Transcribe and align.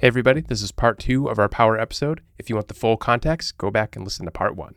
Hey, 0.00 0.06
everybody, 0.06 0.42
this 0.42 0.62
is 0.62 0.70
part 0.70 1.00
two 1.00 1.26
of 1.26 1.40
our 1.40 1.48
power 1.48 1.76
episode. 1.76 2.20
If 2.38 2.48
you 2.48 2.54
want 2.54 2.68
the 2.68 2.74
full 2.74 2.96
context, 2.96 3.58
go 3.58 3.68
back 3.68 3.96
and 3.96 4.04
listen 4.04 4.26
to 4.26 4.30
part 4.30 4.54
one. 4.54 4.76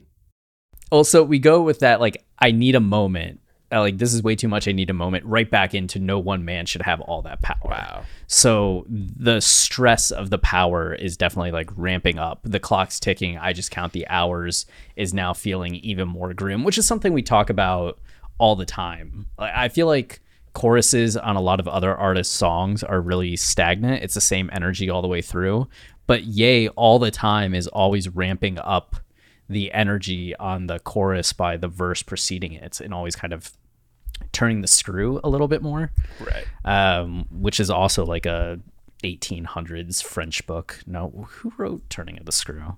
Also, 0.90 1.24
we 1.24 1.38
go 1.38 1.62
with 1.62 1.78
that 1.82 2.00
like 2.00 2.26
I 2.40 2.50
need 2.50 2.74
a 2.74 2.80
moment. 2.80 3.40
Uh, 3.72 3.82
like 3.82 4.00
this 4.00 4.16
is 4.16 4.24
way 4.24 4.36
too 4.36 4.48
much. 4.48 4.68
I 4.68 4.72
need 4.72 4.90
a 4.90 4.96
moment. 4.96 5.24
Right 5.26 5.48
back 5.48 5.76
into 5.76 6.00
no 6.00 6.18
one 6.18 6.44
man 6.44 6.66
should 6.66 6.82
have 6.82 7.02
all 7.02 7.22
that 7.22 7.44
power. 7.44 7.60
Wow. 7.66 8.04
So 8.26 8.88
the 8.90 9.42
stress 9.42 10.10
of 10.10 10.32
the 10.32 10.40
power 10.40 10.96
is 10.96 11.18
definitely 11.18 11.52
like 11.52 11.70
ramping 11.76 12.18
up. 12.18 12.40
The 12.42 12.60
clock's 12.60 13.00
ticking. 13.00 13.38
I 13.38 13.54
just 13.54 13.70
count 13.70 13.94
the 13.94 14.08
hours 14.08 14.66
is 14.96 15.14
now 15.14 15.34
feeling 15.34 15.76
even 15.76 16.08
more 16.08 16.34
grim, 16.34 16.64
which 16.64 16.80
is 16.80 16.88
something 16.88 17.14
we 17.14 17.22
talk 17.22 17.52
about 17.52 18.00
all 18.40 18.56
the 18.56 18.66
time. 18.66 19.28
I 19.38 19.68
feel 19.68 19.86
like 19.86 20.20
choruses 20.54 21.16
on 21.16 21.36
a 21.36 21.42
lot 21.42 21.60
of 21.60 21.68
other 21.68 21.96
artists' 21.96 22.36
songs 22.36 22.84
are 22.84 23.02
really 23.02 23.36
stagnant. 23.36 24.04
It's 24.04 24.14
the 24.16 24.22
same 24.22 24.50
energy 24.54 24.90
all 24.90 25.02
the 25.02 25.08
way 25.08 25.22
through. 25.22 25.68
But 26.08 26.24
Ye 26.24 26.68
all 26.70 27.00
the 27.00 27.12
time 27.12 27.54
is 27.54 27.68
always 27.68 28.10
ramping 28.10 28.60
up 28.60 28.98
the 29.48 29.72
energy 29.74 30.36
on 30.36 30.68
the 30.68 30.80
chorus 30.80 31.34
by 31.34 31.58
the 31.58 31.68
verse 31.68 32.04
preceding 32.04 32.54
it 32.54 32.80
and 32.82 32.94
always 32.94 33.16
kind 33.16 33.34
of 33.34 33.52
turning 34.32 34.62
the 34.62 34.68
screw 34.68 35.20
a 35.24 35.30
little 35.30 35.48
bit 35.48 35.62
more. 35.62 35.92
Right. 36.20 36.46
Um, 36.66 37.26
which 37.32 37.60
is 37.60 37.70
also 37.70 38.06
like 38.06 38.26
a 38.26 38.60
1800s 39.04 40.04
French 40.04 40.46
book. 40.48 40.80
No, 40.86 41.28
who 41.30 41.54
wrote 41.58 41.90
Turning 41.90 42.18
of 42.20 42.26
the 42.26 42.32
Screw? 42.32 42.78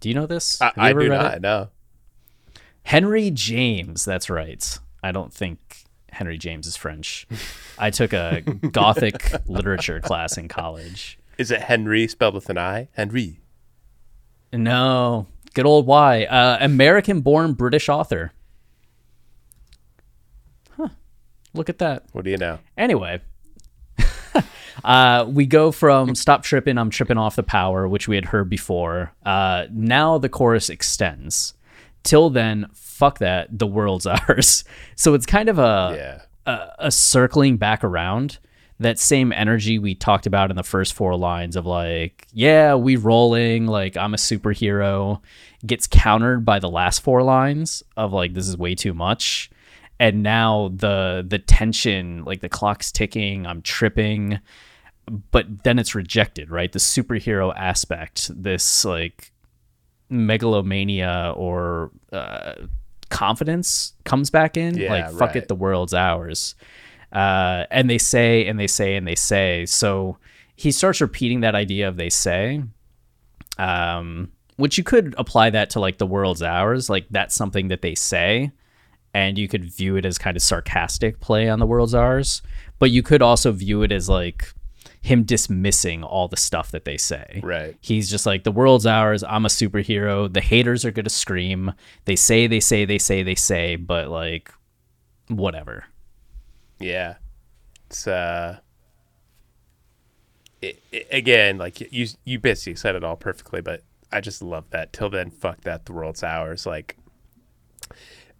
Do 0.00 0.08
you 0.08 0.14
know 0.14 0.26
this? 0.26 0.60
I, 0.60 0.66
Have 0.66 0.78
I 0.78 0.92
do 0.92 1.08
not 1.08 1.34
it? 1.34 1.42
know. 1.42 1.68
Henry 2.84 3.30
James, 3.30 4.04
that's 4.04 4.30
right. 4.30 4.78
I 5.06 5.12
don't 5.12 5.32
think 5.32 5.84
Henry 6.10 6.36
James 6.36 6.66
is 6.66 6.76
French. 6.76 7.28
I 7.78 7.90
took 7.90 8.12
a 8.12 8.40
Gothic 8.72 9.46
literature 9.48 10.00
class 10.00 10.36
in 10.36 10.48
college. 10.48 11.18
Is 11.38 11.50
it 11.50 11.62
Henry 11.62 12.08
spelled 12.08 12.34
with 12.34 12.50
an 12.50 12.58
I? 12.58 12.88
Henry. 12.94 13.38
No, 14.52 15.26
good 15.54 15.66
old 15.66 15.86
Y. 15.86 16.24
Uh, 16.24 16.58
American 16.60 17.20
born 17.20 17.52
British 17.52 17.88
author. 17.88 18.32
Huh. 20.76 20.88
Look 21.54 21.68
at 21.68 21.78
that. 21.78 22.04
What 22.12 22.24
do 22.24 22.30
you 22.30 22.38
know? 22.38 22.58
Anyway, 22.76 23.20
uh, 24.84 25.26
we 25.28 25.46
go 25.46 25.70
from 25.70 26.14
"Stop 26.14 26.42
Tripping, 26.42 26.78
I'm 26.78 26.90
Tripping 26.90 27.18
Off 27.18 27.36
the 27.36 27.42
Power," 27.42 27.86
which 27.86 28.08
we 28.08 28.16
had 28.16 28.26
heard 28.26 28.48
before. 28.48 29.12
Uh, 29.24 29.66
now 29.70 30.18
the 30.18 30.28
chorus 30.28 30.70
extends. 30.70 31.54
Till 32.06 32.30
then, 32.30 32.66
fuck 32.72 33.18
that. 33.18 33.58
The 33.58 33.66
world's 33.66 34.06
ours. 34.28 34.64
So 34.94 35.12
it's 35.14 35.26
kind 35.26 35.48
of 35.50 35.58
a 35.58 35.94
Yeah. 35.98 36.22
a, 36.52 36.86
a 36.86 36.90
circling 36.90 37.58
back 37.58 37.84
around 37.84 38.38
that 38.78 38.98
same 38.98 39.32
energy 39.32 39.78
we 39.78 39.94
talked 39.94 40.26
about 40.26 40.50
in 40.50 40.56
the 40.56 40.62
first 40.62 40.92
four 40.92 41.16
lines 41.16 41.56
of 41.56 41.64
like, 41.64 42.26
yeah, 42.32 42.74
we 42.74 42.96
rolling, 42.96 43.66
like 43.66 43.96
I'm 43.96 44.12
a 44.12 44.18
superhero, 44.18 45.20
gets 45.66 45.86
countered 45.86 46.44
by 46.44 46.58
the 46.58 46.68
last 46.68 47.00
four 47.00 47.22
lines 47.22 47.82
of 47.96 48.12
like 48.12 48.34
this 48.34 48.46
is 48.46 48.56
way 48.56 48.74
too 48.74 48.92
much. 48.92 49.50
And 49.98 50.22
now 50.22 50.70
the 50.74 51.24
the 51.26 51.38
tension, 51.38 52.22
like 52.24 52.40
the 52.42 52.50
clock's 52.50 52.92
ticking, 52.92 53.46
I'm 53.46 53.62
tripping, 53.62 54.40
but 55.30 55.64
then 55.64 55.78
it's 55.78 55.94
rejected, 55.94 56.50
right? 56.50 56.70
The 56.70 56.78
superhero 56.78 57.54
aspect, 57.56 58.30
this 58.42 58.84
like 58.84 59.32
megalomania 60.08 61.32
or 61.36 61.90
uh, 62.12 62.54
confidence 63.10 63.94
comes 64.04 64.30
back 64.30 64.56
in. 64.56 64.76
Yeah, 64.76 64.90
like, 64.90 65.10
fuck 65.12 65.20
right. 65.20 65.36
it, 65.36 65.48
the 65.48 65.54
world's 65.54 65.94
ours. 65.94 66.54
Uh, 67.12 67.64
and 67.70 67.88
they 67.88 67.98
say 67.98 68.46
and 68.46 68.58
they 68.58 68.66
say 68.66 68.96
and 68.96 69.06
they 69.06 69.14
say. 69.14 69.66
So 69.66 70.18
he 70.56 70.72
starts 70.72 71.00
repeating 71.00 71.40
that 71.40 71.54
idea 71.54 71.88
of 71.88 71.96
they 71.96 72.10
say, 72.10 72.62
um, 73.58 74.32
which 74.56 74.78
you 74.78 74.84
could 74.84 75.14
apply 75.18 75.50
that 75.50 75.70
to 75.70 75.80
like 75.80 75.98
the 75.98 76.06
world's 76.06 76.42
ours. 76.42 76.90
Like 76.90 77.06
that's 77.10 77.34
something 77.34 77.68
that 77.68 77.82
they 77.82 77.94
say, 77.94 78.50
and 79.14 79.38
you 79.38 79.48
could 79.48 79.70
view 79.70 79.96
it 79.96 80.04
as 80.04 80.18
kind 80.18 80.36
of 80.36 80.42
sarcastic 80.42 81.20
play 81.20 81.48
on 81.48 81.58
the 81.58 81.66
world's 81.66 81.94
ours. 81.94 82.42
But 82.78 82.90
you 82.90 83.02
could 83.02 83.22
also 83.22 83.52
view 83.52 83.82
it 83.82 83.92
as 83.92 84.08
like 84.08 84.52
him 85.06 85.22
dismissing 85.22 86.02
all 86.02 86.26
the 86.28 86.36
stuff 86.36 86.70
that 86.72 86.84
they 86.84 86.96
say. 86.96 87.40
Right. 87.44 87.76
He's 87.80 88.10
just 88.10 88.26
like 88.26 88.42
the 88.44 88.50
world's 88.52 88.86
ours. 88.86 89.22
I'm 89.22 89.44
a 89.46 89.48
superhero. 89.48 90.32
The 90.32 90.40
haters 90.40 90.84
are 90.84 90.90
gonna 90.90 91.08
scream. 91.10 91.72
They 92.06 92.16
say, 92.16 92.46
they 92.48 92.60
say, 92.60 92.84
they 92.84 92.98
say, 92.98 93.22
they 93.22 93.34
say, 93.36 93.76
but 93.76 94.08
like, 94.08 94.52
whatever. 95.28 95.84
Yeah. 96.80 97.16
It's 97.88 98.06
uh 98.08 98.58
it, 100.60 100.82
it- 100.90 101.06
again, 101.10 101.58
like 101.58 101.80
you 101.92 102.06
you 102.24 102.38
basically 102.38 102.74
said 102.76 102.94
it 102.96 103.04
all 103.04 103.16
perfectly, 103.16 103.60
but 103.60 103.82
I 104.10 104.20
just 104.20 104.42
love 104.42 104.64
that. 104.70 104.92
Till 104.92 105.10
then, 105.10 105.30
fuck 105.30 105.60
that. 105.62 105.84
The 105.86 105.92
world's 105.92 106.22
ours. 106.24 106.66
Like 106.66 106.96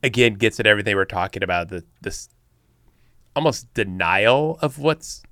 again, 0.02 0.34
gets 0.34 0.58
at 0.58 0.66
everything 0.66 0.96
we're 0.96 1.04
talking 1.04 1.42
about. 1.42 1.68
The 1.68 1.84
this 2.02 2.28
almost 3.36 3.72
denial 3.74 4.58
of 4.62 4.78
what's 4.78 5.22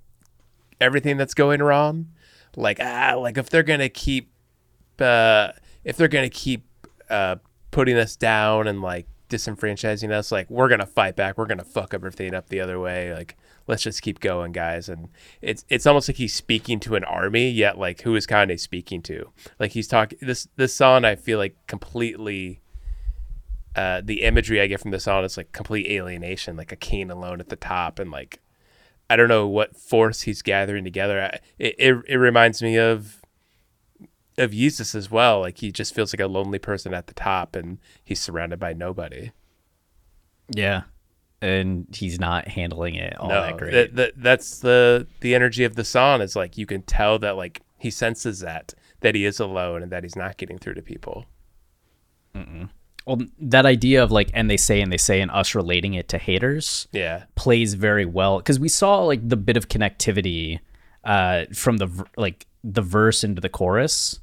everything 0.80 1.16
that's 1.16 1.34
going 1.34 1.62
wrong. 1.62 2.08
Like 2.56 2.78
ah, 2.80 3.14
like 3.18 3.38
if 3.38 3.50
they're 3.50 3.62
gonna 3.62 3.88
keep 3.88 4.30
uh 5.00 5.52
if 5.84 5.96
they're 5.96 6.08
gonna 6.08 6.30
keep 6.30 6.66
uh 7.10 7.36
putting 7.70 7.96
us 7.96 8.16
down 8.16 8.68
and 8.68 8.80
like 8.80 9.06
disenfranchising 9.28 10.10
us, 10.10 10.30
like 10.30 10.48
we're 10.50 10.68
gonna 10.68 10.86
fight 10.86 11.16
back. 11.16 11.36
We're 11.36 11.46
gonna 11.46 11.64
fuck 11.64 11.94
everything 11.94 12.34
up 12.34 12.48
the 12.48 12.60
other 12.60 12.78
way. 12.78 13.12
Like 13.12 13.36
let's 13.66 13.82
just 13.82 14.02
keep 14.02 14.20
going, 14.20 14.52
guys. 14.52 14.88
And 14.88 15.08
it's 15.40 15.64
it's 15.68 15.86
almost 15.86 16.08
like 16.08 16.16
he's 16.16 16.34
speaking 16.34 16.80
to 16.80 16.96
an 16.96 17.04
army, 17.04 17.50
yet 17.50 17.78
like 17.78 18.02
who 18.02 18.14
is 18.14 18.26
Kanye 18.26 18.58
speaking 18.58 19.02
to? 19.02 19.30
Like 19.58 19.72
he's 19.72 19.88
talking 19.88 20.18
this 20.20 20.48
this 20.56 20.74
song. 20.74 21.04
I 21.04 21.16
feel 21.16 21.38
like 21.38 21.56
completely. 21.66 22.60
Uh, 23.76 24.00
the 24.04 24.22
imagery 24.22 24.60
I 24.60 24.68
get 24.68 24.78
from 24.78 24.92
the 24.92 25.00
song 25.00 25.24
is 25.24 25.36
like 25.36 25.50
complete 25.50 25.88
alienation, 25.88 26.56
like 26.56 26.70
a 26.70 26.76
king 26.76 27.10
alone 27.10 27.40
at 27.40 27.48
the 27.48 27.56
top, 27.56 27.98
and 27.98 28.08
like 28.08 28.38
I 29.10 29.16
don't 29.16 29.28
know 29.28 29.46
what 29.46 29.76
force 29.76 30.22
he's 30.22 30.42
gathering 30.42 30.84
together. 30.84 31.20
I- 31.22 31.40
It 31.58 31.74
it, 31.78 31.96
it 32.08 32.16
reminds 32.16 32.62
me 32.62 32.76
of 32.78 33.20
of 34.38 34.50
Jesus 34.52 34.94
as 34.94 35.10
well. 35.10 35.40
Like 35.40 35.58
he 35.58 35.70
just 35.70 35.94
feels 35.94 36.12
like 36.12 36.20
a 36.20 36.26
lonely 36.26 36.58
person 36.58 36.92
at 36.94 37.06
the 37.06 37.14
top, 37.14 37.54
and 37.54 37.78
he's 38.02 38.20
surrounded 38.20 38.58
by 38.58 38.72
nobody. 38.72 39.30
Yeah. 40.50 40.82
And 41.42 41.86
he's 41.94 42.18
not 42.18 42.48
handling 42.48 42.94
it 42.94 43.16
all 43.18 43.28
that 43.42 43.56
great. 43.58 43.72
that- 43.72 43.94
that- 43.96 44.12
that's 44.16 44.58
the 44.60 45.06
the 45.20 45.34
energy 45.34 45.64
of 45.64 45.74
the 45.76 45.84
song. 45.84 46.20
Is 46.22 46.34
like 46.34 46.56
you 46.56 46.66
can 46.66 46.82
tell 46.82 47.18
that 47.18 47.36
like 47.36 47.60
he 47.78 47.90
senses 47.90 48.40
that 48.40 48.72
that 49.00 49.14
he 49.14 49.24
is 49.26 49.38
alone 49.38 49.82
and 49.82 49.92
that 49.92 50.02
he's 50.04 50.16
not 50.16 50.38
getting 50.38 50.56
through 50.58 50.74
to 50.74 50.82
people. 50.82 51.26
Well, 53.06 53.20
that 53.38 53.66
idea 53.66 54.02
of 54.02 54.10
like, 54.10 54.30
and 54.34 54.50
they 54.50 54.56
say, 54.56 54.80
and 54.80 54.92
they 54.92 54.96
say, 54.98 55.20
and 55.20 55.30
us 55.30 55.54
relating 55.54 55.94
it 55.94 56.08
to 56.08 56.18
haters 56.18 56.88
Yeah, 56.92 57.24
plays 57.34 57.74
very 57.74 58.06
well 58.06 58.38
because 58.38 58.58
we 58.58 58.68
saw 58.68 59.04
like 59.04 59.28
the 59.28 59.36
bit 59.36 59.56
of 59.56 59.68
connectivity 59.68 60.60
uh, 61.04 61.44
from 61.52 61.76
the 61.76 62.06
like 62.16 62.46
the 62.62 62.82
verse 62.82 63.22
into 63.22 63.40
the 63.42 63.50
chorus, 63.50 64.20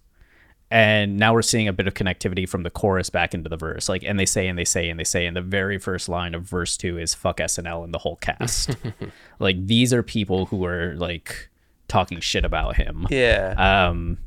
and 0.71 1.17
now 1.17 1.33
we're 1.33 1.41
seeing 1.41 1.67
a 1.67 1.73
bit 1.73 1.85
of 1.87 1.93
connectivity 1.93 2.47
from 2.49 2.63
the 2.63 2.69
chorus 2.71 3.09
back 3.09 3.33
into 3.33 3.49
the 3.49 3.57
verse. 3.57 3.87
Like 3.89 4.03
and 4.03 4.19
they 4.19 4.25
say 4.25 4.47
and 4.47 4.57
they 4.57 4.65
say 4.65 4.89
and 4.89 4.99
they 4.99 5.03
say 5.03 5.25
and 5.25 5.35
the 5.37 5.41
very 5.41 5.77
first 5.77 6.09
line 6.09 6.33
of 6.33 6.43
verse 6.43 6.77
2 6.77 6.97
is 6.97 7.13
fuck 7.13 7.37
snl 7.37 7.83
and 7.83 7.93
the 7.93 7.99
whole 7.99 8.15
cast. 8.15 8.75
Like 9.39 9.67
these 9.67 9.93
are 9.93 10.01
people 10.01 10.45
who 10.45 10.65
are 10.65 10.95
like 10.95 11.49
talking 11.87 12.19
shit 12.21 12.45
about 12.45 12.77
him. 12.77 13.05
Yeah. 13.09 13.53
um 13.89 14.17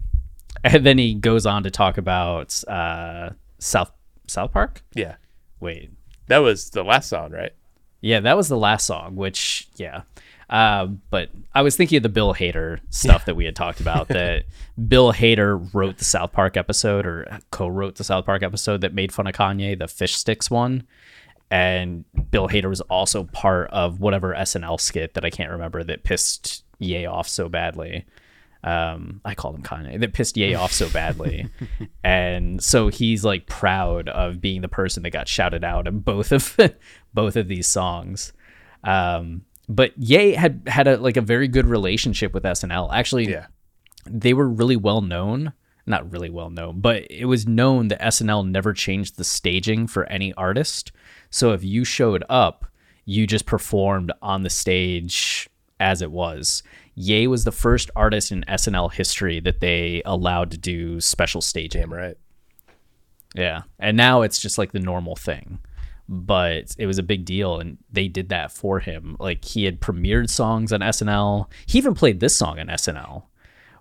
and 0.62 0.85
then 0.85 0.99
he 0.99 1.15
goes 1.15 1.47
on 1.47 1.62
to 1.65 1.71
talk 1.71 1.99
about 1.99 2.62
uh 2.69 3.31
south 3.59 3.91
south 4.26 4.53
park 4.53 4.82
yeah. 4.94 5.17
wait 5.61 5.91
That 6.29 6.38
was 6.38 6.71
the 6.71 6.82
last 6.82 7.09
song, 7.09 7.32
right? 7.32 7.53
yeah 8.00 8.21
that 8.21 8.37
was 8.37 8.49
the 8.49 8.56
last 8.56 8.87
song 8.87 9.17
which 9.17 9.69
yeah 9.76 10.03
uh, 10.50 10.87
but 11.11 11.31
I 11.55 11.62
was 11.62 11.76
thinking 11.76 11.97
of 11.97 12.03
the 12.03 12.09
Bill 12.09 12.35
Hader 12.35 12.81
stuff 12.91 13.25
that 13.25 13.35
we 13.35 13.44
had 13.44 13.56
talked 13.56 13.81
about. 13.81 14.09
That 14.09 14.44
Bill 14.88 15.12
Hader 15.12 15.69
wrote 15.73 15.99
the 15.99 16.05
South 16.05 16.32
Park 16.32 16.56
episode 16.56 17.06
or 17.06 17.41
co-wrote 17.50 17.97
the 17.97 18.05
South 18.05 18.26
Park 18.26 18.43
episode 18.43 18.82
that 18.82 18.94
made 18.94 19.12
fun 19.12 19.26
of 19.26 19.35
Kanye, 19.35 19.79
the 19.79 19.88
fish 19.88 20.15
sticks 20.15 20.50
one. 20.50 20.87
And 21.50 22.05
Bill 22.31 22.49
Hader 22.49 22.69
was 22.69 22.81
also 22.82 23.25
part 23.25 23.70
of 23.70 24.00
whatever 24.00 24.35
SNL 24.35 24.81
skit 24.81 25.15
that 25.15 25.25
I 25.25 25.31
can't 25.31 25.50
remember 25.50 25.82
that 25.85 26.05
pissed 26.05 26.65
Ye 26.79 27.06
off 27.06 27.29
so 27.29 27.49
badly. 27.49 28.05
Um, 28.65 29.21
I 29.27 29.35
called 29.35 29.57
him 29.57 29.63
Kanye 29.63 30.01
that 30.01 30.15
pissed 30.15 30.39
Ye 30.39 30.55
off 30.55 30.73
so 30.73 30.89
badly, 30.89 31.49
and 32.05 32.63
so 32.65 32.89
he's 32.89 33.23
like 33.25 33.47
proud 33.47 34.09
of 34.09 34.41
being 34.41 34.63
the 34.63 34.69
person 34.69 35.03
that 35.03 35.11
got 35.11 35.29
shouted 35.29 35.63
out 35.65 35.87
in 35.87 35.99
both 36.01 36.33
of 36.33 36.59
both 37.15 37.37
of 37.37 37.47
these 37.47 37.67
songs. 37.67 38.33
Um, 38.83 39.43
but 39.69 39.93
Ye 39.99 40.33
had 40.33 40.63
had 40.67 40.87
a 40.89 40.97
like 40.97 41.17
a 41.19 41.21
very 41.23 41.47
good 41.47 41.67
relationship 41.67 42.33
with 42.33 42.43
SNL. 42.45 42.91
Actually, 42.93 43.31
Yeah. 43.31 43.47
they 44.07 44.33
were 44.35 44.49
really 44.49 44.77
well 44.77 45.03
known. 45.03 45.53
Not 45.87 46.11
really 46.11 46.31
well 46.31 46.49
known, 46.49 46.81
but 46.81 47.07
it 47.11 47.27
was 47.27 47.47
known 47.47 47.89
that 47.89 48.01
SNL 48.01 48.49
never 48.49 48.73
changed 48.73 49.19
the 49.19 49.25
staging 49.25 49.87
for 49.87 50.07
any 50.07 50.33
artist. 50.33 50.91
So 51.29 51.53
if 51.53 51.63
you 51.63 51.85
showed 51.85 52.25
up, 52.31 52.65
you 53.05 53.27
just 53.27 53.45
performed 53.45 54.11
on 54.23 54.43
the 54.45 54.49
stage 54.49 55.51
as 55.79 56.01
it 56.01 56.11
was. 56.11 56.63
Ye 56.94 57.26
was 57.26 57.44
the 57.44 57.52
first 57.52 57.91
artist 57.96 58.31
in 58.31 58.44
SNL 58.49 58.93
history 58.93 59.41
that 59.41 59.61
they 59.61 60.02
allowed 60.05 60.50
to 60.52 60.58
do 60.58 61.00
special 61.00 61.41
staging. 61.41 61.81
Damn 61.82 61.93
right. 61.93 62.17
Yeah. 63.35 63.62
And 63.79 63.96
now 63.96 64.23
it's 64.23 64.41
just 64.41 64.58
like 64.58 64.73
the 64.73 64.79
normal 64.81 65.17
thing. 65.17 65.58
But 66.08 66.75
it 66.79 66.87
was 66.87 66.99
a 66.99 67.02
big 67.02 67.25
deal 67.25 67.58
and 67.58 67.79
they 67.91 68.08
did 68.08 68.29
that 68.29 68.52
for 68.52 68.79
him. 68.79 69.17
Like 69.19 69.44
he 69.44 69.64
had 69.64 69.81
premiered 69.81 70.29
songs 70.31 70.73
on 70.73 70.81
SNL. 70.81 71.50
He 71.67 71.79
even 71.79 71.94
played 71.94 72.20
this 72.20 72.37
song 72.37 72.61
on 72.61 72.67
SNL, 72.69 73.25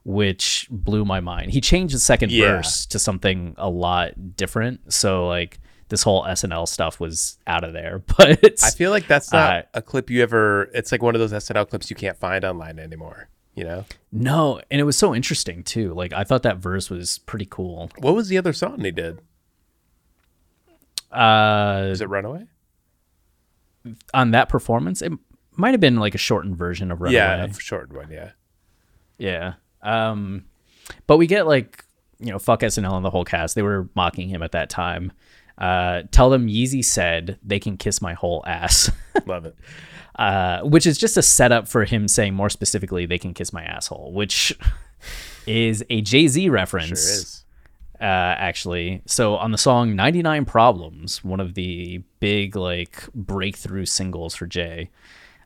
which 0.06 0.68
blew 0.72 1.06
my 1.06 1.20
mind. 1.20 1.52
He 1.52 1.62
changed 1.62 1.94
the 1.94 2.00
second 2.00 2.32
Yeah. 2.32 2.56
verse 2.58 2.86
to 2.88 2.98
something 2.98 3.54
a 3.58 3.70
lot 3.70 4.36
different. 4.38 4.92
So 4.94 5.28
like 5.28 5.60
this 5.90 6.04
whole 6.04 6.24
SNL 6.24 6.68
stuff 6.68 7.00
was 7.00 7.38
out 7.48 7.64
of 7.64 7.74
there. 7.74 8.02
But 8.18 8.64
I 8.64 8.70
feel 8.72 8.92
like 8.92 9.08
that's 9.08 9.32
not 9.32 9.66
Uh, 9.66 9.68
a 9.76 9.82
clip 9.82 10.10
you 10.10 10.22
ever. 10.24 10.70
It's 10.74 10.92
like 10.92 11.02
one 11.02 11.16
of 11.16 11.20
those 11.20 11.34
SNL 11.34 11.70
clips 11.70 11.90
you 11.90 11.96
can't 11.96 12.18
find 12.18 12.44
online 12.46 12.80
anymore. 12.80 13.30
You 13.56 13.66
know, 13.66 13.86
no, 14.12 14.62
and 14.72 14.82
it 14.82 14.84
was 14.84 14.98
so 14.98 15.14
interesting 15.14 15.64
too. 15.64 15.94
Like 15.94 16.12
I 16.14 16.24
thought 16.24 16.42
that 16.44 16.58
verse 16.58 16.90
was 16.90 17.20
pretty 17.20 17.46
cool. 17.46 17.92
what 18.00 18.16
was 18.16 18.28
the 18.28 18.38
other 18.40 18.52
song 18.54 18.78
they 18.80 18.90
did? 18.90 19.20
Uh 21.12 21.90
Is 21.92 22.02
it 22.02 22.10
Runaway? 22.10 22.46
on 24.14 24.32
that 24.32 24.48
performance, 24.48 25.02
it 25.02 25.12
might 25.58 25.72
have 25.72 25.82
been 25.82 25.98
like 25.98 26.16
a 26.16 26.18
shortened 26.18 26.56
version 26.58 26.90
of 26.92 27.02
Runaway. 27.02 27.16
Yeah, 27.18 27.44
a 27.46 27.54
short 27.54 27.92
one. 27.94 28.10
Yeah. 28.10 28.32
Yeah. 29.18 29.54
Um, 29.82 30.46
but 31.06 31.18
we 31.18 31.28
get 31.28 31.46
like, 31.46 31.84
you 32.18 32.32
know, 32.32 32.40
fuck 32.40 32.62
SNL 32.62 32.96
and 32.96 33.04
the 33.04 33.10
whole 33.10 33.26
cast. 33.26 33.56
They 33.56 33.62
were 33.62 33.90
mocking 33.94 34.30
him 34.30 34.42
at 34.42 34.54
that 34.54 34.70
time. 34.70 35.12
Uh, 35.58 36.04
tell 36.12 36.30
them 36.30 36.48
Yeezy 36.48 36.84
said 36.84 37.38
they 37.44 37.60
can 37.60 37.78
kiss 37.78 38.02
my 38.02 38.14
whole 38.14 38.44
ass, 38.48 38.90
Love 39.26 39.46
it. 39.46 39.56
uh, 40.18 40.62
which 40.62 40.86
is 40.88 40.98
just 40.98 41.16
a 41.18 41.22
setup 41.22 41.68
for 41.68 41.86
him 41.86 42.08
saying 42.08 42.34
more 42.34 42.50
specifically, 42.50 43.06
they 43.06 43.20
can 43.20 43.34
kiss 43.34 43.54
my 43.54 43.64
asshole, 43.64 44.12
which 44.14 44.58
is 45.48 45.84
a 45.90 46.02
Jay 46.02 46.28
Z 46.28 46.50
reference 46.50 46.88
Sure 46.90 46.98
is. 46.98 47.46
uh, 48.02 48.04
actually. 48.04 49.02
So 49.06 49.36
on 49.36 49.52
the 49.52 49.58
song 49.58 49.96
99 49.96 50.46
Problems, 50.46 51.24
one 51.24 51.40
of 51.40 51.54
the 51.54 52.02
big 52.20 52.56
like 52.56 53.04
breakthrough 53.14 53.86
singles 53.86 54.34
for 54.36 54.48
Jay, 54.48 54.90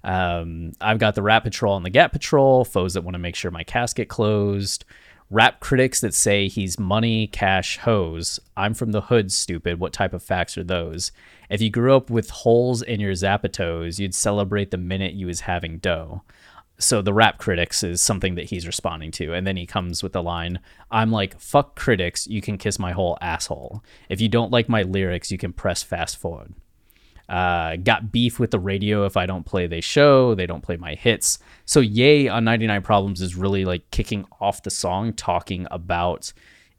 um, 0.04 0.72
I've 0.80 1.00
got 1.00 1.16
the 1.16 1.22
Rat 1.24 1.44
Patrol 1.44 1.76
and 1.76 1.86
the 1.86 1.90
Gap 1.90 2.14
Patrol, 2.14 2.64
foes 2.64 2.94
that 2.94 3.04
want 3.04 3.16
to 3.16 3.20
make 3.20 3.36
sure 3.36 3.52
my 3.52 3.64
casket 3.64 4.08
closed, 4.08 4.86
rap 5.30 5.60
critics 5.60 6.00
that 6.02 6.14
say 6.14 6.48
he's 6.48 6.80
money, 6.80 7.28
cash, 7.28 7.78
hose. 7.80 8.40
I'm 8.56 8.74
from 8.74 8.92
the 8.92 9.02
hood, 9.02 9.32
stupid. 9.32 9.80
What 9.80 9.94
type 9.94 10.14
of 10.14 10.24
facts 10.24 10.58
are 10.58 10.64
those? 10.64 11.12
If 11.50 11.62
you 11.62 11.70
grew 11.70 11.96
up 11.96 12.10
with 12.10 12.30
holes 12.30 12.82
in 12.82 13.00
your 13.00 13.14
zapatos, 13.14 14.00
you'd 14.00 14.16
celebrate 14.16 14.72
the 14.72 14.78
minute 14.78 15.14
you 15.14 15.28
was 15.28 15.42
having 15.42 15.80
dough 15.80 16.24
so 16.80 17.02
the 17.02 17.14
rap 17.14 17.38
critics 17.38 17.84
is 17.84 18.02
something 18.02 18.36
that 18.36 18.46
he's 18.46 18.68
responding 18.68 19.12
to 19.12 19.34
and 19.34 19.48
then 19.48 19.58
he 19.58 19.66
comes 19.66 20.04
with 20.04 20.14
the 20.14 20.22
line 20.22 20.60
i'm 20.92 21.12
like 21.12 21.40
fuck 21.40 21.76
critics 21.76 22.28
you 22.28 22.42
can 22.42 22.58
kiss 22.58 22.78
my 22.78 22.92
whole 22.92 23.18
asshole 23.22 23.84
if 24.10 24.22
you 24.22 24.30
don't 24.30 24.52
like 24.52 24.70
my 24.70 24.84
lyrics 24.84 25.32
you 25.32 25.38
can 25.38 25.52
press 25.52 25.82
fast 25.82 26.18
forward 26.18 26.54
uh, 27.30 27.76
got 27.78 28.12
beef 28.12 28.40
with 28.40 28.52
the 28.52 28.60
radio 28.60 29.06
if 29.06 29.18
i 29.18 29.26
don't 29.26 29.46
play 29.46 29.68
they 29.68 29.82
show 29.82 30.34
they 30.34 30.46
don't 30.46 30.62
play 30.64 30.78
my 30.78 30.96
hits 30.96 31.40
so 31.66 31.80
yay 31.80 32.28
on 32.28 32.46
99 32.46 32.82
problems 32.82 33.22
is 33.22 33.36
really 33.36 33.66
like 33.66 33.90
kicking 33.92 34.26
off 34.40 34.64
the 34.64 34.70
song 34.70 35.12
talking 35.12 35.68
about 35.72 36.32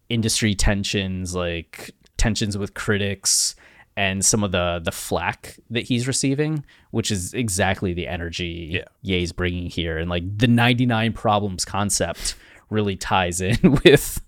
industry 0.08 0.54
tensions 0.54 1.34
like 1.34 1.90
tensions 2.16 2.56
with 2.56 2.74
critics 2.74 3.54
and 3.98 4.24
some 4.24 4.44
of 4.44 4.52
the 4.52 4.80
the 4.84 4.92
flack 4.92 5.56
that 5.70 5.82
he's 5.82 6.06
receiving, 6.06 6.64
which 6.92 7.10
is 7.10 7.34
exactly 7.34 7.92
the 7.92 8.06
energy 8.06 8.68
Yeah. 8.74 8.84
Ye's 9.02 9.32
bringing 9.32 9.68
here, 9.68 9.98
and 9.98 10.08
like 10.08 10.38
the 10.38 10.46
99 10.46 11.12
problems 11.14 11.64
concept 11.64 12.36
really 12.70 12.96
ties 12.96 13.40
in 13.40 13.56
with 13.84 14.22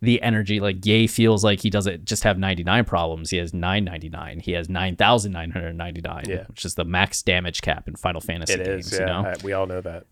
the 0.00 0.20
energy. 0.22 0.60
Like 0.60 0.84
Ye 0.86 1.06
feels 1.06 1.42
like 1.44 1.60
he 1.60 1.70
doesn't 1.70 2.04
just 2.04 2.22
have 2.24 2.38
99 2.38 2.84
problems; 2.84 3.30
he 3.30 3.36
has 3.38 3.52
999. 3.54 4.40
He 4.40 4.52
has 4.52 4.68
9,999, 4.68 6.24
Yeah. 6.28 6.44
which 6.48 6.64
is 6.64 6.74
the 6.74 6.84
max 6.84 7.22
damage 7.22 7.62
cap 7.62 7.88
in 7.88 7.96
Final 7.96 8.20
Fantasy 8.20 8.54
It 8.54 8.64
games. 8.64 8.92
is. 8.92 8.98
Yeah. 8.98 9.18
You 9.18 9.22
know, 9.24 9.34
we 9.44 9.52
all 9.52 9.66
know 9.66 9.80
that. 9.80 10.06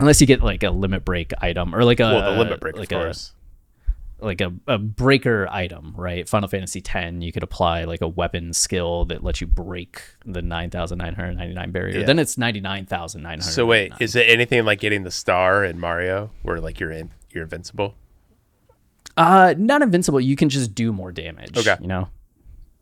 unless 0.00 0.20
you 0.20 0.26
get 0.26 0.42
like 0.42 0.62
a 0.62 0.70
limit 0.70 1.04
break 1.04 1.32
item 1.40 1.74
or 1.74 1.84
like 1.84 2.00
a 2.00 2.04
well, 2.04 2.32
the 2.32 2.38
limit 2.38 2.60
break, 2.60 2.76
like 2.76 2.92
of 2.92 3.00
a 3.00 3.04
course. 3.04 3.32
Like 4.20 4.40
a, 4.40 4.52
a 4.66 4.78
breaker 4.78 5.46
item, 5.50 5.94
right? 5.96 6.28
Final 6.28 6.48
Fantasy 6.48 6.82
X, 6.84 7.12
you 7.20 7.30
could 7.32 7.42
apply 7.42 7.84
like 7.84 8.00
a 8.00 8.08
weapon 8.08 8.52
skill 8.52 9.04
that 9.06 9.22
lets 9.22 9.40
you 9.40 9.46
break 9.46 10.02
the 10.26 10.42
9,999 10.42 11.70
barrier. 11.70 12.00
Yeah. 12.00 12.06
Then 12.06 12.18
it's 12.18 12.36
99,900. 12.36 13.42
So 13.42 13.64
wait, 13.66 13.92
is 14.00 14.16
it 14.16 14.28
anything 14.28 14.64
like 14.64 14.80
getting 14.80 15.04
the 15.04 15.10
star 15.10 15.64
in 15.64 15.78
Mario, 15.78 16.30
where 16.42 16.60
like 16.60 16.80
you're 16.80 16.90
in, 16.90 17.10
you're 17.30 17.44
invincible? 17.44 17.94
uh 19.16 19.54
not 19.58 19.82
invincible, 19.82 20.20
you 20.20 20.36
can 20.36 20.48
just 20.48 20.74
do 20.74 20.92
more 20.92 21.10
damage, 21.12 21.56
Okay. 21.56 21.76
you 21.80 21.88
know. 21.88 22.08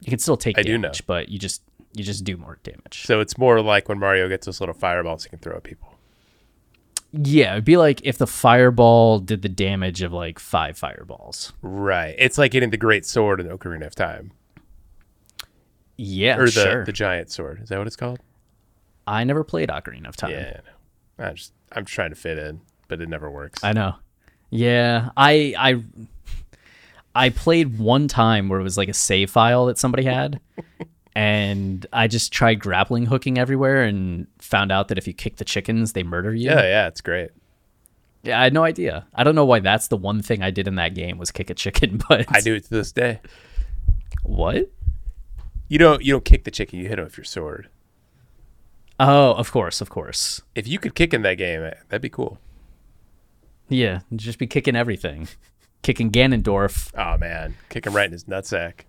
You 0.00 0.10
can 0.10 0.18
still 0.18 0.36
take 0.36 0.58
I 0.58 0.62
damage, 0.62 1.06
but 1.06 1.28
you 1.30 1.38
just 1.38 1.62
you 1.94 2.04
just 2.04 2.24
do 2.24 2.36
more 2.36 2.58
damage. 2.62 3.04
So 3.06 3.20
it's 3.20 3.38
more 3.38 3.62
like 3.62 3.88
when 3.88 3.98
Mario 3.98 4.28
gets 4.28 4.44
those 4.44 4.60
little 4.60 4.74
fireballs 4.74 5.24
he 5.24 5.30
can 5.30 5.38
throw 5.38 5.56
at 5.56 5.62
people. 5.62 5.95
Yeah, 7.16 7.52
it'd 7.52 7.64
be 7.64 7.76
like 7.76 8.00
if 8.04 8.18
the 8.18 8.26
fireball 8.26 9.18
did 9.18 9.42
the 9.42 9.48
damage 9.48 10.02
of 10.02 10.12
like 10.12 10.38
5 10.38 10.76
fireballs. 10.76 11.52
Right. 11.62 12.14
It's 12.18 12.38
like 12.38 12.50
getting 12.52 12.70
the 12.70 12.76
great 12.76 13.04
sword 13.06 13.40
in 13.40 13.46
Ocarina 13.48 13.86
of 13.86 13.94
Time, 13.94 14.32
Yeah, 15.96 16.36
or 16.36 16.46
the 16.46 16.50
sure. 16.50 16.84
the 16.84 16.92
giant 16.92 17.30
sword. 17.30 17.62
Is 17.62 17.68
that 17.70 17.78
what 17.78 17.86
it's 17.86 17.96
called? 17.96 18.20
I 19.06 19.24
never 19.24 19.44
played 19.44 19.68
Ocarina 19.68 20.08
of 20.08 20.16
Time. 20.16 20.30
Yeah. 20.32 20.60
I 21.18 21.22
know. 21.22 21.28
I 21.28 21.32
just 21.32 21.52
I'm 21.72 21.84
trying 21.84 22.10
to 22.10 22.16
fit 22.16 22.38
in, 22.38 22.60
but 22.88 23.00
it 23.00 23.08
never 23.08 23.30
works. 23.30 23.62
I 23.64 23.72
know. 23.72 23.94
Yeah, 24.50 25.10
I 25.16 25.54
I 25.58 25.82
I 27.14 27.30
played 27.30 27.78
one 27.78 28.08
time 28.08 28.48
where 28.48 28.60
it 28.60 28.62
was 28.62 28.76
like 28.76 28.88
a 28.88 28.94
save 28.94 29.30
file 29.30 29.66
that 29.66 29.78
somebody 29.78 30.04
had, 30.04 30.38
and 31.16 31.86
I 31.94 32.08
just 32.08 32.30
tried 32.30 32.60
grappling 32.60 33.06
hooking 33.06 33.38
everywhere 33.38 33.82
and 33.82 34.26
found 34.38 34.70
out 34.70 34.88
that 34.88 34.98
if 34.98 35.06
you 35.06 35.14
kick 35.14 35.36
the 35.36 35.46
chickens, 35.46 35.94
they 35.94 36.02
murder 36.02 36.34
you. 36.34 36.50
yeah, 36.50 36.60
yeah, 36.60 36.88
it's 36.88 37.00
great. 37.00 37.30
Yeah, 38.22 38.38
I 38.38 38.44
had 38.44 38.52
no 38.52 38.64
idea. 38.64 39.06
I 39.14 39.24
don't 39.24 39.34
know 39.34 39.46
why 39.46 39.60
that's 39.60 39.88
the 39.88 39.96
one 39.96 40.20
thing 40.20 40.42
I 40.42 40.50
did 40.50 40.68
in 40.68 40.74
that 40.74 40.94
game 40.94 41.16
was 41.16 41.30
kick 41.30 41.48
a 41.48 41.54
chicken, 41.54 42.02
but 42.08 42.26
I 42.28 42.42
do 42.42 42.54
it 42.54 42.64
to 42.64 42.70
this 42.70 42.92
day. 42.92 43.20
What? 44.24 44.70
You 45.68 45.78
don't 45.78 46.04
you 46.04 46.12
don't 46.12 46.24
kick 46.24 46.44
the 46.44 46.50
chicken, 46.50 46.80
you 46.80 46.86
hit 46.86 46.98
him 46.98 47.06
with 47.06 47.16
your 47.16 47.24
sword. 47.24 47.70
Oh, 49.00 49.32
of 49.32 49.50
course, 49.50 49.80
of 49.80 49.88
course. 49.88 50.42
If 50.54 50.68
you 50.68 50.78
could 50.78 50.94
kick 50.94 51.14
in 51.14 51.22
that 51.22 51.38
game, 51.38 51.62
that'd 51.88 52.02
be 52.02 52.10
cool. 52.10 52.38
Yeah, 53.70 54.00
just 54.14 54.38
be 54.38 54.46
kicking 54.46 54.76
everything, 54.76 55.28
kicking 55.80 56.10
Ganondorf. 56.10 56.92
Oh 56.94 57.16
man, 57.16 57.56
kick 57.70 57.86
him 57.86 57.96
right 57.96 58.04
in 58.04 58.12
his 58.12 58.24
nutsack. 58.24 58.80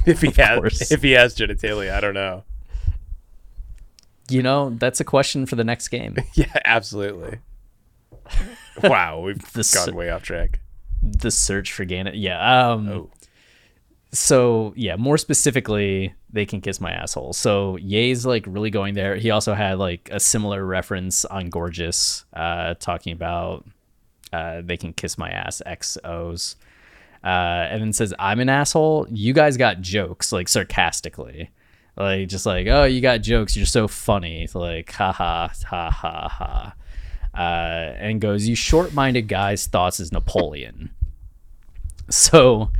if 0.06 0.20
he 0.20 0.30
has 0.40 0.58
course. 0.58 0.90
if 0.90 1.02
he 1.02 1.12
has 1.12 1.34
genitalia, 1.36 1.92
I 1.94 2.00
don't 2.00 2.14
know. 2.14 2.44
You 4.28 4.42
know, 4.42 4.70
that's 4.70 5.00
a 5.00 5.04
question 5.04 5.44
for 5.46 5.56
the 5.56 5.64
next 5.64 5.88
game. 5.88 6.16
Yeah, 6.34 6.52
absolutely. 6.64 7.38
wow, 8.82 9.20
we've 9.20 9.42
gone 9.74 9.94
way 9.94 10.10
off 10.10 10.22
track. 10.22 10.60
the 11.02 11.30
search 11.30 11.72
for 11.72 11.84
Ganon. 11.84 12.12
Yeah. 12.14 12.70
Um, 12.72 12.88
Oh. 12.88 13.10
so 14.12 14.72
yeah, 14.76 14.96
more 14.96 15.18
specifically, 15.18 16.14
they 16.32 16.46
can 16.46 16.60
kiss 16.60 16.80
my 16.80 16.92
asshole. 16.92 17.32
So 17.32 17.76
Ye's 17.78 18.24
like 18.24 18.44
really 18.46 18.70
going 18.70 18.94
there. 18.94 19.16
He 19.16 19.30
also 19.30 19.54
had 19.54 19.78
like 19.78 20.08
a 20.12 20.20
similar 20.20 20.64
reference 20.64 21.24
on 21.24 21.50
Gorgeous, 21.50 22.24
uh, 22.32 22.74
talking 22.74 23.12
about 23.12 23.66
uh, 24.32 24.62
they 24.64 24.76
can 24.76 24.92
kiss 24.92 25.18
my 25.18 25.28
ass 25.30 25.60
XOs. 25.66 26.54
Uh, 27.22 27.68
and 27.70 27.82
then 27.82 27.92
says, 27.92 28.14
I'm 28.18 28.40
an 28.40 28.48
asshole. 28.48 29.06
You 29.10 29.32
guys 29.32 29.56
got 29.56 29.80
jokes, 29.80 30.32
like 30.32 30.48
sarcastically. 30.48 31.50
Like, 31.96 32.28
just 32.28 32.46
like, 32.46 32.66
oh, 32.68 32.84
you 32.84 33.00
got 33.00 33.18
jokes. 33.18 33.56
You're 33.56 33.66
so 33.66 33.88
funny. 33.88 34.48
Like, 34.54 34.90
ha 34.92 35.12
ha, 35.12 35.52
ha 35.66 35.90
ha 35.90 36.28
ha. 36.28 36.74
Uh, 37.34 37.94
and 37.98 38.20
goes, 38.20 38.48
You 38.48 38.56
short 38.56 38.94
minded 38.94 39.28
guy's 39.28 39.66
thoughts 39.66 40.00
is 40.00 40.12
Napoleon. 40.12 40.90
So, 42.12 42.72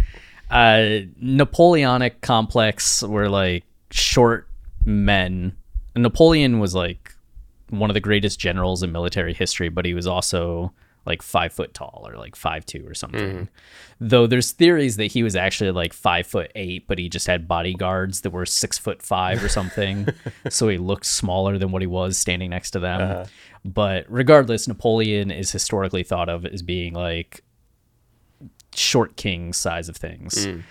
uh, 0.50 1.02
Napoleonic 1.20 2.20
complex 2.20 3.00
were 3.00 3.28
like 3.28 3.62
short 3.92 4.48
men. 4.84 5.56
Napoleon 5.94 6.58
was 6.58 6.74
like 6.74 7.14
one 7.68 7.90
of 7.90 7.94
the 7.94 8.00
greatest 8.00 8.40
generals 8.40 8.82
in 8.82 8.90
military 8.90 9.32
history, 9.32 9.68
but 9.68 9.84
he 9.84 9.94
was 9.94 10.08
also 10.08 10.72
like 11.06 11.22
five 11.22 11.52
foot 11.52 11.72
tall 11.74 12.04
or 12.06 12.16
like 12.16 12.36
five 12.36 12.66
two 12.66 12.86
or 12.86 12.94
something. 12.94 13.20
Mm-hmm. 13.20 13.44
Though 14.00 14.26
there's 14.26 14.52
theories 14.52 14.96
that 14.96 15.06
he 15.06 15.22
was 15.22 15.34
actually 15.34 15.70
like 15.70 15.92
five 15.92 16.26
foot 16.26 16.52
eight, 16.54 16.86
but 16.86 16.98
he 16.98 17.08
just 17.08 17.26
had 17.26 17.48
bodyguards 17.48 18.20
that 18.22 18.30
were 18.30 18.46
six 18.46 18.78
foot 18.78 19.02
five 19.02 19.42
or 19.42 19.48
something, 19.48 20.08
so 20.48 20.68
he 20.68 20.78
looked 20.78 21.06
smaller 21.06 21.58
than 21.58 21.72
what 21.72 21.82
he 21.82 21.86
was 21.86 22.16
standing 22.16 22.50
next 22.50 22.72
to 22.72 22.80
them. 22.80 23.00
Uh-huh. 23.00 23.24
But 23.64 24.06
regardless, 24.08 24.68
Napoleon 24.68 25.30
is 25.30 25.52
historically 25.52 26.02
thought 26.02 26.28
of 26.28 26.46
as 26.46 26.62
being 26.62 26.94
like 26.94 27.42
short 28.74 29.16
king 29.16 29.52
size 29.52 29.88
of 29.88 29.96
things, 29.96 30.46
mm. 30.46 30.62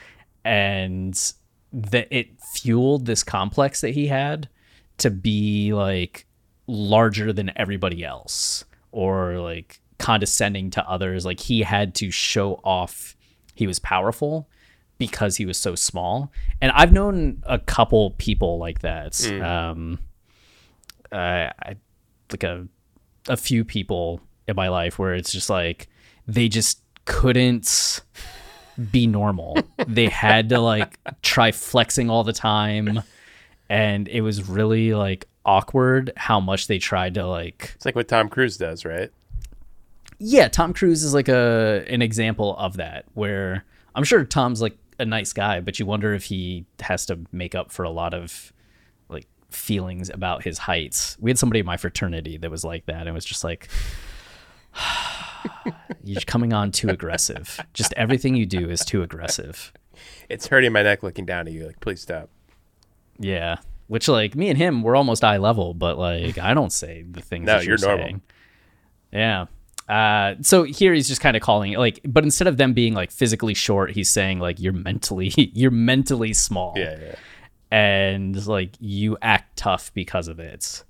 and 0.43 1.33
that 1.71 2.07
it 2.11 2.39
fueled 2.53 3.05
this 3.05 3.23
complex 3.23 3.81
that 3.81 3.91
he 3.91 4.07
had 4.07 4.49
to 4.97 5.09
be 5.09 5.73
like 5.73 6.25
larger 6.67 7.33
than 7.33 7.51
everybody 7.55 8.03
else 8.03 8.65
or 8.91 9.39
like 9.39 9.81
condescending 9.99 10.71
to 10.71 10.89
others. 10.89 11.25
Like 11.25 11.39
he 11.39 11.61
had 11.61 11.93
to 11.95 12.09
show 12.09 12.59
off 12.63 13.15
he 13.53 13.67
was 13.67 13.79
powerful 13.79 14.49
because 14.97 15.37
he 15.37 15.45
was 15.45 15.57
so 15.57 15.75
small. 15.75 16.31
And 16.61 16.71
i've 16.71 16.91
known 16.91 17.43
a 17.45 17.59
couple 17.59 18.11
people 18.11 18.57
like 18.57 18.79
that. 18.79 19.23
Um 19.41 19.99
uh, 21.11 21.49
I, 21.63 21.75
like 22.31 22.43
a 22.43 22.67
a 23.27 23.37
few 23.37 23.63
people 23.65 24.21
in 24.47 24.55
my 24.55 24.69
life 24.69 24.97
where 24.99 25.13
it's 25.13 25.31
just 25.31 25.49
like 25.49 25.87
they 26.27 26.47
just 26.47 26.81
couldn't 27.05 28.01
be 28.91 29.07
normal. 29.07 29.57
they 29.87 30.07
had 30.07 30.49
to 30.49 30.59
like 30.59 30.99
try 31.21 31.51
flexing 31.51 32.09
all 32.09 32.23
the 32.23 32.33
time. 32.33 33.01
And 33.69 34.07
it 34.07 34.21
was 34.21 34.47
really 34.49 34.93
like 34.93 35.27
awkward 35.45 36.11
how 36.15 36.39
much 36.39 36.67
they 36.67 36.79
tried 36.79 37.15
to 37.15 37.25
like 37.25 37.71
It's 37.75 37.85
like 37.85 37.95
what 37.95 38.07
Tom 38.07 38.29
Cruise 38.29 38.57
does, 38.57 38.85
right? 38.85 39.11
Yeah, 40.19 40.47
Tom 40.47 40.73
Cruise 40.73 41.03
is 41.03 41.13
like 41.13 41.27
a 41.29 41.83
an 41.87 42.01
example 42.01 42.55
of 42.57 42.77
that 42.77 43.05
where 43.13 43.65
I'm 43.95 44.03
sure 44.03 44.23
Tom's 44.23 44.61
like 44.61 44.77
a 44.99 45.05
nice 45.05 45.33
guy, 45.33 45.59
but 45.61 45.79
you 45.79 45.85
wonder 45.85 46.13
if 46.13 46.25
he 46.25 46.65
has 46.81 47.05
to 47.07 47.19
make 47.31 47.55
up 47.55 47.71
for 47.71 47.83
a 47.83 47.89
lot 47.89 48.13
of 48.13 48.51
like 49.09 49.27
feelings 49.49 50.09
about 50.09 50.43
his 50.43 50.57
heights. 50.59 51.17
We 51.19 51.31
had 51.31 51.37
somebody 51.37 51.61
in 51.61 51.65
my 51.65 51.77
fraternity 51.77 52.37
that 52.37 52.51
was 52.51 52.63
like 52.63 52.85
that 52.87 52.99
and 53.01 53.09
it 53.09 53.13
was 53.13 53.25
just 53.25 53.43
like 53.43 53.69
you're 56.03 56.21
coming 56.21 56.53
on 56.53 56.71
too 56.71 56.89
aggressive. 56.89 57.59
Just 57.73 57.93
everything 57.93 58.35
you 58.35 58.45
do 58.45 58.69
is 58.69 58.81
too 58.81 59.01
aggressive. 59.03 59.71
It's 60.29 60.47
hurting 60.47 60.71
my 60.71 60.83
neck 60.83 61.03
looking 61.03 61.25
down 61.25 61.47
at 61.47 61.53
you. 61.53 61.65
Like, 61.65 61.79
please 61.79 62.01
stop. 62.01 62.29
Yeah. 63.17 63.57
Which 63.87 64.07
like 64.07 64.35
me 64.35 64.49
and 64.49 64.57
him 64.57 64.83
we're 64.83 64.95
almost 64.95 65.23
eye 65.23 65.37
level, 65.37 65.73
but 65.73 65.97
like 65.97 66.37
I 66.37 66.53
don't 66.53 66.71
say 66.71 67.03
the 67.09 67.21
things 67.21 67.45
No, 67.45 67.57
that 67.57 67.65
you're, 67.65 67.77
you're 67.77 67.87
normal. 67.87 68.05
saying. 68.05 68.21
Yeah. 69.11 69.45
Uh, 69.89 70.35
so 70.41 70.63
here 70.63 70.93
he's 70.93 71.07
just 71.07 71.19
kind 71.19 71.35
of 71.35 71.41
calling 71.41 71.71
it 71.73 71.79
like, 71.79 71.99
but 72.05 72.23
instead 72.23 72.47
of 72.47 72.57
them 72.57 72.73
being 72.73 72.93
like 72.93 73.09
physically 73.11 73.55
short, 73.55 73.91
he's 73.91 74.09
saying 74.09 74.39
like 74.39 74.59
you're 74.59 74.71
mentally 74.73 75.33
you're 75.53 75.71
mentally 75.71 76.31
small, 76.33 76.73
Yeah, 76.77 76.95
yeah. 77.01 77.15
and 77.71 78.45
like 78.47 78.71
you 78.79 79.17
act 79.21 79.57
tough 79.57 79.91
because 79.95 80.27
of 80.27 80.39
it. 80.39 80.83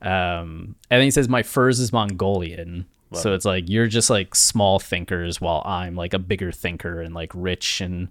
Um, 0.00 0.76
and 0.90 0.98
then 1.00 1.02
he 1.02 1.10
says 1.10 1.28
my 1.28 1.42
furs 1.42 1.80
is 1.80 1.92
Mongolian, 1.92 2.86
so 3.12 3.32
it's 3.34 3.44
like 3.46 3.68
you're 3.68 3.86
just 3.88 4.10
like 4.10 4.34
small 4.36 4.78
thinkers, 4.78 5.40
while 5.40 5.62
I'm 5.64 5.96
like 5.96 6.14
a 6.14 6.18
bigger 6.18 6.52
thinker 6.52 7.00
and 7.00 7.14
like 7.14 7.32
rich 7.34 7.80
and 7.80 8.08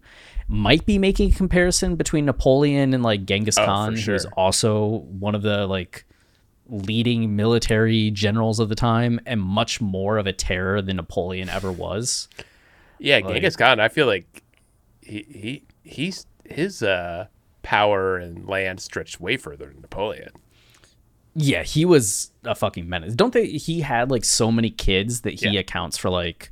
might 0.49 0.85
be 0.85 0.97
making 0.97 1.31
a 1.31 1.35
comparison 1.35 1.95
between 1.95 2.25
Napoleon 2.25 2.93
and 2.93 3.03
like 3.03 3.25
Genghis 3.25 3.57
Oh, 3.57 3.65
Khan, 3.65 3.93
who's 3.93 4.01
sure. 4.03 4.17
also 4.35 5.05
one 5.19 5.35
of 5.35 5.43
the 5.43 5.67
like 5.67 6.03
leading 6.69 7.35
military 7.35 8.11
generals 8.11 8.59
of 8.59 8.69
the 8.69 8.75
time 8.75 9.19
and 9.25 9.41
much 9.41 9.79
more 9.81 10.17
of 10.17 10.27
a 10.27 10.33
terror 10.33 10.81
than 10.81 10.97
Napoleon 10.97 11.49
ever 11.49 11.71
was. 11.71 12.27
Yeah, 12.99 13.21
Genghis 13.21 13.55
Khan. 13.55 13.79
I 13.79 13.87
feel 13.89 14.07
like 14.07 14.43
he 15.01 15.25
he 15.29 15.63
he's 15.83 16.25
his 16.45 16.81
uh 16.83 17.27
power 17.63 18.17
and 18.17 18.47
land 18.47 18.79
stretched 18.79 19.19
way 19.19 19.37
further 19.37 19.65
than 19.67 19.81
Napoleon. 19.81 20.31
Yeah, 21.35 21.61
he 21.63 21.85
was 21.85 22.31
a 22.43 22.55
fucking 22.55 22.89
menace. 22.89 23.13
Don't 23.13 23.33
they? 23.33 23.45
He 23.47 23.81
had 23.81 24.09
like 24.09 24.25
so 24.25 24.51
many 24.51 24.71
kids 24.71 25.21
that 25.21 25.39
he 25.39 25.49
Yeah. 25.49 25.59
accounts 25.59 25.95
for 25.97 26.09
like 26.09 26.51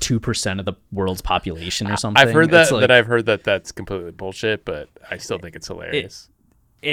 two 0.00 0.20
percent 0.20 0.60
of 0.60 0.66
the 0.66 0.74
world's 0.90 1.22
population 1.22 1.90
or 1.90 1.96
something. 1.96 2.20
I've 2.20 2.34
heard 2.34 2.50
that 2.50 2.70
like, 2.70 2.80
that 2.82 2.90
I've 2.90 3.06
heard 3.06 3.26
that 3.26 3.44
that's 3.44 3.72
completely 3.72 4.10
bullshit, 4.10 4.64
but 4.64 4.88
I 5.10 5.16
still 5.16 5.38
think 5.38 5.56
it's 5.56 5.68
hilarious. 5.68 6.28
it 6.28 6.41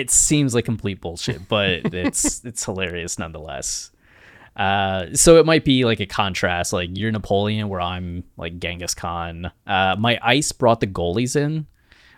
seems 0.10 0.54
like 0.54 0.66
complete 0.66 1.02
bullshit, 1.02 1.48
but 1.48 1.94
it's 1.94 2.44
it's 2.46 2.64
hilarious 2.64 3.20
nonetheless. 3.20 3.92
Uh, 4.56 5.14
so 5.14 5.38
it 5.38 5.46
might 5.46 5.64
be 5.64 5.86
like 5.86 6.00
a 6.00 6.06
contrast, 6.06 6.74
like 6.74 6.90
you're 6.94 7.12
Napoleon, 7.12 7.70
where 7.70 7.82
I'm 7.82 8.24
like 8.38 8.60
Genghis 8.60 8.94
Khan. 8.94 9.52
Uh, 9.66 9.96
my 9.98 10.20
ice 10.22 10.52
brought 10.52 10.82
the 10.82 10.88
goalies 10.88 11.36
in, 11.36 11.66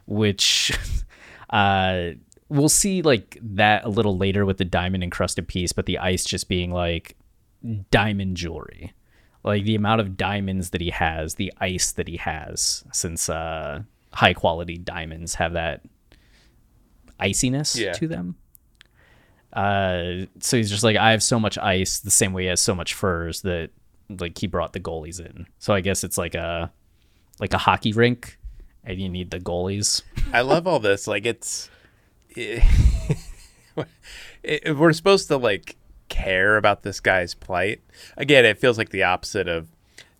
which 0.07 0.71
uh, 1.51 2.11
we'll 2.49 2.69
see 2.69 3.01
like 3.01 3.37
that 3.41 3.85
a 3.85 3.89
little 3.89 4.17
later 4.17 4.45
with 4.45 4.57
the 4.57 4.65
diamond 4.65 5.03
encrusted 5.03 5.47
piece, 5.47 5.71
but 5.71 5.85
the 5.85 5.99
ice 5.99 6.25
just 6.25 6.49
being 6.49 6.71
like 6.71 7.15
diamond 7.91 8.37
jewelry, 8.37 8.93
like 9.43 9.63
the 9.63 9.75
amount 9.75 10.01
of 10.01 10.17
diamonds 10.17 10.71
that 10.71 10.81
he 10.81 10.89
has, 10.89 11.35
the 11.35 11.53
ice 11.59 11.91
that 11.91 12.07
he 12.07 12.17
has, 12.17 12.83
since 12.91 13.29
uh, 13.29 13.83
high 14.13 14.33
quality 14.33 14.77
diamonds 14.77 15.35
have 15.35 15.53
that 15.53 15.81
iciness 17.21 17.75
Yeah. 17.77 17.93
to 17.93 18.07
them. 18.07 18.35
Uh, 19.53 20.25
so 20.39 20.57
he's 20.57 20.69
just 20.69 20.83
like, 20.83 20.95
I 20.97 21.11
have 21.11 21.21
so 21.23 21.39
much 21.39 21.57
ice, 21.57 21.99
the 21.99 22.11
same 22.11 22.33
way 22.33 22.43
he 22.43 22.47
has 22.49 22.61
so 22.61 22.73
much 22.73 22.93
furs 22.93 23.41
that 23.41 23.69
like 24.09 24.37
he 24.37 24.47
brought 24.47 24.73
the 24.73 24.79
goalies 24.79 25.19
in. 25.19 25.45
So 25.59 25.73
I 25.73 25.81
guess 25.81 26.03
it's 26.03 26.17
like 26.17 26.35
a 26.35 26.71
like 27.39 27.53
a 27.53 27.57
hockey 27.57 27.91
rink, 27.93 28.37
and 28.83 28.99
you 29.01 29.09
need 29.09 29.31
the 29.31 29.39
goalies. 29.39 30.01
I 30.33 30.41
love 30.41 30.67
all 30.67 30.79
this. 30.79 31.05
Like 31.07 31.25
it's, 31.25 31.69
it, 32.29 32.63
it- 34.43 34.77
we're 34.77 34.93
supposed 34.93 35.27
to 35.29 35.37
like 35.37 35.75
care 36.09 36.57
about 36.57 36.83
this 36.83 36.99
guy's 36.99 37.33
plight. 37.33 37.81
Again, 38.17 38.45
it 38.45 38.57
feels 38.57 38.77
like 38.77 38.89
the 38.89 39.03
opposite 39.03 39.47
of 39.47 39.67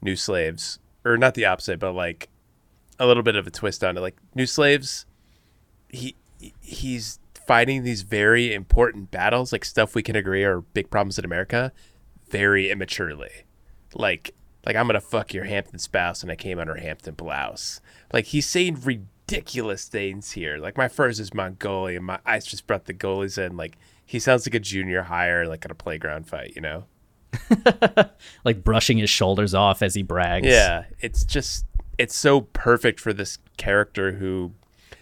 New 0.02 0.16
Slaves, 0.16 0.80
or 1.06 1.18
not 1.18 1.36
the 1.36 1.46
opposite, 1.46 1.80
but 1.80 1.94
like 1.94 2.30
a 3.00 3.06
little 3.08 3.24
bit 3.24 3.36
of 3.36 3.48
a 3.48 3.52
twist 3.52 3.84
on 3.84 3.98
it. 3.98 4.02
Like 4.02 4.18
New 4.36 4.46
Slaves, 4.46 5.06
he 5.90 6.16
he's 6.60 7.20
fighting 7.34 7.84
these 7.84 8.04
very 8.04 8.54
important 8.54 9.12
battles, 9.12 9.52
like 9.52 9.66
stuff 9.66 9.96
we 9.96 10.04
can 10.04 10.16
agree 10.16 10.44
are 10.44 10.62
big 10.62 10.90
problems 10.90 11.20
in 11.20 11.26
America, 11.26 11.72
very 12.30 12.70
immaturely. 12.70 13.46
Like 13.94 14.34
like 14.66 14.76
I'm 14.76 14.88
gonna 14.88 15.02
fuck 15.02 15.34
your 15.34 15.46
Hampton 15.46 15.80
spouse 15.80 16.22
and 16.22 16.32
I 16.32 16.36
came 16.36 16.60
under 16.60 16.76
Hampton 16.76 17.16
blouse. 17.16 17.82
Like 18.14 18.26
he's 18.26 18.46
saying 18.46 18.82
ridiculous 18.84 19.86
things 19.86 20.32
here. 20.32 20.58
Like 20.58 20.78
my 20.78 20.88
first 20.88 21.20
is 21.20 21.34
Mongolian, 21.34 22.04
my 22.04 22.20
ice 22.26 22.46
just 22.46 22.68
brought 22.68 22.86
the 22.86 22.94
goalies 22.94 23.38
in. 23.38 23.58
Like 23.58 23.78
he 24.06 24.20
sounds 24.20 24.46
like 24.46 24.56
a 24.56 24.60
junior 24.60 25.04
hire, 25.04 25.48
like 25.48 25.66
at 25.66 25.72
a 25.72 25.76
playground 25.76 26.28
fight, 26.28 26.54
you 26.56 26.62
know? 26.62 26.86
like 28.44 28.64
brushing 28.64 28.98
his 28.98 29.10
shoulders 29.10 29.54
off 29.54 29.82
as 29.82 29.96
he 29.96 30.04
brags. 30.04 30.48
Yeah, 30.48 30.86
it's 31.00 31.24
just 31.24 31.66
it's 31.98 32.16
so 32.16 32.42
perfect 32.42 33.00
for 33.00 33.14
this 33.14 33.38
character 33.58 34.14
who 34.14 34.54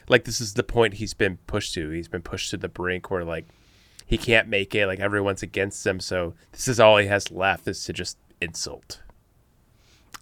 like 0.10 0.26
this 0.26 0.42
is 0.42 0.56
the 0.56 0.64
point 0.64 0.96
he's 0.96 1.14
been 1.14 1.38
pushed 1.48 1.74
to. 1.76 1.90
He's 1.92 2.08
been 2.10 2.22
pushed 2.22 2.50
to 2.52 2.58
the 2.58 2.68
brink 2.68 3.10
where 3.10 3.24
like 3.24 3.46
he 4.06 4.18
can't 4.18 4.48
make 4.50 4.74
it, 4.76 4.88
like 4.88 5.00
everyone's 5.00 5.44
against 5.44 5.86
him, 5.88 6.00
so 6.00 6.34
this 6.52 6.68
is 6.68 6.80
all 6.80 6.98
he 6.98 7.08
has 7.08 7.32
left 7.32 7.68
is 7.68 7.84
to 7.86 7.94
just 7.94 8.18
insult. 8.42 9.02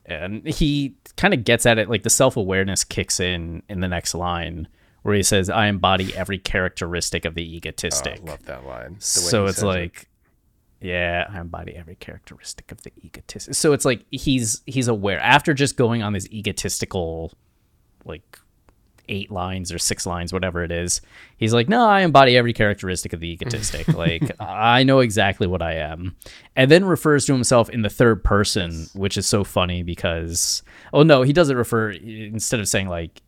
and 0.05 0.45
he 0.47 0.93
kind 1.15 1.33
of 1.33 1.43
gets 1.43 1.65
at 1.65 1.77
it 1.77 1.89
like 1.89 2.03
the 2.03 2.09
self-awareness 2.09 2.83
kicks 2.83 3.19
in 3.19 3.61
in 3.69 3.79
the 3.81 3.87
next 3.87 4.13
line 4.13 4.67
where 5.03 5.15
he 5.15 5.23
says 5.23 5.49
i 5.49 5.67
embody 5.67 6.15
every 6.15 6.37
characteristic 6.37 7.25
of 7.25 7.35
the 7.35 7.43
Oh, 7.43 7.55
egotistic 7.57 8.19
I 8.25 8.31
love 8.31 8.43
that 8.45 8.65
line. 8.65 8.95
so 8.99 9.45
it's 9.45 9.57
says 9.57 9.63
it. 9.63 9.67
like 9.67 10.09
yeah, 10.79 11.25
I 11.29 11.39
embody 11.39 11.75
every 11.75 11.95
characteristic 11.95 12.71
of 12.71 12.83
the 12.83 12.91
egotist. 13.01 13.55
So 13.55 13.73
it's 13.73 13.83
like 13.83 14.05
he's 14.11 14.61
he's 14.67 14.87
aware 14.87 15.19
after 15.19 15.55
just 15.55 15.75
going 15.75 16.03
on 16.03 16.13
this 16.13 16.27
egotistical 16.31 17.33
like 18.05 18.37
eight 19.09 19.31
lines 19.31 19.71
or 19.71 19.77
six 19.77 20.05
lines, 20.05 20.33
whatever 20.33 20.63
it 20.63 20.71
is. 20.71 21.01
He's 21.37 21.53
like, 21.53 21.69
no, 21.69 21.87
I 21.87 22.01
embody 22.01 22.37
every 22.37 22.53
characteristic 22.53 23.13
of 23.13 23.19
the 23.19 23.31
egotistic. 23.31 23.87
like, 23.93 24.31
I 24.39 24.83
know 24.83 24.99
exactly 24.99 25.47
what 25.47 25.61
I 25.61 25.75
am. 25.75 26.15
And 26.55 26.69
then 26.71 26.85
refers 26.85 27.25
to 27.25 27.33
himself 27.33 27.69
in 27.69 27.81
the 27.81 27.89
third 27.89 28.23
person, 28.23 28.87
which 28.93 29.17
is 29.17 29.25
so 29.25 29.43
funny 29.43 29.83
because, 29.83 30.63
oh 30.93 31.03
no, 31.03 31.21
he 31.21 31.33
doesn't 31.33 31.57
refer, 31.57 31.91
instead 31.91 32.59
of 32.59 32.67
saying 32.67 32.87
like 32.87 33.21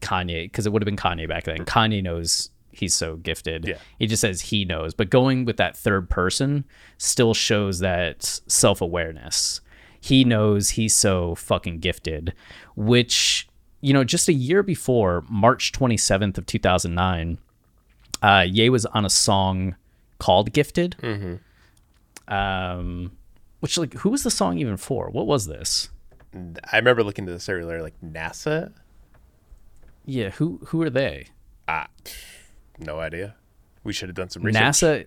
Kanye, 0.00 0.44
because 0.44 0.66
it 0.66 0.72
would 0.72 0.82
have 0.82 0.86
been 0.86 0.96
Kanye 0.96 1.28
back 1.28 1.44
then. 1.44 1.64
Kanye 1.64 2.02
knows 2.02 2.50
he's 2.70 2.94
so 2.94 3.16
gifted. 3.16 3.66
Yeah. 3.66 3.78
He 3.98 4.06
just 4.06 4.20
says 4.20 4.40
he 4.40 4.64
knows. 4.64 4.94
But 4.94 5.10
going 5.10 5.44
with 5.44 5.56
that 5.56 5.76
third 5.76 6.08
person 6.08 6.64
still 6.96 7.34
shows 7.34 7.80
that 7.80 8.40
self 8.46 8.80
awareness. 8.80 9.60
He 10.00 10.24
knows 10.24 10.70
he's 10.70 10.94
so 10.94 11.34
fucking 11.34 11.80
gifted, 11.80 12.32
which 12.76 13.47
you 13.80 13.92
know, 13.92 14.04
just 14.04 14.28
a 14.28 14.32
year 14.32 14.62
before, 14.62 15.24
March 15.28 15.72
27th 15.72 16.38
of 16.38 16.46
2009, 16.46 17.38
uh, 18.22 18.44
Ye 18.46 18.68
was 18.70 18.84
on 18.86 19.04
a 19.04 19.10
song 19.10 19.76
called 20.18 20.52
"Gifted." 20.52 20.96
Um, 22.26 23.12
which 23.60 23.78
like, 23.78 23.94
who 23.94 24.10
was 24.10 24.22
the 24.22 24.30
song 24.30 24.58
even 24.58 24.76
for? 24.76 25.08
What 25.10 25.26
was 25.26 25.46
this? 25.46 25.88
I 26.70 26.76
remember 26.76 27.02
looking 27.02 27.26
to 27.26 27.32
this 27.32 27.48
earlier, 27.48 27.82
like 27.82 27.94
NASA. 28.04 28.72
Yeah, 30.04 30.30
who 30.30 30.60
who 30.66 30.82
are 30.82 30.90
they? 30.90 31.26
Ah, 31.66 31.86
No 32.78 32.98
idea. 33.00 33.34
We 33.84 33.92
should 33.92 34.08
have 34.08 34.16
done 34.16 34.28
some 34.30 34.42
research. 34.42 34.62
NASA. 34.62 35.06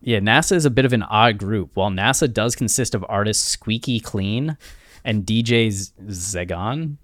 Yeah, 0.00 0.18
NASA 0.18 0.52
is 0.56 0.64
a 0.64 0.70
bit 0.70 0.84
of 0.84 0.92
an 0.92 1.02
odd 1.04 1.38
group. 1.38 1.70
While 1.74 1.90
NASA 1.90 2.32
does 2.32 2.54
consist 2.56 2.94
of 2.94 3.04
artists 3.08 3.46
Squeaky 3.46 4.00
Clean 4.00 4.56
and 5.04 5.24
DJs 5.24 5.92
Zegon, 6.06 6.96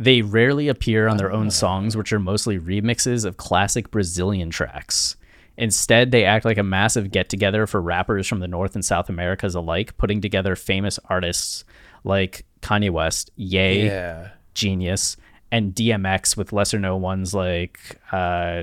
they 0.00 0.22
rarely 0.22 0.66
appear 0.68 1.06
on 1.08 1.18
their 1.18 1.30
own 1.30 1.50
songs, 1.50 1.94
which 1.96 2.10
are 2.12 2.18
mostly 2.18 2.58
remixes 2.58 3.26
of 3.26 3.36
classic 3.36 3.90
Brazilian 3.90 4.48
tracks. 4.48 5.14
Instead, 5.58 6.10
they 6.10 6.24
act 6.24 6.46
like 6.46 6.56
a 6.56 6.62
massive 6.62 7.10
get 7.10 7.28
together 7.28 7.66
for 7.66 7.82
rappers 7.82 8.26
from 8.26 8.40
the 8.40 8.48
North 8.48 8.74
and 8.74 8.82
South 8.84 9.10
Americas 9.10 9.54
alike, 9.54 9.94
putting 9.98 10.22
together 10.22 10.56
famous 10.56 10.98
artists 11.10 11.64
like 12.02 12.46
Kanye 12.62 12.90
West, 12.90 13.30
Ye, 13.36 13.84
Yeah. 13.84 14.30
Genius, 14.54 15.18
and 15.52 15.74
DMX 15.74 16.34
with 16.34 16.52
lesser 16.54 16.78
known 16.78 17.02
ones 17.02 17.34
like 17.34 18.00
uh, 18.10 18.62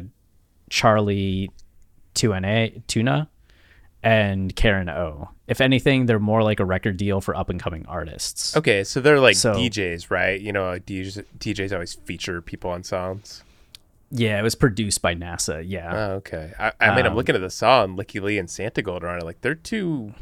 Chali 0.71 1.51
2na, 2.15 2.81
Tuna 2.87 3.29
and 4.03 4.55
Karen 4.55 4.89
O. 4.89 5.29
If 5.47 5.61
anything, 5.61 6.05
they're 6.05 6.19
more 6.19 6.43
like 6.43 6.59
a 6.59 6.65
record 6.65 6.97
deal 6.97 7.21
for 7.21 7.35
up 7.35 7.49
and 7.49 7.59
coming 7.59 7.85
artists. 7.87 8.55
Okay, 8.55 8.83
so 8.83 8.99
they're 9.01 9.19
like 9.19 9.35
So- 9.35 9.53
DJs, 9.53 10.09
right? 10.11 10.39
You 10.39 10.51
know, 10.51 10.77
DJs, 10.79 11.23
DJs 11.39 11.73
always 11.73 11.93
feature 11.95 12.41
people 12.41 12.69
on 12.71 12.83
songs. 12.83 13.43
Yeah, 14.09 14.39
it 14.39 14.43
was 14.43 14.55
produced 14.55 15.01
by 15.01 15.15
NASA. 15.15 15.63
Yeah. 15.65 15.91
Oh, 15.93 16.11
okay. 16.15 16.53
I, 16.57 16.71
I 16.79 16.95
mean, 16.95 17.05
I'm 17.05 17.11
Um, 17.11 17.17
looking 17.17 17.35
at 17.35 17.41
the 17.41 17.49
song, 17.49 17.97
Lykke 17.97 18.21
Li 18.21 18.37
and 18.37 18.47
Santigold 18.47 19.03
are 19.03 19.07
on 19.09 19.17
it. 19.19 19.25
Like, 19.25 19.41
they're 19.41 19.53
two, 19.55 20.13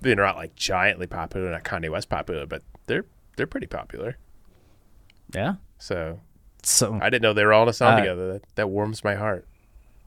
they're 0.00 0.14
not 0.16 0.36
like 0.36 0.54
giantly 0.56 1.06
popular, 1.06 1.50
not 1.50 1.62
Kanye 1.64 1.90
West 1.90 2.08
popular, 2.08 2.46
but 2.46 2.62
they're 2.86 3.04
they're 3.36 3.46
pretty 3.46 3.66
popular. 3.66 4.16
yeah. 5.34 5.56
So 5.78 6.20
So 6.62 6.98
I 7.02 7.10
didn't 7.10 7.22
know 7.22 7.32
they 7.34 7.44
were 7.44 7.52
all 7.52 7.64
in 7.64 7.68
a 7.68 7.72
song 7.74 7.94
Uh, 7.94 7.96
together. 8.00 8.32
That, 8.32 8.42
that 8.54 8.68
warms 8.70 9.04
my 9.04 9.14
heart. 9.14 9.46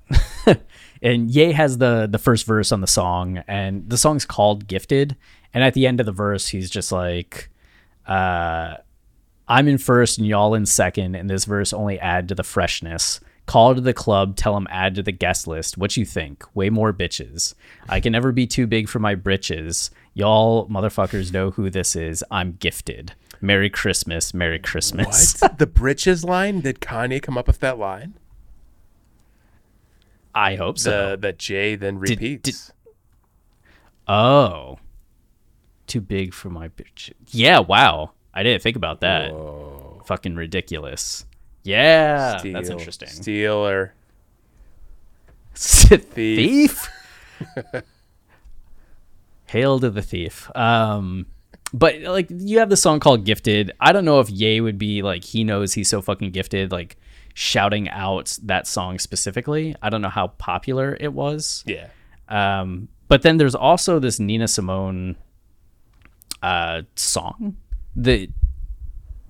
and 1.01 1.31
Ye 1.31 1.51
has 1.53 1.77
the 1.77 2.07
the 2.09 2.17
first 2.17 2.45
verse 2.45 2.71
on 2.71 2.81
the 2.81 2.87
song, 2.87 3.43
and 3.47 3.89
the 3.89 3.97
song's 3.97 4.25
called 4.25 4.67
"Gifted." 4.67 5.15
And 5.53 5.63
at 5.63 5.73
the 5.73 5.85
end 5.87 5.99
of 5.99 6.05
the 6.05 6.11
verse, 6.11 6.47
he's 6.47 6.69
just 6.69 6.91
like, 6.91 7.49
uh, 8.07 8.75
"I'm 9.47 9.67
in 9.67 9.77
first 9.77 10.17
and 10.17 10.27
y'all 10.27 10.53
in 10.53 10.65
second, 10.65 11.15
and 11.15 11.29
this 11.29 11.45
verse 11.45 11.73
only 11.73 11.99
add 11.99 12.27
to 12.29 12.35
the 12.35 12.43
freshness." 12.43 13.19
Call 13.47 13.75
to 13.75 13.81
the 13.81 13.93
club, 13.93 14.37
tell 14.37 14.53
them 14.53 14.67
add 14.69 14.95
to 14.95 15.03
the 15.03 15.11
guest 15.11 15.47
list. 15.47 15.77
What 15.77 15.97
you 15.97 16.05
think? 16.05 16.45
Way 16.55 16.69
more 16.69 16.93
bitches. 16.93 17.53
I 17.89 17.99
can 17.99 18.13
never 18.13 18.31
be 18.31 18.47
too 18.47 18.67
big 18.67 18.87
for 18.87 18.99
my 18.99 19.15
britches. 19.15 19.89
Y'all 20.13 20.69
motherfuckers 20.69 21.33
know 21.33 21.51
who 21.51 21.69
this 21.69 21.95
is. 21.95 22.23
I'm 22.31 22.53
gifted. 22.53 23.13
Merry 23.41 23.69
Christmas. 23.69 24.33
Merry 24.33 24.59
Christmas. 24.59 25.41
What? 25.41 25.57
the 25.57 25.67
britches 25.67 26.23
line? 26.23 26.61
Did 26.61 26.79
Kanye 26.79 27.21
come 27.21 27.37
up 27.37 27.47
with 27.47 27.59
that 27.59 27.79
line? 27.79 28.13
I 30.33 30.55
hope 30.55 30.77
so. 30.79 31.11
The 31.11 31.17
that 31.17 31.37
Jay 31.39 31.75
then 31.75 31.99
Did- 31.99 32.09
repeats. 32.11 32.71
Oh. 34.07 34.77
Too 35.87 36.01
big 36.01 36.33
for 36.33 36.49
my 36.49 36.69
bitch. 36.69 37.11
Yeah, 37.31 37.59
wow. 37.59 38.11
I 38.33 38.43
didn't 38.43 38.61
think 38.61 38.75
about 38.77 39.01
that. 39.01 39.31
Fucking 40.05 40.35
ridiculous. 40.35 41.25
Yeah, 41.63 42.39
that's 42.43 42.69
interesting. 42.69 43.09
Stealer. 43.09 43.93
thief. 45.53 46.89
Hail 49.47 49.79
to 49.79 49.89
the 49.89 50.01
thief. 50.01 50.49
Um 50.55 51.25
but 51.73 51.99
like 52.01 52.27
you 52.29 52.59
have 52.59 52.69
the 52.69 52.77
song 52.77 52.99
called 52.99 53.25
Gifted. 53.25 53.71
I 53.79 53.91
don't 53.91 54.05
know 54.05 54.19
if 54.19 54.29
Ye 54.29 54.61
would 54.61 54.77
be 54.77 55.01
like 55.01 55.23
he 55.23 55.43
knows 55.43 55.73
he's 55.73 55.89
so 55.89 56.01
fucking 56.01 56.31
gifted 56.31 56.71
like 56.71 56.97
shouting 57.33 57.89
out 57.89 58.37
that 58.43 58.67
song 58.67 58.99
specifically. 58.99 59.75
I 59.81 59.89
don't 59.89 60.01
know 60.01 60.09
how 60.09 60.27
popular 60.27 60.97
it 60.99 61.13
was. 61.13 61.63
Yeah. 61.65 61.87
Um, 62.29 62.87
but 63.07 63.23
then 63.23 63.37
there's 63.37 63.55
also 63.55 63.99
this 63.99 64.19
Nina 64.19 64.47
Simone 64.47 65.17
uh, 66.41 66.83
song 66.95 67.57
that 67.95 68.29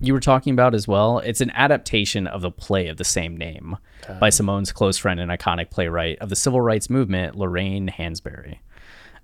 you 0.00 0.12
were 0.12 0.20
talking 0.20 0.52
about 0.52 0.74
as 0.74 0.86
well. 0.88 1.18
It's 1.18 1.40
an 1.40 1.50
adaptation 1.52 2.26
of 2.26 2.42
the 2.42 2.50
play 2.50 2.88
of 2.88 2.96
the 2.96 3.04
same 3.04 3.36
name 3.36 3.76
by 4.20 4.30
Simone's 4.30 4.72
close 4.72 4.98
friend 4.98 5.20
and 5.20 5.30
iconic 5.30 5.70
playwright 5.70 6.18
of 6.20 6.28
the 6.28 6.36
civil 6.36 6.60
rights 6.60 6.90
movement, 6.90 7.36
Lorraine 7.36 7.88
Hansberry. 7.88 8.58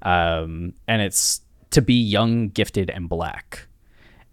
Um, 0.03 0.75
and 0.87 1.03
it's 1.03 1.41
to 1.71 1.83
be 1.83 1.95
young, 1.95 2.49
gifted, 2.49 2.91
and 2.91 3.09
black. 3.09 3.68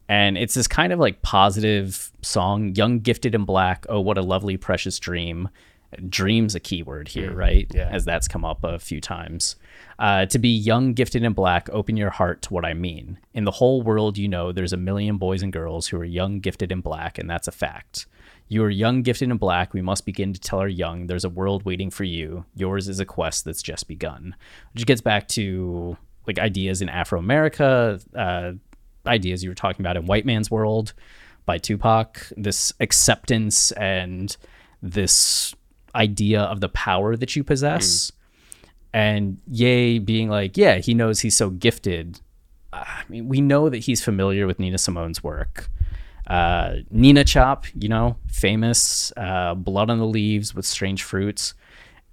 And 0.07 0.37
it's 0.37 0.53
this 0.53 0.67
kind 0.67 0.93
of 0.93 0.99
like 0.99 1.21
positive 1.21 2.11
song, 2.21 2.75
young, 2.75 2.99
gifted, 2.99 3.33
and 3.33 3.45
black. 3.45 3.85
Oh, 3.89 4.01
what 4.01 4.17
a 4.17 4.21
lovely, 4.21 4.57
precious 4.57 4.99
dream. 4.99 5.49
Dream's 6.09 6.55
a 6.55 6.59
keyword 6.59 7.07
here, 7.07 7.33
right? 7.33 7.71
yeah. 7.73 7.89
As 7.91 8.05
that's 8.05 8.27
come 8.27 8.43
up 8.43 8.63
a 8.63 8.79
few 8.79 8.99
times. 8.99 9.55
Uh, 9.97 10.25
to 10.25 10.37
be 10.37 10.49
young, 10.49 10.93
gifted, 10.93 11.23
and 11.23 11.33
black, 11.33 11.69
open 11.71 11.95
your 11.95 12.09
heart 12.09 12.41
to 12.43 12.53
what 12.53 12.65
I 12.65 12.73
mean. 12.73 13.17
In 13.33 13.45
the 13.45 13.51
whole 13.51 13.81
world, 13.81 14.17
you 14.17 14.27
know, 14.27 14.51
there's 14.51 14.73
a 14.73 14.77
million 14.77 15.17
boys 15.17 15.41
and 15.41 15.53
girls 15.53 15.87
who 15.87 15.97
are 15.97 16.05
young, 16.05 16.39
gifted, 16.39 16.71
and 16.71 16.83
black, 16.83 17.17
and 17.17 17.29
that's 17.29 17.47
a 17.47 17.51
fact. 17.51 18.07
You 18.47 18.63
are 18.63 18.69
young, 18.69 19.01
gifted, 19.01 19.29
and 19.31 19.39
black. 19.39 19.73
We 19.73 19.81
must 19.81 20.05
begin 20.05 20.33
to 20.33 20.39
tell 20.39 20.59
our 20.59 20.67
young 20.67 21.07
there's 21.07 21.23
a 21.23 21.29
world 21.29 21.63
waiting 21.65 21.89
for 21.89 22.03
you. 22.03 22.45
Yours 22.55 22.87
is 22.87 22.99
a 22.99 23.05
quest 23.05 23.45
that's 23.45 23.63
just 23.63 23.87
begun. 23.87 24.35
Which 24.73 24.85
gets 24.85 25.01
back 25.01 25.27
to 25.29 25.97
like 26.27 26.39
ideas 26.39 26.81
in 26.81 26.89
Afro 26.89 27.19
America, 27.19 27.99
uh, 28.15 28.53
ideas 29.07 29.43
you 29.43 29.49
were 29.49 29.55
talking 29.55 29.83
about 29.83 29.97
in 29.97 30.05
White 30.05 30.25
Man's 30.25 30.49
World 30.49 30.93
by 31.45 31.57
Tupac, 31.57 32.27
this 32.35 32.73
acceptance 32.79 33.71
and 33.73 34.35
this 34.81 35.55
idea 35.93 36.41
of 36.41 36.59
the 36.59 36.69
power 36.69 37.15
that 37.15 37.35
you 37.35 37.43
possess. 37.43 38.11
And 38.93 39.39
Ye 39.47 39.99
being 39.99 40.29
like, 40.29 40.57
yeah, 40.57 40.77
he 40.77 40.93
knows 40.93 41.19
he's 41.19 41.35
so 41.35 41.49
gifted. 41.49 42.21
I 42.73 43.03
mean, 43.09 43.27
we 43.27 43.41
know 43.41 43.69
that 43.69 43.79
he's 43.79 44.03
familiar 44.03 44.47
with 44.47 44.59
Nina 44.59 44.77
Simone's 44.77 45.23
work. 45.23 45.69
Uh, 46.27 46.77
Nina 46.89 47.23
Chop, 47.23 47.65
you 47.77 47.87
know, 47.87 48.17
famous, 48.27 49.13
uh, 49.15 49.53
Blood 49.53 49.89
on 49.89 49.99
the 49.99 50.05
Leaves 50.05 50.55
with 50.55 50.65
Strange 50.65 51.03
Fruits. 51.03 51.53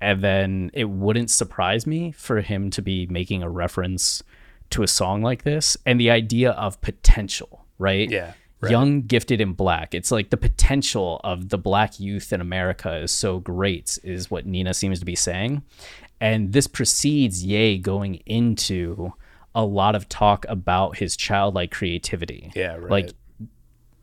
And 0.00 0.22
then 0.22 0.70
it 0.74 0.90
wouldn't 0.90 1.30
surprise 1.30 1.86
me 1.86 2.12
for 2.12 2.40
him 2.40 2.70
to 2.70 2.82
be 2.82 3.06
making 3.06 3.42
a 3.42 3.48
reference 3.48 4.22
to 4.72 4.82
a 4.82 4.88
song 4.88 5.22
like 5.22 5.44
this 5.44 5.76
and 5.86 5.98
the 6.00 6.10
idea 6.10 6.50
of 6.52 6.80
potential, 6.80 7.64
right? 7.78 8.10
Yeah, 8.10 8.32
right. 8.60 8.70
Young, 8.70 9.02
gifted, 9.02 9.40
and 9.40 9.56
black. 9.56 9.94
It's 9.94 10.10
like 10.10 10.30
the 10.30 10.36
potential 10.36 11.20
of 11.24 11.48
the 11.48 11.58
black 11.58 12.00
youth 12.00 12.32
in 12.32 12.40
America 12.40 12.96
is 12.96 13.12
so 13.12 13.38
great, 13.38 13.98
is 14.02 14.30
what 14.30 14.46
Nina 14.46 14.74
seems 14.74 14.98
to 14.98 15.04
be 15.04 15.16
saying. 15.16 15.62
And 16.20 16.52
this 16.52 16.66
precedes 16.66 17.44
Ye 17.44 17.78
going 17.78 18.16
into 18.26 19.12
a 19.54 19.64
lot 19.64 19.94
of 19.94 20.08
talk 20.08 20.46
about 20.48 20.96
his 20.98 21.16
childlike 21.16 21.70
creativity. 21.70 22.52
Yeah, 22.54 22.76
right. 22.76 22.90
Like 22.90 23.12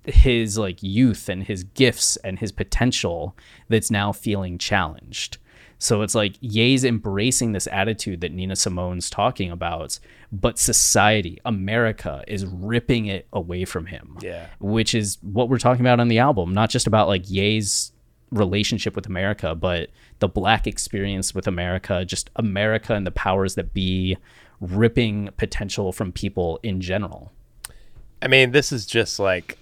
his 0.06 0.58
like 0.58 0.82
youth 0.82 1.30
and 1.30 1.44
his 1.44 1.64
gifts 1.64 2.16
and 2.18 2.40
his 2.40 2.52
potential 2.52 3.36
that's 3.68 3.92
now 3.92 4.12
feeling 4.12 4.58
challenged. 4.58 5.38
So 5.78 6.02
it's 6.02 6.16
like 6.16 6.36
Ye's 6.42 6.84
embracing 6.84 7.54
this 7.54 7.68
attitude 7.68 8.22
that 8.22 8.34
Nina 8.34 8.56
Simone's 8.56 9.10
talking 9.10 9.50
about, 9.50 9.98
but 10.32 10.60
society, 10.60 11.40
America, 11.46 12.24
is 12.28 12.46
ripping 12.46 13.08
it 13.08 13.28
away 13.34 13.66
from 13.66 13.88
him. 13.88 14.18
Yeah. 14.22 14.48
Which 14.60 14.94
is 14.94 15.18
what 15.22 15.50
we're 15.50 15.58
talking 15.60 15.82
about 15.82 16.00
on 16.00 16.08
the 16.08 16.20
album, 16.20 16.54
not 16.54 16.70
just 16.70 16.86
about 16.88 17.08
like 17.08 17.30
Ye's 17.30 17.92
relationship 18.32 18.96
with 18.96 19.08
America, 19.08 19.56
but 19.56 19.90
the 20.20 20.28
black 20.28 20.68
experience 20.68 21.34
with 21.34 21.48
America, 21.48 22.06
just 22.06 22.30
America 22.36 22.94
and 22.94 23.08
the 23.08 23.12
powers 23.12 23.56
that 23.56 23.74
be 23.74 24.18
ripping 24.62 25.30
potential 25.38 25.92
from 25.92 26.12
people 26.12 26.60
in 26.62 26.80
general. 26.82 27.32
I 28.22 28.28
mean, 28.28 28.52
this 28.52 28.72
is 28.72 28.86
just 28.86 29.18
like 29.20 29.58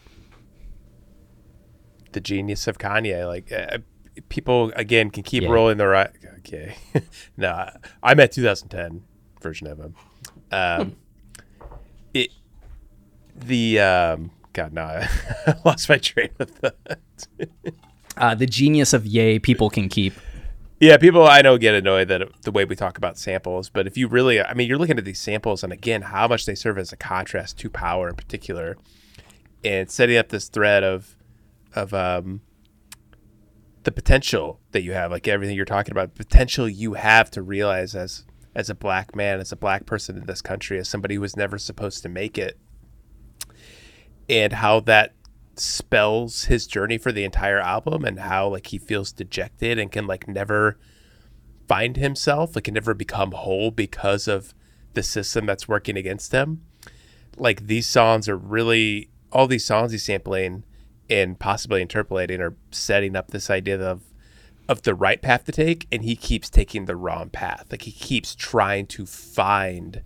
the 2.12 2.20
genius 2.20 2.68
of 2.68 2.78
Kanye. 2.78 3.26
Like 3.28 3.52
uh, 3.52 3.78
people 4.30 4.72
again 4.76 5.12
can 5.12 5.24
keep 5.24 5.44
Yeah. 5.44 5.50
rolling 5.50 5.78
their 5.78 5.90
right. 5.90 6.10
Okay, 6.40 6.76
no, 7.38 7.50
I- 7.52 7.78
I 8.04 8.14
meant 8.16 8.32
2010 8.32 9.04
version 9.42 9.68
of 9.68 9.80
him. 9.80 9.96
Um, 10.52 10.96
it 12.14 12.32
the 13.36 13.80
um, 13.80 14.32
God 14.54 14.74
no, 14.74 14.84
I 15.48 15.56
lost 15.66 15.90
my 15.90 15.98
train 15.98 16.30
of 16.40 16.50
thought. 16.50 16.98
Uh, 18.18 18.34
the 18.36 18.48
genius 18.48 18.94
of 18.94 19.06
Ye, 19.06 19.40
people 19.40 19.70
can 19.70 19.90
keep. 19.90 20.14
Yeah, 20.80 20.98
people 20.98 21.28
I 21.28 21.42
know 21.42 21.58
get 21.58 21.74
annoyed 21.74 22.08
that 22.10 22.22
the 22.44 22.52
way 22.52 22.66
we 22.66 22.76
talk 22.76 22.98
about 22.98 23.18
samples, 23.18 23.70
but 23.70 23.88
if 23.88 23.98
you 23.98 24.08
really, 24.08 24.42
I 24.42 24.54
mean, 24.54 24.68
you're 24.68 24.78
looking 24.78 24.98
at 24.98 25.06
these 25.06 25.20
samples 25.20 25.64
and 25.64 25.74
again, 25.74 26.04
how 26.04 26.28
much 26.28 26.46
they 26.46 26.56
serve 26.56 26.78
as 26.78 26.92
a 26.92 26.98
contrast 26.98 27.58
to 27.60 27.70
power 27.70 28.10
in 28.10 28.16
particular, 28.16 28.78
and 29.64 29.90
setting 29.90 30.18
up 30.18 30.30
this 30.30 30.50
thread 30.50 30.84
of, 30.84 31.16
of 31.76 31.96
um, 31.96 32.42
the 33.84 33.92
potential 33.92 34.60
that 34.72 34.84
you 34.84 34.94
have, 34.94 35.12
like 35.12 35.28
everything 35.28 35.56
you're 35.56 35.66
talking 35.66 35.92
about, 35.92 36.14
potential 36.14 36.70
you 36.70 36.94
have 36.94 37.32
to 37.32 37.42
realize 37.42 37.96
as 37.96 38.26
as 38.58 38.72
a 38.72 38.76
black 38.76 39.16
man, 39.16 39.40
as 39.40 39.52
a 39.52 39.56
black 39.56 39.86
person 39.86 40.18
in 40.18 40.26
this 40.26 40.42
country, 40.42 40.80
as 40.80 40.90
somebody 40.90 41.14
who 41.14 41.22
was 41.22 41.38
never 41.38 41.60
supposed 41.60 42.02
to 42.02 42.10
make 42.10 42.40
it, 42.40 42.58
and 44.28 44.52
how 44.52 44.80
that 44.80 45.14
spells 45.56 46.46
his 46.46 46.66
journey 46.66 46.98
for 46.98 47.12
the 47.12 47.24
entire 47.24 47.60
album 47.60 48.04
and 48.04 48.20
how 48.20 48.48
like 48.48 48.68
he 48.68 48.78
feels 48.80 49.12
dejected 49.12 49.80
and 49.80 49.92
can 49.92 50.06
like 50.06 50.28
never 50.28 50.78
find 51.68 51.98
himself 51.98 52.56
like 52.56 52.66
can 52.66 52.76
never 52.76 52.94
become 52.94 53.32
whole 53.32 53.72
because 53.72 54.28
of 54.28 54.54
the 54.94 55.02
system 55.02 55.46
that's 55.46 55.68
working 55.68 55.96
against 55.96 56.32
him. 56.32 56.64
Like 57.38 57.68
these 57.68 57.88
songs 57.88 58.28
are 58.28 58.38
really 58.38 59.10
all 59.32 59.46
these 59.46 59.66
songs 59.66 59.92
he's 59.92 60.04
sampling 60.04 60.64
and 61.10 61.38
possibly 61.38 61.82
interpolating 61.82 62.42
are 62.42 62.56
setting 62.72 63.16
up 63.16 63.30
this 63.30 63.52
idea 63.52 63.80
of 63.80 64.02
of 64.70 64.82
the 64.84 64.96
right 64.96 65.22
path 65.22 65.46
to 65.46 65.52
take 65.52 65.88
and 65.92 66.04
he 66.04 66.16
keeps 66.16 66.50
taking 66.50 66.86
the 66.86 66.96
wrong 66.96 67.30
path 67.30 67.66
like 67.72 67.84
he 67.84 67.92
keeps 67.92 68.36
trying 68.36 68.86
to 68.86 69.06
find 69.06 70.02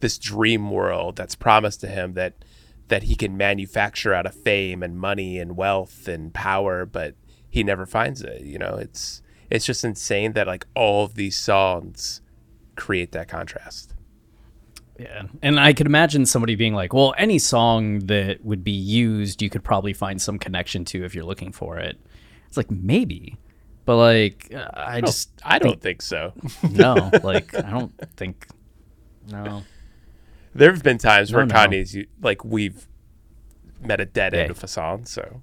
this 0.00 0.18
dream 0.18 0.70
world 0.70 1.16
that's 1.16 1.34
promised 1.34 1.80
to 1.80 1.86
him 1.86 2.14
that 2.14 2.44
that 2.88 3.04
he 3.04 3.14
can 3.14 3.36
manufacture 3.36 4.12
out 4.12 4.26
of 4.26 4.34
fame 4.34 4.82
and 4.82 4.98
money 4.98 5.38
and 5.38 5.56
wealth 5.56 6.08
and 6.08 6.34
power 6.34 6.84
but 6.84 7.14
he 7.48 7.62
never 7.62 7.86
finds 7.86 8.20
it 8.22 8.42
you 8.42 8.58
know 8.58 8.74
it's 8.76 9.22
it's 9.50 9.64
just 9.66 9.84
insane 9.84 10.32
that 10.32 10.46
like 10.46 10.66
all 10.74 11.04
of 11.04 11.14
these 11.14 11.36
songs 11.36 12.20
create 12.76 13.12
that 13.12 13.28
contrast 13.28 13.94
Yeah. 14.98 15.24
And 15.40 15.58
I 15.58 15.72
could 15.72 15.86
imagine 15.86 16.26
somebody 16.26 16.56
being 16.56 16.74
like, 16.74 16.92
well, 16.92 17.14
any 17.16 17.38
song 17.38 18.00
that 18.00 18.44
would 18.44 18.62
be 18.62 18.70
used, 18.72 19.40
you 19.40 19.48
could 19.48 19.64
probably 19.64 19.94
find 19.94 20.20
some 20.20 20.38
connection 20.38 20.84
to 20.86 21.04
if 21.04 21.14
you're 21.14 21.24
looking 21.24 21.52
for 21.52 21.78
it. 21.78 21.98
It's 22.48 22.56
like, 22.58 22.70
maybe. 22.70 23.38
But 23.90 23.96
like, 23.96 24.54
uh, 24.54 24.68
I 24.72 25.00
just, 25.00 25.30
i 25.42 25.58
don't 25.58 25.80
think 25.80 26.00
so 26.00 26.32
no, 26.70 27.10
like, 27.24 27.52
I 27.56 27.68
don't 27.72 27.92
think, 28.16 28.46
no. 29.28 29.64
there 30.54 30.70
have 30.70 30.84
been 30.84 30.96
times 30.98 31.32
where 31.32 31.44
No, 31.44 31.52
no. 31.52 31.60
kanye's 31.60 31.96
like 32.22 32.44
we've 32.44 32.86
met 33.80 34.00
a 34.00 34.06
dead 34.06 34.32
end 34.32 34.42
Yeah. 34.46 34.52
with 34.52 34.62
a 34.62 34.68
song 34.68 35.06
so 35.06 35.42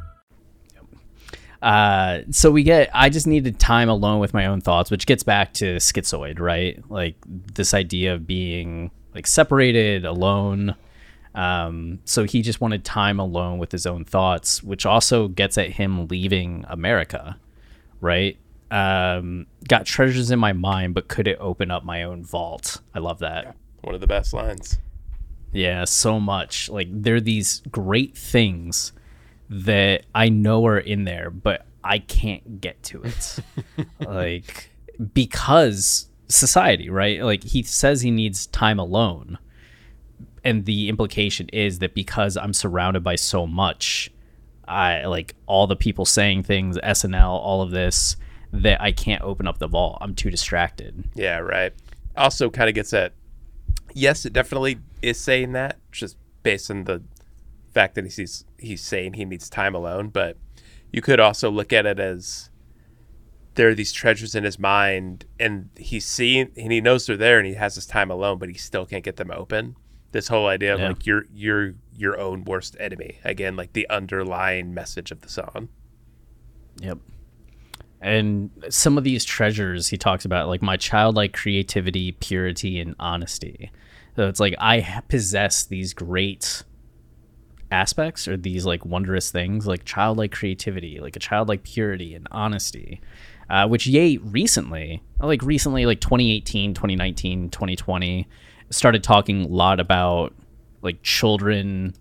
Uh, 1.61 2.21
so 2.31 2.49
we 2.49 2.63
get, 2.63 2.89
I 2.93 3.09
just 3.09 3.27
needed 3.27 3.59
time 3.59 3.87
alone 3.87 4.19
with 4.19 4.33
my 4.33 4.47
own 4.47 4.61
thoughts, 4.61 4.89
which 4.89 5.05
gets 5.05 5.23
back 5.23 5.53
to 5.55 5.77
schizoid, 5.77 6.39
right? 6.39 6.83
Like 6.89 7.15
this 7.27 7.73
idea 7.73 8.15
of 8.15 8.25
being 8.25 8.91
like 9.13 9.27
separated, 9.27 10.05
alone. 10.05 10.75
Um, 11.35 11.99
so 12.05 12.23
he 12.23 12.41
just 12.41 12.61
wanted 12.61 12.83
time 12.83 13.19
alone 13.19 13.59
with 13.59 13.71
his 13.71 13.85
own 13.85 14.05
thoughts, 14.05 14.63
which 14.63 14.85
also 14.85 15.27
gets 15.27 15.57
at 15.57 15.71
him 15.71 16.07
leaving 16.07 16.65
America, 16.67 17.37
right? 17.99 18.37
Um, 18.71 19.47
got 19.67 19.85
treasures 19.85 20.31
in 20.31 20.39
my 20.39 20.53
mind, 20.53 20.93
but 20.93 21.09
could 21.09 21.27
it 21.27 21.37
open 21.39 21.71
up 21.71 21.83
my 21.83 22.03
own 22.03 22.23
vault? 22.23 22.81
I 22.95 22.99
love 22.99 23.19
that. 23.19 23.55
one 23.81 23.93
of 23.93 24.01
the 24.01 24.07
best 24.07 24.33
lines 24.33 24.79
Yeah, 25.51 25.85
so 25.85 26.19
much. 26.19 26.69
Like 26.69 26.87
they're 26.89 27.21
these 27.21 27.61
great 27.69 28.17
things 28.17 28.93
that 29.51 30.05
I 30.15 30.29
know 30.29 30.65
are 30.65 30.79
in 30.79 31.03
there, 31.03 31.29
but 31.29 31.65
I 31.83 31.99
can't 31.99 32.61
get 32.61 32.81
to 32.83 33.03
it. 33.03 33.39
like 33.99 34.71
because 35.13 36.09
society, 36.29 36.89
right? 36.89 37.21
Like 37.21 37.43
he 37.43 37.61
says 37.63 38.01
he 38.01 38.11
needs 38.11 38.47
time 38.47 38.79
alone. 38.79 39.37
And 40.43 40.65
the 40.65 40.89
implication 40.89 41.49
is 41.49 41.79
that 41.79 41.93
because 41.93 42.37
I'm 42.37 42.53
surrounded 42.53 43.03
by 43.03 43.15
so 43.15 43.45
much, 43.45 44.09
I 44.67 45.05
like 45.05 45.35
all 45.45 45.67
the 45.67 45.75
people 45.75 46.05
saying 46.05 46.43
things, 46.43 46.77
SNL, 46.77 47.29
all 47.29 47.61
of 47.61 47.71
this, 47.71 48.15
that 48.53 48.81
I 48.81 48.93
can't 48.93 49.21
open 49.21 49.47
up 49.47 49.59
the 49.59 49.67
vault. 49.67 49.97
I'm 50.01 50.15
too 50.15 50.31
distracted. 50.31 51.03
Yeah, 51.13 51.39
right. 51.39 51.73
Also, 52.15 52.49
kind 52.49 52.69
of 52.69 52.75
gets 52.75 52.93
at 52.93 53.13
yes, 53.93 54.25
it 54.25 54.33
definitely 54.33 54.79
is 55.01 55.19
saying 55.19 55.51
that, 55.51 55.77
just 55.91 56.17
based 56.41 56.71
on 56.71 56.85
the 56.85 57.03
fact 57.73 57.95
that 57.95 58.05
he's 58.05 58.45
he's 58.61 58.81
saying 58.81 59.13
he 59.13 59.25
needs 59.25 59.49
time 59.49 59.75
alone. 59.75 60.09
But 60.09 60.37
you 60.91 61.01
could 61.01 61.19
also 61.19 61.49
look 61.49 61.73
at 61.73 61.85
it 61.85 61.99
as 61.99 62.49
there 63.55 63.67
are 63.69 63.75
these 63.75 63.91
treasures 63.91 64.33
in 64.35 64.43
his 64.43 64.57
mind, 64.59 65.25
and 65.39 65.69
he's 65.77 66.05
seeing 66.05 66.51
and 66.55 66.71
he 66.71 66.79
knows 66.79 67.05
they're 67.05 67.17
there, 67.17 67.37
and 67.37 67.47
he 67.47 67.55
has 67.55 67.75
his 67.75 67.85
time 67.85 68.09
alone, 68.09 68.37
but 68.37 68.49
he 68.49 68.55
still 68.55 68.85
can't 68.85 69.03
get 69.03 69.17
them 69.17 69.31
open. 69.31 69.75
This 70.13 70.27
whole 70.27 70.47
idea 70.47 70.73
of 70.73 70.79
Yeah. 70.79 70.89
like 70.89 71.05
you're 71.05 71.25
you're 71.33 71.73
your 71.95 72.19
own 72.19 72.43
worst 72.45 72.75
enemy 72.79 73.19
again, 73.23 73.55
like 73.55 73.73
the 73.73 73.89
underlying 73.89 74.73
message 74.73 75.11
of 75.11 75.21
the 75.21 75.29
song. 75.29 75.69
Yep. 76.81 76.97
And 78.01 78.49
some 78.69 78.97
of 78.97 79.03
these 79.03 79.23
treasures 79.23 79.89
he 79.89 79.97
talks 79.97 80.25
about, 80.25 80.47
like 80.47 80.61
my 80.61 80.75
childlike 80.75 81.33
creativity, 81.33 82.13
purity, 82.13 82.79
and 82.79 82.95
honesty. 82.99 83.71
So 84.15 84.27
it's 84.27 84.39
like 84.39 84.55
I 84.59 85.01
possess 85.07 85.63
these 85.65 85.93
great 85.93 86.63
aspects 87.71 88.27
or 88.27 88.37
these 88.37 88.65
like 88.65 88.85
wondrous 88.85 89.31
things, 89.31 89.65
like 89.65 89.85
childlike 89.85 90.31
creativity, 90.31 90.99
like 90.99 91.15
a 91.15 91.19
childlike 91.19 91.63
purity 91.63 92.13
and 92.13 92.27
honesty, 92.31 93.01
uh, 93.49 93.67
which 93.67 93.87
Ye 93.87 94.17
recently, 94.17 95.01
like 95.19 95.41
recently, 95.41 95.85
like 95.85 96.01
2018, 96.01 96.73
2019, 96.73 97.49
2020, 97.49 98.27
started 98.69 99.03
talking 99.03 99.45
a 99.45 99.47
lot 99.47 99.79
about 99.79 100.33
like 100.81 101.01
children 101.03 101.93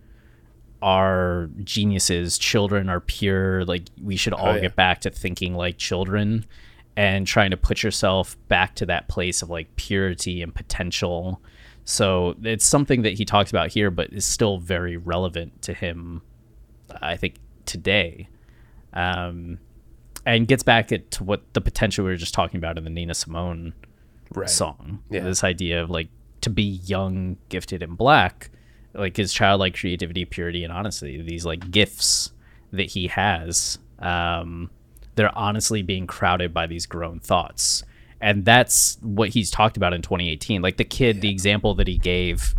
are 0.83 1.51
geniuses 1.63 2.39
children 2.39 2.89
are 2.89 3.01
pure 3.01 3.67
like 3.67 3.83
we 4.03 4.17
should 4.17 4.33
all 4.33 4.55
yeah. 4.55 4.61
get 4.61 4.77
back 4.77 5.01
to 5.03 5.11
thinking 5.11 5.55
like 5.55 5.77
children 5.77 6.47
and 6.97 7.27
trying 7.27 7.51
to 7.51 7.57
put 7.57 7.83
yourself 7.83 8.37
back 8.49 8.75
to 8.75 8.87
that 8.87 9.07
place 9.07 9.43
of 9.43 9.51
like 9.51 9.75
purity 9.77 10.41
and 10.41 10.55
potential 10.55 11.41
so 11.91 12.35
it's 12.43 12.65
something 12.65 13.03
that 13.03 13.15
he 13.15 13.25
talks 13.25 13.51
about 13.51 13.71
here 13.71 13.91
but 13.91 14.13
is 14.13 14.25
still 14.25 14.59
very 14.59 14.97
relevant 14.97 15.61
to 15.63 15.73
him 15.75 16.23
i 17.03 17.17
think 17.17 17.35
today 17.67 18.29
um 18.93 19.59
and 20.27 20.47
gets 20.47 20.63
back 20.63 20.93
at 20.93 21.11
to 21.11 21.25
what 21.25 21.43
the 21.55 21.61
potential 21.61 22.05
we 22.05 22.11
were 22.11 22.17
just 22.17 22.35
talking 22.35 22.59
about 22.59 22.77
in 22.79 22.85
the 22.85 22.91
nina 22.91 23.15
simone 23.15 23.73
Right. 24.33 24.49
song. 24.49 25.03
Yeah. 25.11 25.25
This 25.25 25.43
idea 25.43 25.83
of 25.83 25.91
like 25.91 26.07
to 26.43 26.51
be 26.51 26.63
young, 26.85 27.37
gifted, 27.49 27.83
and 27.83 27.97
black, 27.99 28.51
like 28.95 29.17
his 29.17 29.33
childlike 29.33 29.77
creativity, 29.77 30.25
purity, 30.25 30.63
and 30.63 30.73
honesty. 30.73 31.21
These 31.21 31.45
like 31.45 31.73
gifts 31.73 32.31
that 32.73 32.85
he 32.93 33.09
has, 33.09 33.79
um, 33.99 34.71
they're 35.17 35.37
honestly 35.37 35.83
being 35.83 36.07
crowded 36.07 36.55
by 36.55 36.69
these 36.69 36.87
grown 36.87 37.19
thoughts, 37.19 37.83
and 38.21 38.45
that's 38.45 38.99
what 39.01 39.31
he's 39.31 39.51
talked 39.51 39.77
about 39.77 39.93
in 39.93 40.03
2018. 40.03 40.63
Like 40.63 40.77
the 40.77 40.85
kid, 40.85 41.21
the 41.21 41.31
example 41.31 41.75
that 41.77 41.87
he 41.87 41.99
gave 41.99 42.55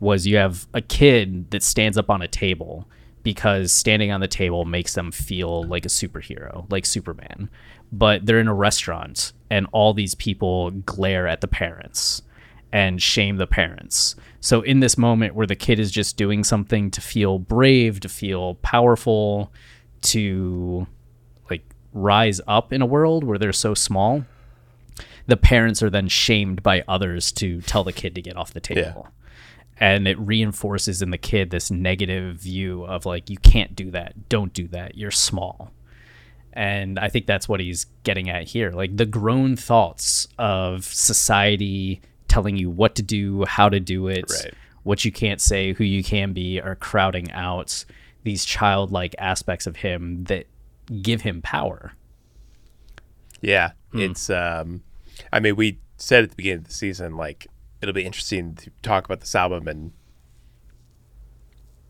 was 0.00 0.26
you 0.26 0.36
have 0.36 0.66
a 0.74 0.80
kid 0.80 1.50
that 1.50 1.62
stands 1.62 1.96
up 1.96 2.10
on 2.10 2.22
a 2.22 2.28
table 2.28 2.88
because 3.22 3.70
standing 3.72 4.10
on 4.10 4.20
the 4.20 4.28
table 4.28 4.64
makes 4.64 4.94
them 4.94 5.12
feel 5.12 5.62
like 5.64 5.84
a 5.84 5.88
superhero, 5.88 6.70
like 6.70 6.86
Superman. 6.86 7.48
But 7.92 8.26
they're 8.26 8.40
in 8.40 8.48
a 8.48 8.54
restaurant 8.54 9.32
and 9.50 9.66
all 9.72 9.94
these 9.94 10.14
people 10.14 10.70
glare 10.70 11.28
at 11.28 11.40
the 11.40 11.48
parents 11.48 12.22
and 12.72 13.02
shame 13.02 13.36
the 13.36 13.46
parents. 13.46 14.16
So 14.40 14.62
in 14.62 14.80
this 14.80 14.96
moment 14.96 15.34
where 15.34 15.46
the 15.46 15.54
kid 15.54 15.78
is 15.78 15.90
just 15.90 16.16
doing 16.16 16.42
something 16.42 16.90
to 16.90 17.00
feel 17.00 17.38
brave, 17.38 18.00
to 18.00 18.08
feel 18.08 18.54
powerful, 18.56 19.52
to 20.02 20.86
like 21.50 21.62
rise 21.92 22.40
up 22.48 22.72
in 22.72 22.82
a 22.82 22.86
world 22.86 23.24
where 23.24 23.38
they're 23.38 23.52
so 23.52 23.74
small, 23.74 24.24
the 25.26 25.36
parents 25.36 25.82
are 25.82 25.90
then 25.90 26.08
shamed 26.08 26.62
by 26.62 26.84
others 26.88 27.32
to 27.32 27.60
tell 27.62 27.84
the 27.84 27.92
kid 27.92 28.14
to 28.14 28.22
get 28.22 28.36
off 28.36 28.52
the 28.52 28.60
table. 28.60 29.08
And 29.78 30.06
it 30.06 30.18
reinforces 30.18 31.02
in 31.02 31.10
the 31.10 31.18
kid 31.18 31.50
this 31.50 31.70
negative 31.70 32.36
view 32.36 32.84
of 32.84 33.04
like, 33.06 33.28
you 33.30 33.36
can't 33.38 33.74
do 33.74 33.90
that. 33.92 34.28
Don't 34.28 34.52
do 34.52 34.68
that. 34.68 34.96
You're 34.96 35.10
small. 35.10 35.72
And 36.52 36.98
I 36.98 37.08
think 37.08 37.26
that's 37.26 37.48
what 37.48 37.60
he's 37.60 37.86
getting 38.04 38.28
at 38.28 38.44
here. 38.44 38.70
Like 38.70 38.96
the 38.96 39.06
grown 39.06 39.56
thoughts 39.56 40.28
of 40.38 40.84
society 40.84 42.00
telling 42.28 42.56
you 42.56 42.68
what 42.70 42.94
to 42.96 43.02
do, 43.02 43.44
how 43.46 43.68
to 43.68 43.80
do 43.80 44.08
it, 44.08 44.24
Right. 44.30 44.54
what 44.82 45.04
you 45.04 45.10
can't 45.10 45.40
say, 45.40 45.72
who 45.72 45.84
you 45.84 46.04
can 46.04 46.32
be, 46.32 46.60
are 46.60 46.76
crowding 46.76 47.32
out 47.32 47.84
these 48.22 48.44
childlike 48.44 49.14
aspects 49.18 49.66
of 49.66 49.76
him 49.76 50.24
that 50.24 50.46
give 51.00 51.22
him 51.22 51.42
power. 51.42 51.92
Yeah, 53.40 53.72
it's. 53.92 54.30
um 54.30 54.82
I 55.32 55.40
mean, 55.40 55.56
we 55.56 55.80
said 55.96 56.24
at 56.24 56.30
the 56.30 56.36
beginning 56.36 56.58
of 56.60 56.64
the 56.68 56.72
season, 56.74 57.16
like 57.16 57.46
it'll 57.80 57.92
be 57.94 58.04
interesting 58.04 58.54
to 58.54 58.70
talk 58.82 59.04
about 59.04 59.20
this 59.20 59.34
album 59.34 59.68
and 59.68 59.92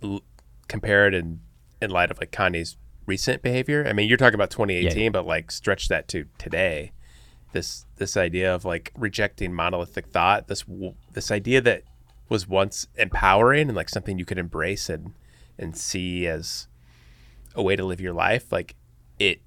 l- 0.02 0.22
compare 0.68 1.06
it 1.06 1.14
in 1.14 1.40
in 1.80 1.90
light 1.90 2.10
of 2.10 2.18
like 2.18 2.30
Kanye's 2.30 2.76
recent 3.06 3.42
behavior. 3.42 3.84
I 3.86 3.92
mean, 3.92 4.08
you're 4.08 4.16
talking 4.18 4.34
about 4.36 4.50
2018, 4.50 5.02
Yeah. 5.04 5.08
but 5.10 5.26
like 5.26 5.50
stretch 5.50 5.88
that 5.88 6.08
to 6.08 6.26
today. 6.38 6.92
This 7.52 7.84
this 7.96 8.16
idea 8.16 8.54
of 8.54 8.64
like 8.64 8.92
rejecting 8.96 9.52
monolithic 9.52 10.06
thought. 10.06 10.48
This 10.48 10.64
this 11.12 11.30
idea 11.30 11.60
that 11.62 11.82
was 12.28 12.48
once 12.48 12.86
empowering 12.96 13.68
and 13.68 13.76
like 13.76 13.88
something 13.90 14.18
you 14.18 14.24
could 14.24 14.38
embrace 14.38 14.88
and 14.88 15.12
and 15.58 15.76
see 15.76 16.26
as 16.26 16.66
a 17.54 17.62
way 17.62 17.76
to 17.76 17.84
live 17.84 18.00
your 18.00 18.14
life. 18.14 18.50
Like 18.50 18.74
it 19.18 19.42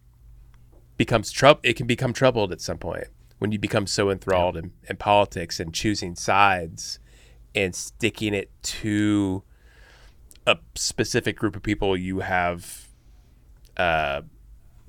becomes 0.97 1.31
trouble 1.31 1.59
it 1.63 1.73
can 1.73 1.87
become 1.87 2.13
troubled 2.13 2.51
at 2.53 2.61
some 2.61 2.77
point 2.77 3.07
when 3.39 3.51
you 3.51 3.59
become 3.59 3.87
so 3.87 4.09
enthralled 4.09 4.57
in, 4.57 4.71
in 4.89 4.97
politics 4.97 5.59
and 5.59 5.73
choosing 5.73 6.15
sides 6.15 6.99
and 7.53 7.75
sticking 7.75 8.33
it 8.33 8.49
to 8.61 9.43
a 10.47 10.57
specific 10.75 11.37
group 11.37 11.55
of 11.55 11.63
people 11.63 11.97
you 11.97 12.19
have 12.19 12.87
uh, 13.77 14.21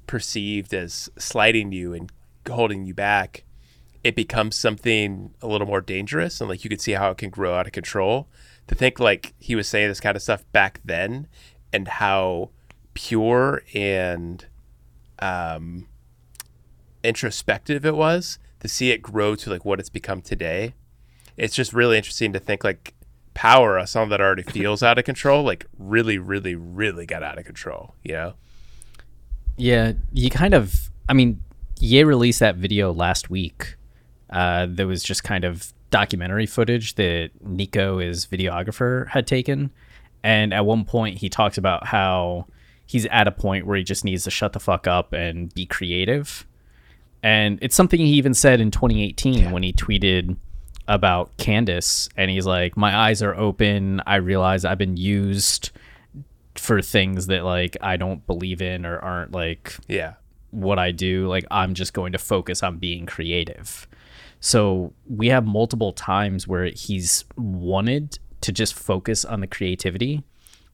perceived 0.06 0.72
as 0.74 1.08
slighting 1.18 1.72
you 1.72 1.92
and 1.92 2.12
holding 2.48 2.84
you 2.84 2.94
back 2.94 3.44
it 4.06 4.14
becomes 4.14 4.56
something 4.56 5.34
a 5.42 5.48
little 5.48 5.66
more 5.66 5.80
dangerous 5.80 6.40
and 6.40 6.48
like 6.48 6.62
you 6.62 6.70
could 6.70 6.80
see 6.80 6.92
how 6.92 7.10
it 7.10 7.18
can 7.18 7.28
grow 7.28 7.56
out 7.56 7.66
of 7.66 7.72
control. 7.72 8.28
To 8.68 8.76
think 8.76 9.00
like 9.00 9.34
he 9.40 9.56
was 9.56 9.68
saying 9.68 9.88
this 9.88 9.98
kind 9.98 10.14
of 10.14 10.22
stuff 10.22 10.44
back 10.52 10.80
then 10.84 11.26
and 11.72 11.88
how 11.88 12.50
pure 12.94 13.62
and 13.74 14.46
um 15.18 15.88
introspective 17.06 17.84
it 17.86 17.96
was 17.96 18.38
to 18.60 18.68
see 18.68 18.90
it 18.90 19.02
grow 19.02 19.34
to 19.34 19.50
like 19.50 19.64
what 19.64 19.78
it's 19.78 19.88
become 19.88 20.20
today 20.20 20.74
it's 21.36 21.54
just 21.54 21.72
really 21.72 21.96
interesting 21.96 22.32
to 22.32 22.38
think 22.38 22.64
like 22.64 22.94
power 23.34 23.76
a 23.76 23.86
song 23.86 24.08
that 24.08 24.20
already 24.20 24.42
feels 24.42 24.82
out 24.82 24.98
of 24.98 25.04
control 25.04 25.42
like 25.42 25.66
really 25.78 26.18
really 26.18 26.54
really 26.54 27.04
got 27.04 27.22
out 27.22 27.38
of 27.38 27.44
control 27.44 27.94
you 28.02 28.12
know 28.12 28.34
Yeah, 29.56 29.92
you 30.12 30.30
kind 30.30 30.54
of. 30.54 30.90
I 31.08 31.14
mean, 31.14 31.42
Ye 31.78 32.02
released 32.04 32.40
that 32.40 32.56
video 32.56 32.92
last 32.92 33.30
week. 33.30 33.76
Uh, 34.30 34.66
there 34.68 34.86
was 34.86 35.02
just 35.02 35.24
kind 35.24 35.44
of 35.44 35.72
documentary 35.90 36.46
footage 36.46 36.94
that 36.96 37.30
Nico, 37.40 37.98
his 37.98 38.26
videographer, 38.26 39.08
had 39.08 39.26
taken, 39.26 39.70
and 40.22 40.52
at 40.52 40.66
one 40.66 40.84
point 40.84 41.18
he 41.18 41.28
talks 41.28 41.58
about 41.58 41.86
how 41.86 42.46
he's 42.86 43.06
at 43.06 43.28
a 43.28 43.32
point 43.32 43.66
where 43.66 43.76
he 43.76 43.84
just 43.84 44.04
needs 44.04 44.24
to 44.24 44.30
shut 44.30 44.52
the 44.52 44.60
fuck 44.60 44.86
up 44.86 45.12
and 45.12 45.52
be 45.54 45.66
creative. 45.66 46.46
And 47.22 47.58
it's 47.62 47.74
something 47.74 47.98
he 48.00 48.12
even 48.12 48.34
said 48.34 48.60
in 48.60 48.70
2018 48.70 49.50
when 49.50 49.62
he 49.62 49.72
tweeted 49.72 50.36
about 50.88 51.36
Candace, 51.36 52.08
and 52.16 52.30
he's 52.30 52.46
like, 52.46 52.76
"My 52.76 52.96
eyes 52.96 53.22
are 53.22 53.34
open. 53.34 54.00
I 54.06 54.16
realize 54.16 54.64
I've 54.64 54.78
been 54.78 54.96
used." 54.96 55.70
for 56.58 56.80
things 56.80 57.26
that 57.26 57.44
like 57.44 57.76
I 57.82 57.98
don't 57.98 58.26
believe 58.26 58.62
in 58.62 58.86
or 58.86 58.98
aren't 58.98 59.32
like 59.32 59.76
yeah 59.88 60.14
what 60.50 60.78
I 60.78 60.90
do. 60.90 61.28
Like 61.28 61.44
I'm 61.50 61.74
just 61.74 61.92
going 61.92 62.12
to 62.12 62.18
focus 62.18 62.62
on 62.62 62.78
being 62.78 63.06
creative. 63.06 63.86
So 64.40 64.92
we 65.08 65.28
have 65.28 65.46
multiple 65.46 65.92
times 65.92 66.46
where 66.46 66.66
he's 66.66 67.24
wanted 67.36 68.18
to 68.42 68.52
just 68.52 68.74
focus 68.74 69.24
on 69.24 69.40
the 69.40 69.46
creativity, 69.46 70.22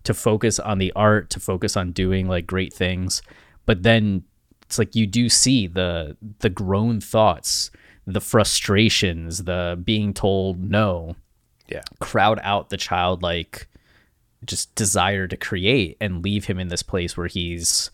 to 0.05 0.15
focus 0.15 0.59
on 0.59 0.79
the 0.79 0.93
art, 0.95 1.31
to 1.31 1.41
focus 1.41 1.77
on 1.77 1.93
doing 1.93 2.29
like 2.29 2.47
great 2.47 2.73
things. 2.73 3.23
But 3.67 3.83
then 3.83 4.25
it's 4.73 4.79
like 4.79 4.97
you 4.97 5.07
do 5.07 5.29
see 5.29 5.67
the 5.67 6.17
the 6.39 6.49
grown 6.49 6.99
thoughts, 6.99 7.71
the 8.07 8.23
frustrations, 8.23 9.45
the 9.45 9.79
being 9.85 10.15
told 10.15 10.65
no, 10.65 11.15
yeah. 11.69 11.83
crowd 12.01 12.41
out 12.43 12.71
the 12.71 12.79
childlike 12.79 13.69
just 14.47 14.75
desire 14.75 15.29
to 15.29 15.37
create 15.37 15.99
and 16.01 16.25
leave 16.25 16.47
him 16.47 16.59
in 16.59 16.69
this 16.69 16.83
place 16.83 17.19
where 17.19 17.27
he's 17.27 17.91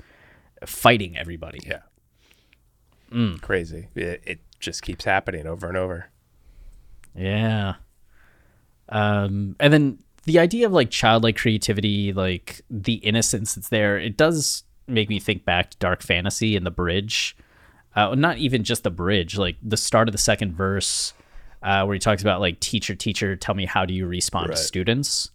fighting 0.65 1.19
everybody. 1.19 1.59
yeah. 1.67 1.81
Crazy. 3.41 3.89
It, 3.97 4.23
it 4.25 4.39
just 4.61 4.83
keeps 4.83 5.05
happening 5.05 5.49
over 5.49 5.67
and 5.67 5.77
over. 5.77 6.11
Yeah. 7.13 7.75
Um, 8.89 9.57
and 9.59 9.73
then 9.73 9.99
the 10.27 10.39
idea 10.39 10.67
of 10.67 10.73
like 10.73 10.91
childlike 10.91 11.37
creativity, 11.37 12.13
like 12.13 12.61
the 12.71 12.95
innocence 12.95 13.57
that's 13.57 13.69
there, 13.69 13.99
it 13.99 14.17
does 14.17 14.63
make 14.89 15.09
me 15.09 15.19
think 15.21 15.45
back 15.45 15.71
to 15.71 15.77
Dark 15.79 16.03
Fantasy 16.03 16.57
and 16.57 16.65
the 16.67 16.71
bridge. 16.71 17.37
Uh, 17.97 18.15
not 18.15 18.39
even 18.39 18.63
just 18.65 18.83
the 18.85 18.91
bridge, 18.91 19.37
like 19.37 19.57
the 19.63 19.77
start 19.77 20.09
of 20.09 20.13
the 20.13 20.19
second 20.19 20.53
verse, 20.55 21.15
uh, 21.63 21.85
where 21.85 21.95
he 21.95 21.99
talks 21.99 22.23
about 22.23 22.41
like 22.41 22.61
teacher, 22.61 22.95
teacher, 22.95 23.35
tell 23.37 23.55
me 23.55 23.67
how 23.67 23.85
do 23.85 23.93
you 23.95 24.07
respond 24.07 24.51
Right. 24.51 24.57
to 24.57 24.63
students. 24.63 25.31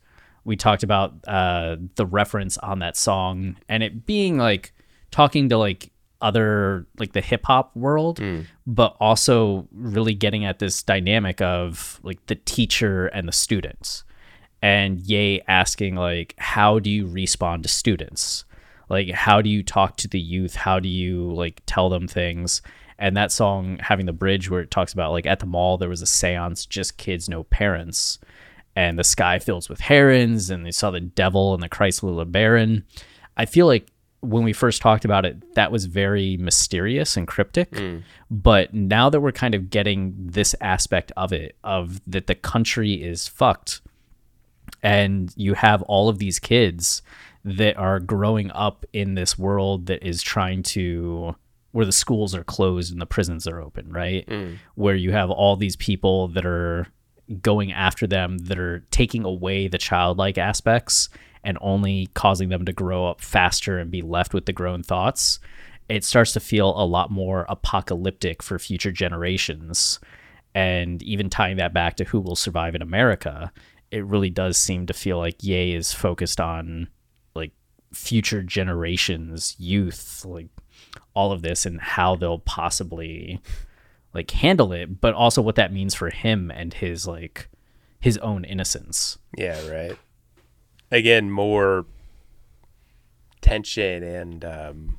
We 0.45 0.55
talked 0.55 0.83
about 0.83 1.13
uh, 1.27 1.77
the 1.95 2.05
reference 2.05 2.57
on 2.57 2.79
that 2.79 2.95
song 2.97 3.57
and 3.69 3.81
it 3.83 4.05
being 4.05 4.37
like 4.37 4.73
talking 5.11 5.49
to 5.49 5.57
like 5.57 5.89
other 6.21 6.85
like 6.99 7.11
the 7.11 7.21
hip 7.21 7.41
hop 7.45 7.75
world, 7.75 8.21
but 8.65 8.95
also 8.99 9.67
really 9.73 10.13
getting 10.13 10.45
at 10.45 10.59
this 10.59 10.81
dynamic 10.83 11.41
of 11.41 11.99
like 12.03 12.25
the 12.27 12.35
teacher 12.35 13.07
and 13.07 13.27
the 13.27 13.31
students. 13.33 14.03
And 14.61 14.99
Ye 15.01 15.41
asking 15.49 15.95
like, 15.95 16.35
how 16.37 16.79
do 16.79 16.89
you 16.89 17.07
respond 17.07 17.63
to 17.63 17.69
students? 17.69 18.45
Like, 18.89 19.09
how 19.11 19.41
do 19.41 19.49
you 19.49 19.63
talk 19.63 19.97
to 19.97 20.07
the 20.07 20.19
youth? 20.19 20.55
How 20.55 20.79
do 20.79 20.89
you 20.89 21.31
like 21.33 21.61
tell 21.65 21.89
them 21.89 22.07
things? 22.07 22.61
And 22.99 23.17
that 23.17 23.31
song 23.31 23.79
having 23.79 24.05
the 24.05 24.13
bridge 24.13 24.49
where 24.49 24.61
it 24.61 24.71
talks 24.71 24.93
about 24.93 25.11
like 25.11 25.25
at 25.25 25.39
the 25.39 25.45
mall 25.45 25.77
there 25.77 25.89
was 25.89 26.01
a 26.01 26.07
seance, 26.07 26.65
just 26.65 26.97
kids, 26.97 27.27
no 27.27 27.43
parents, 27.43 28.19
and 28.75 28.97
the 28.97 29.03
sky 29.03 29.39
fills 29.39 29.69
with 29.69 29.81
herons, 29.81 30.49
and 30.49 30.65
they 30.65 30.71
saw 30.71 30.91
the 30.91 30.99
devil 30.99 31.53
and 31.53 31.61
the 31.61 31.69
Chrysler 31.69 32.29
Baron. 32.31 32.85
I 33.37 33.45
feel 33.45 33.65
like 33.65 33.87
when 34.21 34.43
we 34.43 34.53
first 34.53 34.81
talked 34.81 35.05
about 35.05 35.25
it, 35.25 35.55
that 35.55 35.71
was 35.71 35.85
very 35.85 36.37
mysterious 36.37 37.17
and 37.17 37.27
cryptic. 37.27 37.75
Hmm. 37.75 37.99
But 38.31 38.73
now 38.73 39.09
that 39.09 39.19
we're 39.19 39.33
kind 39.33 39.53
of 39.53 39.69
getting 39.69 40.13
this 40.17 40.55
aspect 40.61 41.11
of 41.17 41.33
it, 41.33 41.55
of 41.63 42.01
that 42.07 42.27
the 42.27 42.35
country 42.35 42.93
is 42.93 43.27
fucked, 43.27 43.81
and 44.81 45.33
you 45.35 45.55
have 45.55 45.81
all 45.83 46.09
of 46.09 46.19
these 46.19 46.39
kids 46.39 47.01
that 47.45 47.77
are 47.77 47.99
growing 47.99 48.51
up 48.51 48.85
in 48.93 49.15
this 49.15 49.37
world 49.37 49.87
that 49.87 50.05
is 50.05 50.21
trying 50.21 50.63
to 50.63 51.35
where 51.71 51.85
the 51.85 51.91
schools 51.91 52.35
are 52.35 52.43
closed 52.43 52.91
and 52.91 53.01
the 53.01 53.05
prisons 53.05 53.47
are 53.47 53.59
open 53.59 53.91
right? 53.91 54.25
Mm. 54.27 54.57
Where 54.75 54.95
you 54.95 55.11
have 55.11 55.29
all 55.29 55.55
these 55.55 55.75
people 55.75 56.27
that 56.29 56.45
are 56.45 56.87
going 57.41 57.71
after 57.71 58.05
them 58.05 58.37
that 58.39 58.59
are 58.59 58.85
taking 58.91 59.23
away 59.23 59.67
the 59.67 59.77
childlike 59.77 60.37
aspects 60.37 61.09
and 61.43 61.57
only 61.61 62.07
causing 62.13 62.49
them 62.49 62.65
to 62.65 62.73
grow 62.73 63.07
up 63.07 63.21
faster 63.21 63.79
and 63.79 63.91
be 63.91 64.01
left 64.01 64.33
with 64.33 64.45
the 64.45 64.53
grown 64.53 64.83
thoughts. 64.83 65.39
It 65.89 66.03
starts 66.03 66.31
to 66.33 66.39
feel 66.39 66.69
a 66.69 66.85
lot 66.85 67.11
more 67.11 67.45
apocalyptic 67.49 68.41
for 68.41 68.57
future 68.57 68.91
generations. 68.91 69.99
And 70.55 71.01
even 71.03 71.29
tying 71.29 71.57
that 71.57 71.73
back 71.73 71.95
to 71.97 72.05
who 72.05 72.21
will 72.21 72.35
survive 72.35 72.75
in 72.75 72.81
America, 72.81 73.51
it 73.91 74.05
really 74.05 74.29
does 74.29 74.57
seem 74.57 74.85
to 74.85 74.93
feel 74.93 75.17
like 75.17 75.43
Ye 75.43 75.73
is 75.73 75.93
focused 75.93 76.39
on 76.39 76.87
future 77.93 78.43
generations, 78.43 79.55
youth, 79.59 80.25
like 80.25 80.47
all 81.13 81.31
of 81.31 81.41
this 81.41 81.65
and 81.65 81.79
how 81.79 82.15
they'll 82.15 82.39
possibly 82.39 83.39
like 84.13 84.31
handle 84.31 84.71
it, 84.73 85.01
but 85.01 85.13
also 85.13 85.41
what 85.41 85.55
that 85.55 85.73
means 85.73 85.93
for 85.93 86.09
him 86.09 86.51
and 86.51 86.73
his 86.73 87.07
like 87.07 87.49
his 87.99 88.17
own 88.19 88.43
innocence. 88.43 89.17
Yeah, 89.37 89.67
right. 89.69 89.97
Again, 90.91 91.31
more 91.31 91.85
tension 93.41 94.03
and 94.03 94.45
um, 94.45 94.97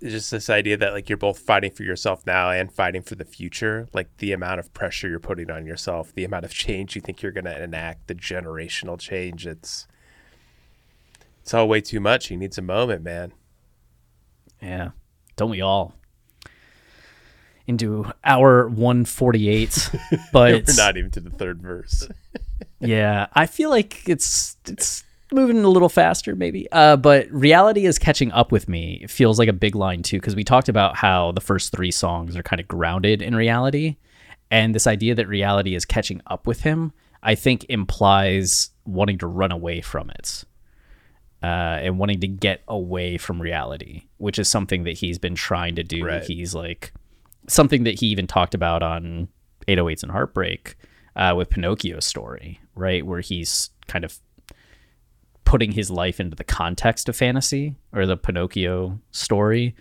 just 0.00 0.30
this 0.30 0.50
idea 0.50 0.76
that 0.76 0.92
like 0.92 1.08
you're 1.08 1.18
both 1.18 1.38
fighting 1.38 1.70
for 1.70 1.82
yourself 1.82 2.24
now 2.26 2.50
and 2.50 2.72
fighting 2.72 3.02
for 3.02 3.14
the 3.14 3.24
future. 3.24 3.88
Like 3.92 4.16
the 4.18 4.32
amount 4.32 4.60
of 4.60 4.72
pressure 4.74 5.08
you're 5.08 5.18
putting 5.18 5.50
on 5.50 5.66
yourself, 5.66 6.14
the 6.14 6.24
amount 6.24 6.44
of 6.44 6.52
change 6.52 6.94
you 6.94 7.02
think 7.02 7.22
you're 7.22 7.32
going 7.32 7.44
to 7.44 7.62
enact, 7.62 8.06
the 8.06 8.14
generational 8.14 8.98
change. 8.98 9.46
It's 9.46 9.86
it's 11.42 11.52
all 11.52 11.68
way 11.68 11.80
too 11.80 12.00
much. 12.00 12.28
He 12.28 12.36
needs 12.36 12.56
a 12.56 12.62
moment, 12.62 13.02
man. 13.02 13.32
Yeah. 14.60 14.90
Don't 15.36 15.50
we 15.50 15.60
all? 15.60 15.94
Into 17.66 18.10
hour 18.24 18.68
148. 18.68 19.90
But 20.32 20.66
We're 20.66 20.74
not 20.76 20.96
even 20.96 21.10
to 21.12 21.20
the 21.20 21.30
third 21.30 21.60
verse. 21.60 22.08
yeah, 22.80 23.26
I 23.32 23.46
feel 23.46 23.70
like 23.70 24.08
it's 24.08 24.56
it's 24.66 25.04
moving 25.32 25.64
a 25.64 25.68
little 25.68 25.88
faster 25.88 26.36
maybe. 26.36 26.70
Uh 26.72 26.96
but 26.96 27.30
reality 27.30 27.86
is 27.86 27.98
catching 27.98 28.30
up 28.32 28.52
with 28.52 28.68
me. 28.68 29.00
It 29.02 29.10
feels 29.10 29.38
like 29.38 29.48
a 29.48 29.52
big 29.52 29.74
line 29.74 30.02
too 30.02 30.18
because 30.18 30.36
we 30.36 30.44
talked 30.44 30.68
about 30.68 30.96
how 30.96 31.32
the 31.32 31.40
first 31.40 31.72
3 31.72 31.90
songs 31.90 32.36
are 32.36 32.42
kind 32.42 32.60
of 32.60 32.68
grounded 32.68 33.22
in 33.22 33.34
reality 33.34 33.96
and 34.50 34.74
this 34.74 34.86
idea 34.86 35.14
that 35.14 35.26
reality 35.28 35.74
is 35.74 35.86
catching 35.86 36.20
up 36.26 36.46
with 36.46 36.60
him, 36.60 36.92
I 37.22 37.34
think 37.34 37.64
implies 37.70 38.70
wanting 38.84 39.16
to 39.18 39.26
run 39.26 39.50
away 39.50 39.80
from 39.80 40.10
it. 40.10 40.44
Uh, 41.42 41.80
and 41.82 41.98
wanting 41.98 42.20
to 42.20 42.28
get 42.28 42.62
away 42.68 43.18
from 43.18 43.42
reality, 43.42 44.04
which 44.18 44.38
is 44.38 44.48
something 44.48 44.84
that 44.84 44.98
he's 44.98 45.18
been 45.18 45.34
trying 45.34 45.74
to 45.74 45.82
do. 45.82 46.04
Right. 46.04 46.22
He's 46.22 46.54
like 46.54 46.92
something 47.48 47.84
that 47.84 47.98
he 47.98 48.06
even 48.06 48.28
talked 48.28 48.54
about 48.54 48.82
on 48.82 49.28
808s 49.66 50.02
and 50.02 50.12
Heartbreak 50.12 50.76
uh, 51.16 51.34
with 51.36 51.50
Pinocchio's 51.50 52.04
story, 52.04 52.60
right? 52.74 53.04
Where 53.04 53.20
he's 53.20 53.70
kind 53.88 54.04
of 54.04 54.18
putting 55.44 55.72
his 55.72 55.90
life 55.90 56.20
into 56.20 56.36
the 56.36 56.44
context 56.44 57.08
of 57.08 57.16
fantasy 57.16 57.76
or 57.92 58.06
the 58.06 58.16
Pinocchio 58.16 59.00
story. 59.10 59.74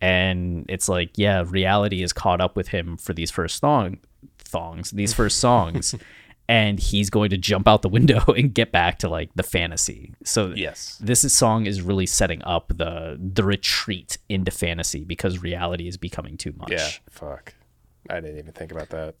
And 0.00 0.66
it's 0.68 0.88
like, 0.88 1.16
yeah, 1.16 1.44
reality 1.46 2.02
is 2.02 2.12
caught 2.12 2.40
up 2.40 2.56
with 2.56 2.68
him 2.68 2.96
for 2.96 3.14
these 3.14 3.30
first 3.30 3.60
thong 3.60 3.98
thongs, 4.38 4.90
these 4.90 5.14
first 5.14 5.38
songs. 5.38 5.94
and 6.48 6.78
he's 6.78 7.08
going 7.10 7.30
to 7.30 7.38
jump 7.38 7.66
out 7.66 7.82
the 7.82 7.88
window 7.88 8.20
and 8.36 8.52
get 8.54 8.70
back 8.72 8.98
to 8.98 9.08
like 9.08 9.30
the 9.34 9.42
fantasy. 9.42 10.14
So 10.24 10.52
Yes. 10.54 10.98
this 11.00 11.24
is, 11.24 11.32
song 11.32 11.66
is 11.66 11.80
really 11.82 12.06
setting 12.06 12.42
up 12.44 12.68
the 12.68 13.18
the 13.18 13.44
retreat 13.44 14.18
into 14.28 14.50
fantasy 14.50 15.04
because 15.04 15.42
reality 15.42 15.88
is 15.88 15.96
becoming 15.96 16.36
too 16.36 16.52
much. 16.58 16.72
Yeah. 16.72 16.88
Fuck. 17.10 17.54
I 18.10 18.20
didn't 18.20 18.38
even 18.38 18.52
think 18.52 18.72
about 18.72 18.90
that. 18.90 19.14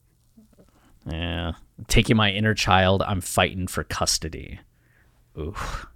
Yeah. 1.10 1.52
Taking 1.88 2.16
my 2.16 2.30
inner 2.30 2.54
child, 2.54 3.02
I'm 3.02 3.20
fighting 3.20 3.66
for 3.66 3.84
custody. 3.84 4.60
Oof. 5.38 5.86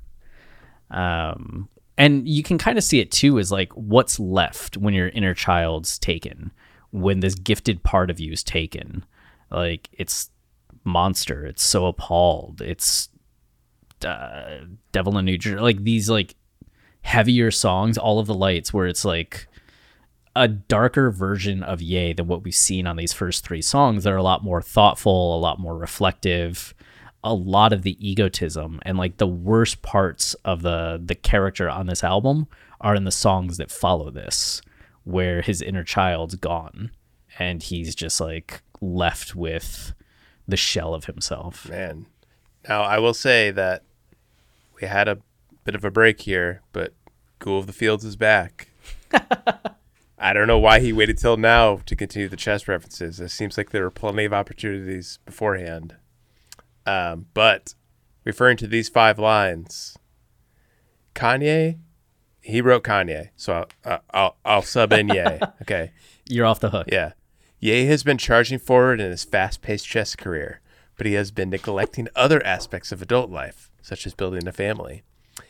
Um, 0.91 1.69
and 1.97 2.29
you 2.29 2.43
can 2.43 2.59
kind 2.59 2.79
of 2.79 2.85
see 2.85 3.01
it 3.01 3.11
too 3.11 3.39
as 3.39 3.53
like 3.53 3.73
what's 3.73 4.19
left 4.19 4.77
when 4.77 4.95
your 4.95 5.09
inner 5.09 5.35
child's 5.35 5.99
taken, 5.99 6.53
when 6.91 7.21
this 7.21 7.35
gifted 7.35 7.83
part 7.83 8.11
of 8.11 8.21
you 8.21 8.33
is 8.33 8.43
taken. 8.43 9.05
Like 9.51 9.89
it's 9.93 10.31
monster, 10.85 11.45
it's 11.45 11.63
so 11.63 11.87
appalled, 11.87 12.61
it's 12.61 13.09
uh, 14.05 14.59
Devil 14.93 15.19
in 15.19 15.25
New 15.25 15.39
Jersey, 15.39 15.61
like 15.61 15.83
these 15.85 16.09
like 16.09 16.35
heavier 17.03 17.51
songs, 17.51 17.99
all 17.99 18.19
of 18.19 18.27
the 18.27 18.35
lights, 18.35 18.73
where 18.73 18.87
it's 18.87 19.05
like 19.05 19.49
a 20.37 20.47
darker 20.47 21.11
version 21.11 21.63
of 21.63 21.83
Ye 21.83 22.13
than 22.13 22.29
what 22.29 22.45
we've 22.45 22.55
seen 22.55 22.87
on 22.87 22.97
these 22.97 23.13
first 23.13 23.45
three 23.45 23.63
songs 23.63 24.05
that 24.05 24.13
are 24.13 24.19
a 24.19 24.23
lot 24.23 24.45
more 24.45 24.63
thoughtful, 24.63 25.37
a 25.37 25.41
lot 25.41 25.59
more 25.59 25.77
reflective, 25.77 26.75
a 27.25 27.35
lot 27.35 27.73
of 27.73 27.83
the 27.83 27.97
egotism 28.07 28.79
and 28.83 28.97
like 28.97 29.17
the 29.17 29.27
worst 29.27 29.83
parts 29.83 30.35
of 30.45 30.63
the 30.63 31.01
the 31.05 31.17
character 31.17 31.69
on 31.69 31.87
this 31.87 32.05
album 32.05 32.47
are 32.81 32.95
in 32.95 33.05
the 33.05 33.11
songs 33.11 33.57
that 33.57 33.71
follow 33.71 34.11
this, 34.11 34.63
where 35.05 35.43
his 35.43 35.61
inner 35.61 35.83
child's 35.83 36.37
gone 36.37 36.93
and 37.39 37.65
he's 37.65 37.95
just 37.95 38.21
like 38.21 38.63
left 38.81 39.35
with 39.35 39.93
the 40.49 40.57
shell 40.57 40.95
of 40.95 41.05
himself. 41.05 41.69
Man. 41.69 42.07
Now, 42.69 42.83
I 42.83 42.99
will 42.99 43.15
say 43.15 43.51
that 43.53 43.85
we 44.81 44.89
had 44.89 45.07
a 45.07 45.19
bit 45.65 45.75
of 45.75 45.85
a 45.85 45.91
break 45.91 46.23
here, 46.23 46.63
but 46.73 46.95
Ghoul 47.39 47.61
of 47.61 47.67
the 47.67 47.73
Fields 47.73 48.05
is 48.05 48.17
back. 48.17 48.69
I 50.19 50.33
don't 50.33 50.49
know 50.49 50.59
why 50.59 50.81
he 50.81 50.93
waited 50.93 51.19
till 51.19 51.37
now 51.37 51.77
to 51.87 51.95
continue 51.95 52.29
the 52.29 52.37
chess 52.37 52.67
references. 52.67 53.21
It 53.21 53.29
seems 53.29 53.57
like 53.57 53.71
there 53.71 53.85
were 53.85 53.91
plenty 53.91 54.25
of 54.25 54.33
opportunities 54.33 55.21
beforehand. 55.25 55.95
Um, 56.85 57.27
but 57.35 57.75
referring 58.25 58.57
to 58.57 58.67
these 58.67 58.89
five 58.89 59.19
lines, 59.19 59.97
Kanye, 61.15 61.79
he 62.41 62.61
wrote 62.61 62.83
Kanye, 62.83 63.29
so 63.37 63.67
I'll, 63.85 64.01
I'll, 64.11 64.37
I'll 64.45 64.63
sub 64.63 64.93
in 64.93 65.09
Ye. 65.09 65.25
Okay. 65.63 65.93
You're 66.29 66.47
off 66.47 66.61
the 66.61 66.71
hook. 66.71 66.89
Yeah. 66.91 67.13
Ye 67.61 67.87
has 67.87 68.03
been 68.05 68.19
charging 68.19 68.59
forward 68.59 69.01
in 69.01 69.11
his 69.11 69.25
fast 69.25 69.63
paced 69.63 69.87
chess 69.87 70.15
career, 70.15 70.61
but 70.97 71.07
he 71.07 71.15
has 71.15 71.31
been 71.31 71.51
neglecting 71.51 72.09
other 72.15 72.45
aspects 72.45 72.93
of 72.93 73.03
adult 73.03 73.31
life, 73.31 73.71
such 73.83 74.07
as 74.07 74.15
building 74.15 74.47
a 74.47 74.53
family. 74.53 75.03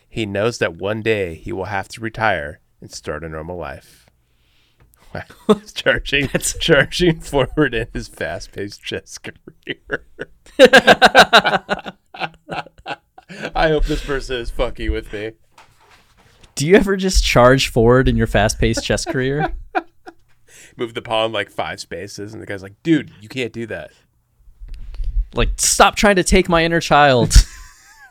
He 0.09 0.25
knows 0.25 0.59
that 0.59 0.77
one 0.77 1.03
day 1.03 1.35
he 1.35 1.53
will 1.53 1.66
have 1.66 1.88
to 1.88 2.01
retire 2.01 2.61
and 2.81 2.90
start 2.90 3.25
a 3.25 3.29
normal 3.29 3.57
life. 3.57 4.05
Wow. 5.14 5.23
charging, 5.73 6.29
charging 6.61 7.21
forward 7.21 7.73
in 7.75 7.88
his 7.94 8.09
fast 8.09 8.53
paced 8.53 8.83
chess 8.83 9.16
career. 9.16 10.05
I 13.55 13.68
hope 13.68 13.87
this 13.87 14.05
person 14.05 14.37
is 14.37 14.51
fucking 14.51 14.92
with 14.92 15.11
me. 15.12 15.33
Do 16.55 16.66
you 16.66 16.75
ever 16.77 16.97
just 16.97 17.25
charge 17.25 17.68
forward 17.68 18.07
in 18.07 18.16
your 18.16 18.27
fast-paced 18.27 18.85
chess 18.85 19.05
career? 19.05 19.55
Move 20.78 20.94
the 20.94 21.02
pawn 21.02 21.32
like 21.32 21.50
five 21.50 21.80
spaces, 21.80 22.32
and 22.32 22.40
the 22.40 22.46
guy's 22.46 22.62
like, 22.62 22.80
dude, 22.82 23.10
you 23.20 23.28
can't 23.28 23.52
do 23.52 23.66
that. 23.66 23.90
like 25.34 25.50
stop 25.56 25.96
trying 25.96 26.16
to 26.16 26.24
take 26.24 26.48
my 26.48 26.64
inner 26.64 26.80
child. 26.80 27.34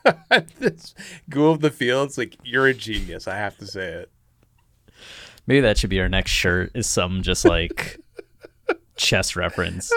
this 0.60 0.94
Ghoul 1.30 1.54
of 1.54 1.62
the 1.62 1.72
Fields, 1.72 2.18
like 2.18 2.36
you're 2.44 2.68
a 2.68 2.74
genius. 2.74 3.28
I 3.28 3.38
have 3.38 3.58
to 3.58 3.66
say 3.66 3.88
it. 3.88 4.12
Maybe 5.46 5.62
that 5.62 5.78
should 5.78 5.90
be 5.90 6.02
our 6.02 6.10
next 6.10 6.32
shirt 6.32 6.72
is 6.76 6.88
some 6.88 7.22
just 7.22 7.46
like 7.46 7.98
chess 8.98 9.36
reference. 9.38 9.92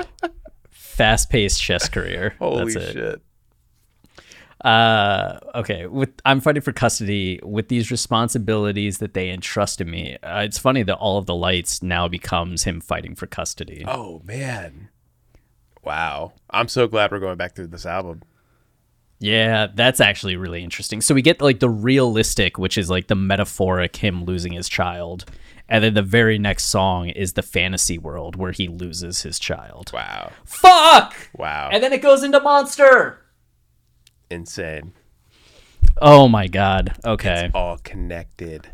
Fast 0.70 1.28
paced 1.28 1.60
chess 1.60 1.88
career. 1.88 2.36
Holy 2.38 2.72
shit! 2.72 3.20
Uh, 4.64 5.38
okay. 5.54 5.86
With 5.86 6.10
I'm 6.24 6.40
fighting 6.40 6.62
for 6.62 6.72
custody 6.72 7.38
with 7.42 7.68
these 7.68 7.90
responsibilities 7.90 8.98
that 8.98 9.14
they 9.14 9.30
entrust 9.30 9.80
in 9.80 9.90
me. 9.90 10.16
Uh, 10.22 10.40
it's 10.40 10.58
funny 10.58 10.82
that 10.84 10.96
all 10.96 11.18
of 11.18 11.26
the 11.26 11.34
lights 11.34 11.82
now 11.82 12.08
becomes 12.08 12.64
him 12.64 12.80
fighting 12.80 13.14
for 13.14 13.26
custody. 13.26 13.84
Oh 13.86 14.22
man! 14.24 14.88
Wow, 15.84 16.32
I'm 16.50 16.68
so 16.68 16.88
glad 16.88 17.12
we're 17.12 17.20
going 17.20 17.36
back 17.36 17.54
through 17.54 17.68
this 17.68 17.86
album. 17.86 18.22
Yeah, 19.18 19.68
that's 19.74 20.00
actually 20.00 20.36
really 20.36 20.62
interesting. 20.62 21.00
So 21.00 21.14
we 21.14 21.22
get 21.22 21.40
like 21.40 21.60
the 21.60 21.70
realistic, 21.70 22.58
which 22.58 22.76
is 22.76 22.90
like 22.90 23.06
the 23.08 23.14
metaphoric 23.14 23.96
him 23.96 24.24
losing 24.24 24.52
his 24.52 24.68
child. 24.68 25.24
And 25.68 25.82
then 25.82 25.94
the 25.94 26.02
very 26.02 26.38
next 26.38 26.66
song 26.66 27.08
is 27.08 27.32
the 27.32 27.42
fantasy 27.42 27.98
world 27.98 28.36
where 28.36 28.52
he 28.52 28.68
loses 28.68 29.22
his 29.22 29.38
child. 29.38 29.90
Wow, 29.92 30.32
Fuck! 30.44 31.14
wow, 31.36 31.70
And 31.72 31.82
then 31.82 31.92
it 31.92 32.02
goes 32.02 32.22
into 32.22 32.40
monster. 32.40 33.20
Insane. 34.30 34.92
Oh 36.00 36.28
my 36.28 36.46
god. 36.46 36.98
Okay. 37.04 37.50
All 37.54 37.78
connected. 37.78 38.68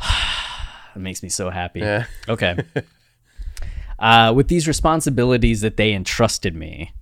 it 0.94 0.98
makes 0.98 1.22
me 1.22 1.28
so 1.28 1.50
happy. 1.50 1.80
Yeah. 1.80 2.06
Okay. 2.28 2.58
uh, 3.98 4.32
with 4.34 4.48
these 4.48 4.68
responsibilities 4.68 5.60
that 5.60 5.76
they 5.76 5.92
entrusted 5.92 6.54
me. 6.54 6.92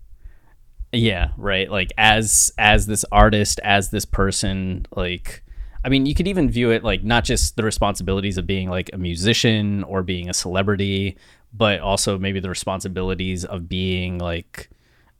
Yeah, 0.93 1.31
right. 1.37 1.71
Like 1.71 1.93
as 1.99 2.53
as 2.57 2.87
this 2.87 3.05
artist, 3.13 3.61
as 3.63 3.91
this 3.91 4.05
person, 4.05 4.87
like 4.95 5.43
I 5.85 5.89
mean, 5.91 6.07
you 6.07 6.15
could 6.15 6.29
even 6.29 6.51
view 6.51 6.71
it 6.71 6.83
like 6.83 7.05
not 7.05 7.25
just 7.25 7.57
the 7.57 7.63
responsibilities 7.63 8.39
of 8.39 8.47
being 8.47 8.69
like 8.69 8.91
a 8.93 8.99
musician 8.99 9.85
or 9.85 10.03
being 10.03 10.29
a 10.29 10.35
celebrity, 10.35 11.17
but 11.53 11.81
also 11.81 12.19
maybe 12.19 12.41
the 12.41 12.49
responsibilities 12.49 13.45
of 13.45 13.69
being 13.69 14.19
like 14.19 14.71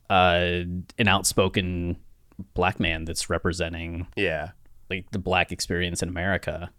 uh, 0.09 0.63
an 0.97 1.07
outspoken 1.07 1.97
black 2.53 2.79
man 2.79 3.05
that's 3.05 3.29
representing 3.29 4.07
Yeah, 4.15 4.51
like 4.89 5.11
the 5.11 5.19
black 5.19 5.51
experience 5.51 6.01
in 6.01 6.09
America, 6.09 6.71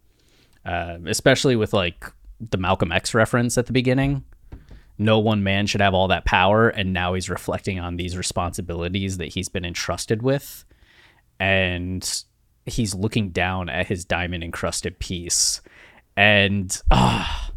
uh, 0.65 0.99
especially 1.07 1.57
with 1.57 1.73
like 1.73 2.05
the 2.41 2.59
Malcolm 2.59 2.93
X 2.93 3.15
reference 3.15 3.57
at 3.59 3.67
the 3.67 3.73
beginning. 3.73 4.25
No 4.99 5.19
one 5.19 5.43
man 5.43 5.67
should 5.67 5.81
have 5.81 5.95
all 5.95 6.09
that 6.09 6.27
power, 6.27 6.69
and 6.69 6.93
now 6.93 7.15
he's 7.15 7.31
reflecting 7.31 7.81
on 7.81 7.97
these 7.97 8.17
responsibilities 8.17 9.17
that 9.17 9.29
he's 9.29 9.49
been 9.49 9.65
entrusted 9.65 10.23
with, 10.23 10.65
and 11.39 12.25
he's 12.67 12.95
looking 12.95 13.31
down 13.31 13.71
at 13.71 13.87
his 13.87 14.05
diamond 14.05 14.45
encrusted 14.45 14.99
piece, 14.99 15.63
and 16.19 16.83
ah. 16.91 17.51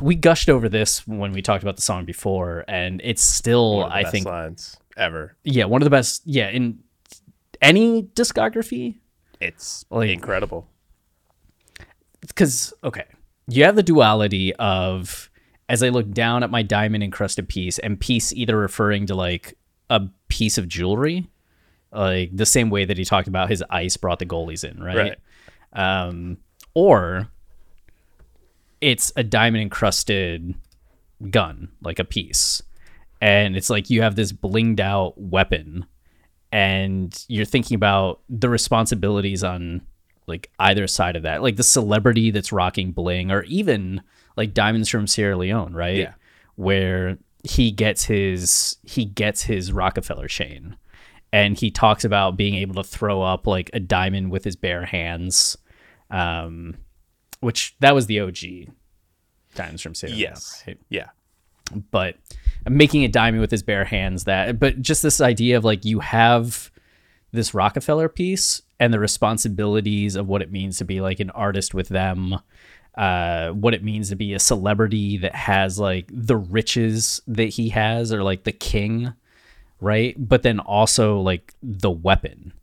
we 0.00 0.14
gushed 0.14 0.48
over 0.48 0.70
this 0.70 1.06
when 1.06 1.32
we 1.32 1.42
talked 1.42 1.62
about 1.62 1.76
the 1.76 1.82
song 1.82 2.06
before, 2.06 2.64
and 2.66 3.02
it's 3.04 3.22
still, 3.22 3.76
one 3.76 3.86
of 3.86 3.92
the 3.92 4.08
I 4.08 4.10
think, 4.10 4.24
lines 4.24 4.78
ever. 4.96 5.36
yeah, 5.44 5.64
one 5.64 5.82
of 5.82 5.84
the 5.84 5.90
best. 5.90 6.22
Yeah, 6.24 6.48
in 6.48 6.78
any 7.60 8.02
discography 8.02 8.96
It's 9.40 9.84
Like- 9.90 10.10
incredible. 10.10 10.68
because 12.20 12.72
okay, 12.84 13.04
you 13.48 13.64
have 13.64 13.76
the 13.76 13.82
duality 13.82 14.54
of 14.56 15.28
as 15.68 15.82
I 15.82 15.88
look 15.88 16.10
down 16.10 16.42
at 16.42 16.50
my 16.50 16.62
diamond 16.62 17.02
encrusted 17.02 17.48
piece, 17.48 17.78
and 17.78 17.98
piece 17.98 18.32
either 18.32 18.56
referring 18.58 19.06
to 19.06 19.14
like 19.14 19.56
a 19.90 20.02
piece 20.28 20.58
of 20.58 20.68
jewelry, 20.68 21.28
like 21.92 22.36
the 22.36 22.46
same 22.46 22.68
way 22.70 22.84
that 22.84 22.98
he 22.98 23.04
talked 23.04 23.28
about 23.28 23.48
his 23.48 23.62
ice 23.70 23.96
brought 23.96 24.18
the 24.18 24.26
goalies 24.26 24.68
in, 24.68 24.82
right? 24.82 24.96
Right. 24.96 25.18
Um, 26.04 26.38
or 26.74 27.28
it's 28.80 29.12
a 29.16 29.22
diamond 29.24 29.62
encrusted 29.62 30.54
gun, 31.30 31.68
like 31.82 31.98
a 31.98 32.04
piece, 32.04 32.62
and 33.22 33.56
it's 33.56 33.70
like 33.70 33.88
you 33.88 34.02
have 34.02 34.16
this 34.16 34.32
blinged 34.32 34.80
out 34.80 35.16
weapon, 35.16 35.86
and 36.50 37.24
you're 37.28 37.46
thinking 37.46 37.76
about 37.76 38.20
the 38.28 38.48
responsibilities 38.48 39.44
on 39.44 39.80
like 40.26 40.50
either 40.58 40.88
side 40.88 41.14
of 41.14 41.22
that, 41.22 41.40
like 41.40 41.54
the 41.54 41.62
celebrity 41.62 42.32
that's 42.32 42.50
rocking 42.50 42.90
bling, 42.90 43.30
or 43.30 43.44
even 43.44 44.02
like 44.36 44.52
diamonds 44.52 44.88
from 44.88 45.06
Sierra 45.06 45.36
Leone, 45.36 45.72
right? 45.72 45.96
Yeah. 45.96 46.14
Where 46.56 47.16
he 47.44 47.70
gets 47.70 48.04
his 48.04 48.76
he 48.82 49.04
gets 49.04 49.44
his 49.44 49.72
Rockefeller 49.72 50.26
chain, 50.26 50.76
and 51.32 51.56
he 51.56 51.70
talks 51.70 52.04
about 52.04 52.36
being 52.36 52.56
able 52.56 52.74
to 52.82 52.88
throw 52.88 53.22
up 53.22 53.46
like 53.46 53.70
a 53.72 53.78
diamond 53.80 54.32
with 54.32 54.42
his 54.42 54.56
bare 54.56 54.84
hands, 54.84 55.56
um, 56.10 56.74
which 57.38 57.76
that 57.78 57.94
was 57.94 58.06
the 58.06 58.18
OG 58.18 58.74
diamonds 59.54 59.80
from 59.80 59.94
Sierra 59.94 60.16
Leone, 60.16 60.32
right? 60.66 60.78
Yeah. 60.88 61.10
but 61.92 62.16
making 62.68 63.04
a 63.04 63.08
diamond 63.08 63.40
with 63.40 63.50
his 63.50 63.62
bare 63.62 63.84
hands 63.84 64.24
that 64.24 64.58
but 64.58 64.80
just 64.80 65.02
this 65.02 65.20
idea 65.20 65.56
of 65.56 65.64
like 65.64 65.84
you 65.84 66.00
have 66.00 66.70
this 67.32 67.54
Rockefeller 67.54 68.08
piece 68.08 68.62
and 68.78 68.92
the 68.92 69.00
responsibilities 69.00 70.16
of 70.16 70.28
what 70.28 70.42
it 70.42 70.52
means 70.52 70.76
to 70.78 70.84
be 70.84 71.00
like 71.00 71.20
an 71.20 71.30
artist 71.30 71.74
with 71.74 71.88
them 71.88 72.38
uh 72.96 73.50
what 73.50 73.74
it 73.74 73.82
means 73.82 74.10
to 74.10 74.16
be 74.16 74.34
a 74.34 74.38
celebrity 74.38 75.16
that 75.16 75.34
has 75.34 75.78
like 75.78 76.06
the 76.12 76.36
riches 76.36 77.20
that 77.26 77.48
he 77.48 77.70
has 77.70 78.12
or 78.12 78.22
like 78.22 78.44
the 78.44 78.52
king 78.52 79.14
right? 79.82 80.14
But 80.16 80.42
then 80.42 80.60
also 80.60 81.18
like 81.18 81.54
the 81.62 81.90
weapon. 81.90 82.54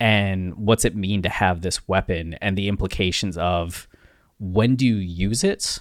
And 0.00 0.54
what's 0.54 0.84
it 0.84 0.96
mean 0.96 1.22
to 1.22 1.28
have 1.28 1.60
this 1.60 1.86
weapon 1.86 2.34
and 2.34 2.56
the 2.56 2.68
implications 2.68 3.36
of 3.36 3.88
when 4.38 4.76
do 4.76 4.86
you 4.86 4.96
use 4.96 5.44
it? 5.44 5.80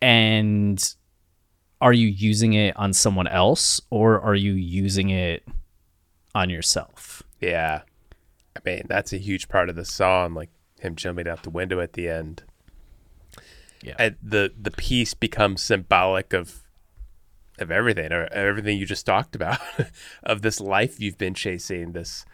And 0.00 0.94
are 1.82 1.92
you 1.92 2.06
using 2.06 2.52
it 2.52 2.76
on 2.76 2.92
someone 2.92 3.26
else 3.26 3.80
or 3.90 4.20
are 4.20 4.36
you 4.36 4.52
using 4.52 5.10
it 5.10 5.44
on 6.32 6.48
yourself? 6.48 7.24
Yeah. 7.40 7.82
I 8.56 8.60
mean, 8.64 8.84
that's 8.88 9.12
a 9.12 9.18
huge 9.18 9.48
part 9.48 9.68
of 9.68 9.74
the 9.74 9.84
song, 9.84 10.32
like 10.34 10.50
him 10.78 10.94
jumping 10.94 11.26
out 11.26 11.42
the 11.42 11.50
window 11.50 11.80
at 11.80 11.94
the 11.94 12.08
end. 12.08 12.44
Yeah. 13.82 13.96
And 13.98 14.16
the 14.22 14.52
the 14.56 14.70
piece 14.70 15.12
becomes 15.12 15.60
symbolic 15.60 16.32
of 16.32 16.60
of 17.58 17.72
everything, 17.72 18.12
or 18.12 18.26
everything 18.32 18.78
you 18.78 18.86
just 18.86 19.04
talked 19.04 19.34
about, 19.34 19.58
of 20.22 20.42
this 20.42 20.60
life 20.60 21.00
you've 21.00 21.18
been 21.18 21.34
chasing, 21.34 21.92
this 21.92 22.24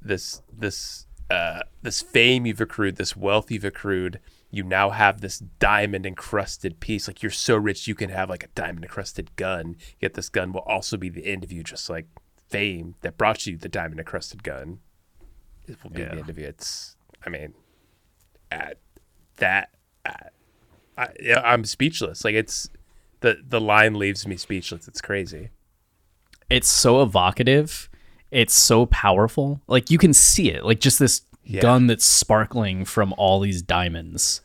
this 0.00 0.42
this 0.52 1.06
uh 1.30 1.60
this 1.82 2.02
fame 2.02 2.46
you've 2.46 2.60
accrued, 2.60 2.96
this 2.96 3.16
wealth 3.16 3.48
you've 3.52 3.64
accrued. 3.64 4.18
You 4.54 4.62
now 4.62 4.90
have 4.90 5.20
this 5.22 5.38
diamond 5.58 6.04
encrusted 6.04 6.78
piece. 6.78 7.08
Like 7.08 7.22
you're 7.22 7.32
so 7.32 7.56
rich 7.56 7.88
you 7.88 7.94
can 7.94 8.10
have 8.10 8.28
like 8.28 8.44
a 8.44 8.48
diamond 8.48 8.84
encrusted 8.84 9.34
gun. 9.36 9.76
Yet 9.98 10.12
this 10.14 10.28
gun 10.28 10.52
will 10.52 10.60
also 10.60 10.96
be 10.98 11.08
the 11.08 11.24
end 11.26 11.42
of 11.42 11.50
you, 11.50 11.62
just 11.64 11.88
like 11.88 12.06
fame 12.50 12.94
that 13.00 13.16
brought 13.16 13.46
you 13.46 13.56
the 13.56 13.68
diamond 13.70 13.98
encrusted 13.98 14.42
gun. 14.44 14.80
It 15.66 15.82
will 15.82 15.90
be 15.90 16.02
Yeah. 16.02 16.10
the 16.10 16.20
end 16.20 16.28
of 16.30 16.38
you. 16.38 16.44
It's 16.46 16.96
I 17.26 17.30
mean 17.30 17.54
at 18.50 18.76
that 19.36 19.70
at, 20.04 20.34
I, 20.98 21.08
I'm 21.42 21.64
speechless. 21.64 22.22
Like 22.22 22.34
it's 22.34 22.68
the 23.20 23.38
the 23.42 23.60
line 23.60 23.94
leaves 23.94 24.26
me 24.26 24.36
speechless. 24.36 24.86
It's 24.86 25.00
crazy. 25.00 25.48
It's 26.50 26.68
so 26.68 27.00
evocative. 27.02 27.88
It's 28.30 28.52
so 28.54 28.84
powerful. 28.86 29.62
Like 29.66 29.90
you 29.90 29.96
can 29.96 30.12
see 30.12 30.50
it. 30.50 30.62
Like 30.62 30.80
just 30.80 30.98
this 30.98 31.22
gun 31.60 31.86
that's 31.86 32.04
sparkling 32.04 32.84
from 32.84 33.12
all 33.18 33.40
these 33.40 33.62
diamonds 33.62 34.40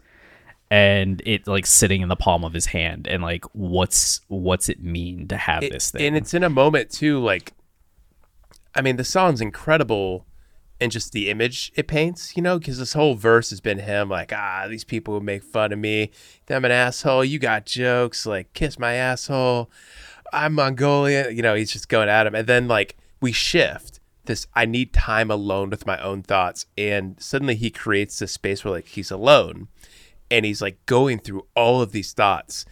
and 0.70 1.22
it 1.26 1.48
like 1.48 1.66
sitting 1.66 2.02
in 2.02 2.10
the 2.10 2.16
palm 2.16 2.43
of 2.43 2.54
his 2.54 2.68
hand 2.68 3.08
and 3.08 3.24
like 3.24 3.45
what's 3.54 4.22
what's 4.28 4.68
it 4.68 4.84
mean 4.84 5.28
to 5.28 5.38
have 5.38 5.64
It- 5.64 5.72
this 5.72 5.91
thing? 5.91 6.02
and 6.06 6.18
it's 6.18 6.34
in 6.34 6.43
a 6.43 6.50
moment 6.50 6.89
too. 6.91 7.20
Like, 7.20 7.54
I 8.76 8.82
mean, 8.82 8.98
the 8.98 9.04
song's 9.06 9.39
incredible, 9.41 10.26
and 10.80 10.91
just 10.91 11.12
the 11.14 11.30
image 11.30 11.72
it 11.76 11.88
paints. 11.88 12.36
You 12.36 12.43
know, 12.43 12.60
because 12.60 12.78
this 12.80 12.93
whole 12.93 13.16
verse 13.16 13.50
has 13.52 13.62
been 13.62 13.80
him 13.80 14.10
like, 14.10 14.32
ah, 14.36 14.68
these 14.70 14.84
people 14.84 15.14
who 15.14 15.22
make 15.22 15.43
fun 15.43 15.72
of 15.72 15.80
me. 15.80 16.12
I'm 16.50 16.66
an 16.66 16.72
asshole. 16.72 17.24
You 17.26 17.39
got 17.39 17.66
jokes. 17.66 18.26
Like, 18.26 18.54
kiss 18.54 18.78
my 18.78 18.93
asshole. 18.93 19.72
I'm 20.34 20.54
Mongolian. 20.54 21.36
You 21.36 21.41
know, 21.41 21.56
he's 21.56 21.72
just 21.72 21.88
going 21.89 22.10
at 22.10 22.28
him, 22.28 22.36
and 22.36 22.45
then 22.48 22.68
like 22.68 22.98
we 23.22 23.32
shift. 23.32 23.97
This 24.28 24.47
I 24.53 24.65
need 24.65 24.93
time 24.93 25.32
alone 25.32 25.69
with 25.69 25.88
my 25.88 26.01
own 26.01 26.21
thoughts, 26.21 26.65
and 26.78 27.19
suddenly 27.19 27.55
he 27.55 27.69
creates 27.71 28.19
this 28.19 28.34
space 28.34 28.63
where 28.63 28.75
like 28.75 28.88
he's 28.88 29.09
alone, 29.09 29.69
and 30.30 30.45
he's 30.45 30.61
like 30.61 30.86
going 30.86 31.19
through 31.19 31.47
all 31.55 31.82
of 31.82 31.91
these 31.91 32.13
thoughts, 32.13 32.65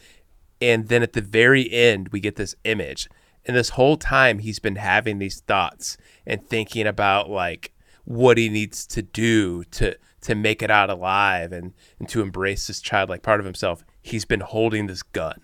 and 0.61 0.87
then 0.89 1.01
at 1.01 1.13
the 1.13 1.21
very 1.21 1.71
end 1.71 2.09
we 2.09 2.19
get 2.19 2.35
this 2.35 2.55
image. 2.63 3.09
And 3.45 3.55
this 3.55 3.69
whole 3.69 3.97
time 3.97 4.39
he's 4.39 4.59
been 4.59 4.75
having 4.75 5.19
these 5.19 5.41
thoughts 5.41 5.97
and 6.25 6.47
thinking 6.47 6.87
about 6.87 7.29
like 7.29 7.73
what 8.03 8.37
he 8.37 8.49
needs 8.49 8.85
to 8.87 9.01
do 9.01 9.63
to 9.65 9.95
to 10.21 10.35
make 10.35 10.61
it 10.61 10.71
out 10.71 10.89
alive 10.89 11.51
and 11.51 11.73
and 11.99 12.09
to 12.09 12.21
embrace 12.21 12.67
this 12.67 12.81
childlike 12.81 13.21
part 13.21 13.39
of 13.39 13.45
himself. 13.45 13.83
He's 14.01 14.25
been 14.25 14.41
holding 14.41 14.87
this 14.87 15.03
gun. 15.03 15.41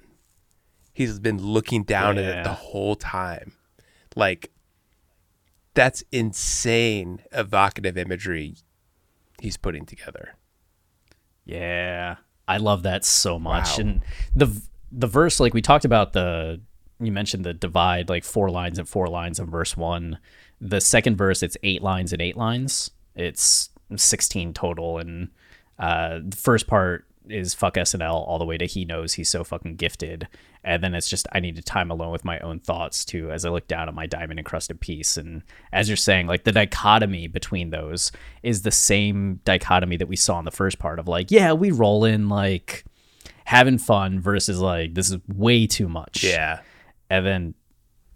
He's 0.93 1.19
been 1.19 1.41
looking 1.41 1.83
down 1.83 2.17
at 2.17 2.25
it 2.25 2.43
the 2.43 2.53
whole 2.53 2.95
time. 2.95 3.53
Like 4.15 4.51
that's 5.73 6.03
insane 6.11 7.21
evocative 7.31 7.97
imagery 7.97 8.55
he's 9.39 9.57
putting 9.57 9.85
together 9.85 10.35
Yeah, 11.45 12.17
I 12.47 12.57
love 12.57 12.83
that 12.83 13.05
so 13.05 13.39
much. 13.39 13.69
Wow. 13.71 13.75
And 13.79 14.01
the 14.35 14.61
the 14.91 15.07
verse, 15.07 15.39
like 15.39 15.53
we 15.53 15.61
talked 15.61 15.85
about 15.85 16.13
the, 16.13 16.59
you 16.99 17.11
mentioned 17.11 17.45
the 17.45 17.53
divide, 17.53 18.09
like 18.09 18.23
four 18.23 18.49
lines 18.49 18.77
and 18.77 18.87
four 18.87 19.07
lines 19.07 19.39
in 19.39 19.49
verse 19.49 19.77
one. 19.77 20.19
The 20.59 20.81
second 20.81 21.15
verse, 21.15 21.41
it's 21.41 21.57
eight 21.63 21.81
lines 21.81 22.13
and 22.13 22.21
eight 22.21 22.37
lines. 22.37 22.91
It's 23.15 23.69
sixteen 23.95 24.53
total, 24.53 24.97
and 24.97 25.29
uh, 25.79 26.19
the 26.23 26.37
first 26.37 26.67
part 26.67 27.05
is 27.27 27.53
fuck 27.53 27.75
SNL 27.75 28.13
all 28.13 28.37
the 28.37 28.45
way 28.45 28.57
to 28.57 28.65
he 28.65 28.83
knows 28.85 29.13
he's 29.13 29.29
so 29.29 29.43
fucking 29.43 29.77
gifted, 29.77 30.27
and 30.63 30.83
then 30.83 30.93
it's 30.93 31.09
just 31.09 31.27
I 31.31 31.39
need 31.39 31.63
time 31.65 31.89
alone 31.89 32.11
with 32.11 32.23
my 32.23 32.39
own 32.39 32.59
thoughts 32.59 33.03
too 33.03 33.31
as 33.31 33.45
I 33.45 33.49
look 33.49 33.67
down 33.67 33.87
at 33.87 33.95
my 33.95 34.05
diamond 34.05 34.39
encrusted 34.39 34.79
piece. 34.79 35.17
And 35.17 35.43
as 35.71 35.89
you're 35.89 35.97
saying, 35.97 36.27
like 36.27 36.43
the 36.43 36.51
dichotomy 36.51 37.27
between 37.27 37.71
those 37.71 38.11
is 38.43 38.61
the 38.61 38.71
same 38.71 39.39
dichotomy 39.43 39.97
that 39.97 40.07
we 40.07 40.15
saw 40.15 40.37
in 40.39 40.45
the 40.45 40.51
first 40.51 40.77
part 40.77 40.99
of 40.99 41.07
like, 41.07 41.31
yeah, 41.31 41.53
we 41.53 41.71
roll 41.71 42.05
in 42.05 42.29
like 42.29 42.85
having 43.45 43.79
fun 43.79 44.19
versus 44.19 44.59
like 44.59 44.93
this 44.93 45.09
is 45.09 45.17
way 45.27 45.65
too 45.65 45.89
much. 45.89 46.23
yeah 46.23 46.61
And 47.09 47.25
then 47.25 47.53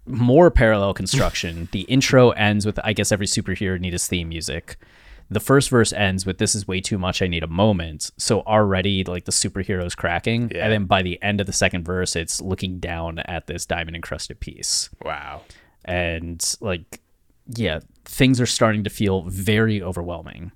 more 0.06 0.52
parallel 0.52 0.94
construction. 0.94 1.68
the 1.72 1.80
intro 1.82 2.30
ends 2.30 2.64
with 2.64 2.78
I 2.84 2.92
guess 2.92 3.10
every 3.10 3.26
superhero 3.26 3.78
needs 3.80 3.94
his 3.94 4.06
theme 4.06 4.28
music. 4.28 4.76
The 5.28 5.40
first 5.40 5.70
verse 5.70 5.92
ends 5.92 6.24
with 6.24 6.38
this 6.38 6.54
is 6.54 6.68
way 6.68 6.80
too 6.80 6.98
much. 6.98 7.20
I 7.20 7.26
need 7.26 7.42
a 7.42 7.48
moment. 7.48 8.10
So 8.16 8.42
already 8.42 9.02
like 9.04 9.24
the 9.24 9.32
superhero's 9.32 9.94
cracking. 9.94 10.52
Yeah. 10.54 10.64
And 10.64 10.72
then 10.72 10.84
by 10.84 11.02
the 11.02 11.20
end 11.22 11.40
of 11.40 11.46
the 11.46 11.52
second 11.52 11.84
verse, 11.84 12.14
it's 12.14 12.40
looking 12.40 12.78
down 12.78 13.18
at 13.20 13.46
this 13.46 13.66
diamond 13.66 13.96
encrusted 13.96 14.38
piece. 14.38 14.88
wow 15.02 15.42
And 15.84 16.44
like, 16.60 17.00
yeah, 17.56 17.80
things 18.04 18.40
are 18.40 18.46
starting 18.46 18.84
to 18.84 18.90
feel 18.90 19.22
very 19.22 19.82
overwhelming. 19.82 20.52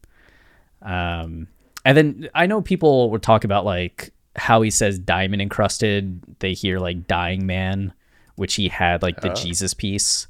Um, 0.83 1.49
and 1.85 1.97
then 1.97 2.29
I 2.35 2.47
know 2.47 2.63
people 2.63 3.11
would 3.11 3.23
talk 3.23 3.45
about 3.45 3.65
like 3.65 4.13
how 4.37 4.63
he 4.63 4.71
says 4.71 4.99
diamond 4.99 5.43
encrusted. 5.43 6.39
They 6.39 6.53
hear 6.53 6.79
like 6.79 7.07
dying 7.07 7.47
man, 7.47 7.93
which 8.37 8.55
he 8.55 8.69
had 8.69 9.03
like 9.03 9.21
the 9.21 9.31
Jesus 9.31 9.75
piece. 9.75 10.27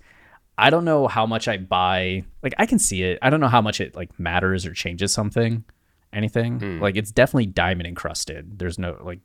I 0.61 0.69
don't 0.69 0.85
know 0.85 1.09
how 1.09 1.25
much 1.25 1.49
I 1.49 1.57
buy. 1.57 2.25
Like 2.43 2.55
I 2.59 2.67
can 2.67 2.79
see 2.79 3.03
it. 3.03 3.19
I 3.23 3.31
don't 3.31 3.41
know 3.41 3.49
how 3.49 3.63
much 3.63 3.81
it 3.81 3.97
like 3.97 4.21
matters 4.21 4.67
or 4.67 4.75
changes 4.75 5.11
something, 5.11 5.65
anything. 6.13 6.61
Hmm. 6.61 6.81
Like 6.81 6.97
it's 6.97 7.11
definitely 7.11 7.47
diamond 7.47 7.87
encrusted. 7.87 8.59
There's 8.59 8.79
no 8.79 8.99
like, 9.01 9.21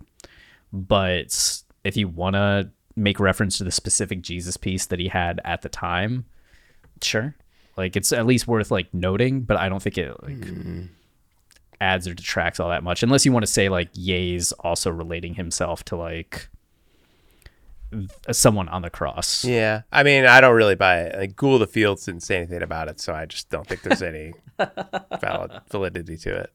but 0.71 1.61
if 1.83 1.97
you 1.97 2.07
want 2.07 2.36
to 2.36 2.71
make 2.95 3.19
reference 3.19 3.57
to 3.57 3.65
the 3.65 3.71
specific 3.71 4.21
Jesus 4.21 4.55
piece 4.55 4.86
that 4.86 4.99
he 4.99 5.09
had 5.09 5.41
at 5.43 5.61
the 5.61 5.67
time, 5.67 6.23
sure. 7.01 7.36
Like 7.75 7.97
it's 7.97 8.13
at 8.13 8.25
least 8.25 8.47
worth 8.47 8.71
like 8.71 8.93
noting, 8.93 9.41
but 9.41 9.57
I 9.57 9.67
don't 9.67 9.83
think 9.83 9.97
it 9.97 10.15
like 10.23 10.45
hmm. 10.45 10.83
adds 11.81 12.07
or 12.07 12.13
detracts 12.13 12.61
all 12.61 12.69
that 12.69 12.83
much 12.83 13.03
unless 13.03 13.25
you 13.25 13.33
want 13.33 13.45
to 13.45 13.51
say 13.51 13.67
like 13.67 13.89
Ye's 13.93 14.53
also 14.53 14.89
relating 14.89 15.33
himself 15.33 15.83
to 15.86 15.97
like 15.97 16.47
someone 18.31 18.67
on 18.69 18.81
the 18.81 18.89
cross. 18.89 19.43
Yeah, 19.45 19.81
I 19.91 20.03
mean, 20.03 20.25
I 20.25 20.41
don't 20.41 20.55
really 20.55 20.75
buy 20.75 20.99
it. 21.01 21.17
Like, 21.17 21.36
Ghoul 21.36 21.55
of 21.55 21.59
the 21.61 21.67
Fields 21.67 22.05
didn't 22.05 22.23
say 22.23 22.38
anything 22.38 22.61
about 22.61 22.88
it, 22.89 22.99
so 22.99 23.13
I 23.13 23.25
just 23.25 23.49
don't 23.49 23.65
think 23.67 23.81
there's 23.83 24.01
any 24.01 24.33
valid 25.21 25.51
validity 25.69 26.17
to 26.17 26.36
it. 26.41 26.53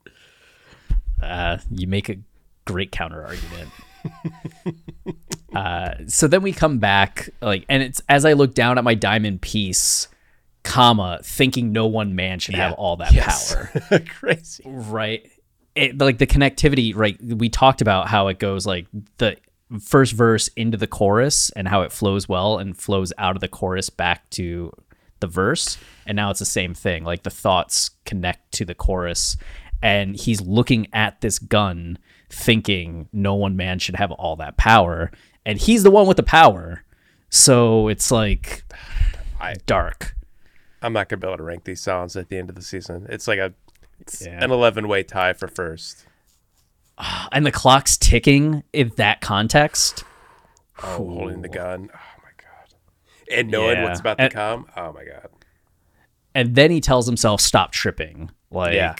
Uh, 1.23 1.59
you 1.71 1.87
make 1.87 2.09
a 2.09 2.17
great 2.65 2.93
counter 2.93 3.25
argument. 3.25 3.71
uh, 5.55 5.95
so 6.07 6.27
then 6.29 6.43
we 6.43 6.53
come 6.53 6.79
back, 6.79 7.29
like, 7.41 7.65
and 7.69 7.83
it's 7.83 8.01
as 8.09 8.25
I 8.25 8.33
look 8.35 8.55
down 8.55 8.79
at 8.79 8.85
my 8.85 8.95
diamond 8.95 9.41
piece, 9.43 10.09
comma, 10.63 11.21
thinking 11.23 11.73
no 11.73 11.87
one 11.87 12.15
man 12.15 12.39
should 12.39 12.55
have 12.55 12.73
all 12.75 12.97
that 12.97 13.13
Yes. 13.13 13.55
power. 13.55 13.99
Crazy. 14.09 14.63
right 14.67 15.31
it, 15.77 15.97
like 15.99 16.19
the 16.19 16.27
connectivity 16.27 16.95
right 16.97 17.17
we 17.23 17.49
talked 17.49 17.81
about 17.81 18.09
how 18.09 18.27
it 18.27 18.41
goes 18.41 18.67
like 18.67 18.87
the 19.19 19.37
first 19.79 20.13
verse 20.15 20.49
into 20.57 20.77
the 20.77 20.87
chorus 20.87 21.51
and 21.51 21.69
how 21.69 21.83
it 21.83 21.93
flows 21.93 22.29
well 22.29 22.59
and 22.59 22.77
flows 22.77 23.13
out 23.19 23.37
of 23.37 23.41
the 23.41 23.49
chorus 23.49 23.89
back 23.91 24.29
to 24.31 24.73
the 25.21 25.27
verse 25.27 25.77
and 26.07 26.17
now 26.17 26.31
it's 26.31 26.39
the 26.41 26.45
same 26.47 26.75
thing 26.75 27.05
like 27.05 27.23
the 27.23 27.31
thoughts 27.31 27.91
connect 28.07 28.51
to 28.53 28.65
the 28.65 28.75
chorus 28.75 29.37
and 29.83 30.17
he's 30.17 30.41
looking 30.41 30.87
at 30.93 31.21
this 31.21 31.39
gun 31.39 31.99
thinking 32.31 33.09
no 33.13 33.35
one 33.35 33.55
man 33.57 33.79
should 33.79 33.97
have 33.97 34.11
all 34.13 34.35
that 34.37 34.57
power 34.57 35.11
and 35.47 35.59
he's 35.61 35.83
the 35.83 35.91
one 35.91 36.07
with 36.07 36.17
the 36.17 36.23
power 36.23 36.83
so 37.29 37.87
it's 37.89 38.11
like 38.11 38.65
I- 39.41 39.55
dark 39.67 40.15
I'm 40.83 40.95
not 40.95 41.09
gonna 41.11 41.21
be 41.21 41.27
able 41.29 41.37
to 41.37 41.43
rank 41.43 41.65
these 41.65 41.81
songs 41.83 42.17
at 42.17 42.29
the 42.31 42.39
end 42.39 42.49
of 42.49 42.57
the 42.57 42.63
season. 42.63 43.07
It's 43.11 43.29
like 43.29 43.39
a 43.39 43.53
Yeah. 44.19 44.43
an 44.43 44.51
11 44.51 44.89
way 44.89 45.03
tie 45.03 45.35
for 45.35 45.47
first. 45.47 46.07
and 47.33 47.45
the 47.47 47.53
clock's 47.53 47.97
ticking 47.97 48.63
in 48.73 48.93
that 48.97 49.21
context 49.21 50.05
Oh, 50.83 50.97
holding 50.97 51.43
the 51.43 51.49
gun. 51.49 51.91
Oh 51.93 52.23
my 52.23 52.31
god. 52.39 52.75
And 53.39 53.51
knowing 53.51 53.77
Yeah. 53.77 53.85
what's 53.85 54.01
about 54.01 54.17
to 54.19 54.25
And- 54.25 54.33
come. 54.33 54.67
Oh 54.77 54.93
my 54.93 55.05
god. 55.05 55.29
and 56.35 56.55
then 56.55 56.71
he 56.71 56.81
tells 56.81 57.07
himself 57.07 57.41
stop 57.41 57.73
tripping 57.73 58.31
like 58.51 58.75
Yeah. 58.75 58.95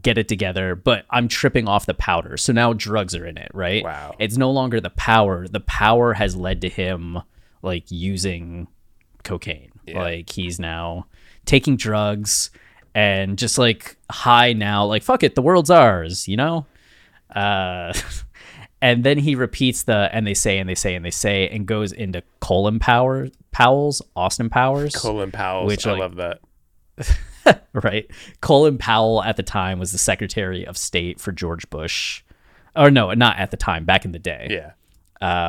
get 0.00 0.16
it 0.16 0.28
together 0.28 0.74
but 0.74 1.04
i'm 1.10 1.28
tripping 1.28 1.68
off 1.68 1.84
the 1.84 1.92
powder 1.92 2.38
so 2.38 2.54
now 2.54 2.72
drugs 2.72 3.14
are 3.14 3.26
in 3.26 3.36
it 3.36 3.50
right 3.52 3.84
Wow. 3.84 4.14
it's 4.18 4.38
no 4.38 4.50
longer 4.50 4.80
the 4.80 4.88
power 4.90 5.46
the 5.46 5.60
power 5.60 6.14
has 6.14 6.34
led 6.36 6.62
to 6.62 6.70
him 6.70 7.18
like 7.60 7.84
using 7.90 8.66
cocaine 9.24 9.72
like 9.94 10.30
he's 10.30 10.58
now 10.58 11.06
taking 11.44 11.76
drugs 11.76 12.50
and 12.94 13.36
just 13.38 13.58
like 13.58 13.96
high 14.10 14.54
now 14.54 14.86
like 14.86 15.02
fuck 15.02 15.22
it 15.22 15.34
the 15.34 15.42
world's 15.42 15.68
ours 15.70 16.26
you 16.26 16.36
know 16.38 16.64
uh 17.34 17.92
and 18.82 19.04
then 19.04 19.18
he 19.18 19.34
repeats 19.34 19.84
the 19.84 20.08
and 20.12 20.26
they 20.26 20.34
say 20.34 20.58
and 20.58 20.68
they 20.68 20.74
say 20.74 20.94
and 20.94 21.04
they 21.04 21.10
say 21.10 21.48
and 21.48 21.66
goes 21.66 21.92
into 21.92 22.22
colin 22.40 22.78
power 22.78 23.28
powell's 23.52 24.02
austin 24.16 24.50
powers 24.50 24.94
Colin 24.96 25.30
Powell. 25.30 25.66
Which, 25.66 25.86
I 25.86 25.92
like- 25.92 26.00
love 26.00 26.16
that. 26.16 26.40
right? 27.72 28.08
Colin 28.40 28.78
Powell 28.78 29.22
at 29.22 29.36
the 29.36 29.42
time 29.42 29.78
was 29.78 29.92
the 29.92 29.98
Secretary 29.98 30.64
of 30.66 30.76
State 30.78 31.20
for 31.20 31.32
George 31.32 31.68
Bush. 31.70 32.22
Or 32.76 32.90
no, 32.90 33.12
not 33.14 33.36
at 33.38 33.50
the 33.50 33.56
time, 33.56 33.84
back 33.84 34.04
in 34.04 34.12
the 34.12 34.18
day. 34.18 34.46
Yeah. 34.50 34.72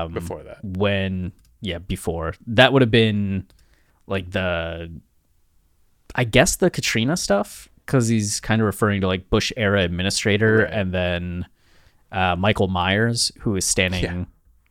Um, 0.04 0.14
Before 0.14 0.44
that. 0.44 0.64
when 0.64 1.32
yeah, 1.62 1.78
before. 1.80 2.34
That 2.48 2.74
would 2.74 2.82
have 2.82 2.92
been 2.92 3.48
like 4.08 4.32
the 4.32 4.92
I 6.16 6.24
guess 6.24 6.56
the 6.58 6.70
Katrina 6.70 7.18
stuff 7.18 7.68
cuz 7.86 8.08
he's 8.08 8.40
kind 8.40 8.62
of 8.62 8.66
referring 8.66 9.02
to 9.02 9.08
like 9.08 9.30
Bush 9.30 9.52
era 9.58 9.82
administrator 9.84 10.60
Right. 10.64 10.74
and 10.74 10.94
then 10.94 11.46
uh, 12.16 12.36
Michael 12.36 12.68
Myers 12.70 13.32
who 13.42 13.56
is 13.56 13.66
standing 13.66 14.04
Yeah. 14.04 14.26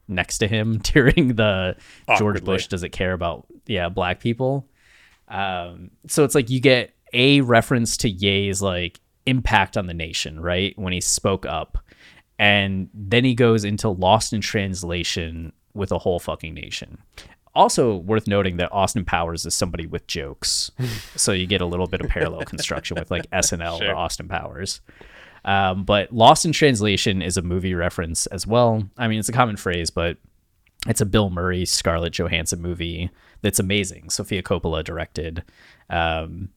next 0.08 0.38
to 0.38 0.48
him 0.48 0.78
during 0.82 1.34
the 1.36 1.76
George 2.18 2.42
Bush 2.44 2.66
doesn't 2.66 2.92
care 2.92 3.12
about 3.12 3.46
yeah, 3.66 3.88
black 3.88 4.18
people. 4.20 4.66
Um, 5.28 5.90
so 6.08 6.24
it's 6.24 6.34
like 6.34 6.50
you 6.50 6.60
get 6.60 6.94
a 7.12 7.40
reference 7.42 7.96
to 7.98 8.10
Ye's 8.10 8.60
like 8.60 9.00
impact 9.26 9.76
on 9.76 9.86
the 9.86 9.94
nation, 9.94 10.40
right? 10.40 10.76
When 10.78 10.92
he 10.92 11.00
spoke 11.00 11.46
up. 11.46 11.78
And 12.38 12.88
then 12.92 13.24
he 13.24 13.34
goes 13.34 13.64
into 13.64 13.88
Lost 13.88 14.32
in 14.32 14.40
Translation 14.40 15.52
with 15.72 15.92
a 15.92 15.98
whole 15.98 16.18
fucking 16.18 16.52
nation. 16.52 16.98
Also 17.54 17.96
worth 17.96 18.26
noting 18.26 18.56
that 18.56 18.72
Austin 18.72 19.04
Powers 19.04 19.46
is 19.46 19.54
somebody 19.54 19.86
with 19.86 20.06
jokes. 20.08 20.72
so 21.16 21.30
you 21.32 21.46
get 21.46 21.60
a 21.60 21.66
little 21.66 21.86
bit 21.86 22.00
of 22.00 22.08
parallel 22.10 22.42
construction 22.44 22.96
with 22.98 23.10
like 23.10 23.30
SNL 23.30 23.80
or 23.88 23.94
Austin 23.94 24.28
Powers. 24.28 24.80
Um, 25.44 25.84
but 25.84 26.12
Lost 26.12 26.44
in 26.44 26.52
Translation 26.52 27.20
is 27.22 27.36
a 27.36 27.42
movie 27.42 27.74
reference 27.74 28.26
as 28.26 28.46
well. 28.46 28.82
I 28.96 29.08
mean, 29.08 29.18
it's 29.18 29.28
a 29.28 29.32
common 29.32 29.56
phrase, 29.56 29.90
but 29.90 30.16
it's 30.86 31.00
a 31.00 31.06
Bill 31.06 31.30
Murray, 31.30 31.64
Scarlett 31.64 32.12
Johansson 32.14 32.60
movie 32.62 33.10
that's 33.42 33.58
amazing. 33.58 34.10
Sofia 34.10 34.42
Coppola 34.42 34.82
directed. 34.82 35.42
Um, 35.90 36.48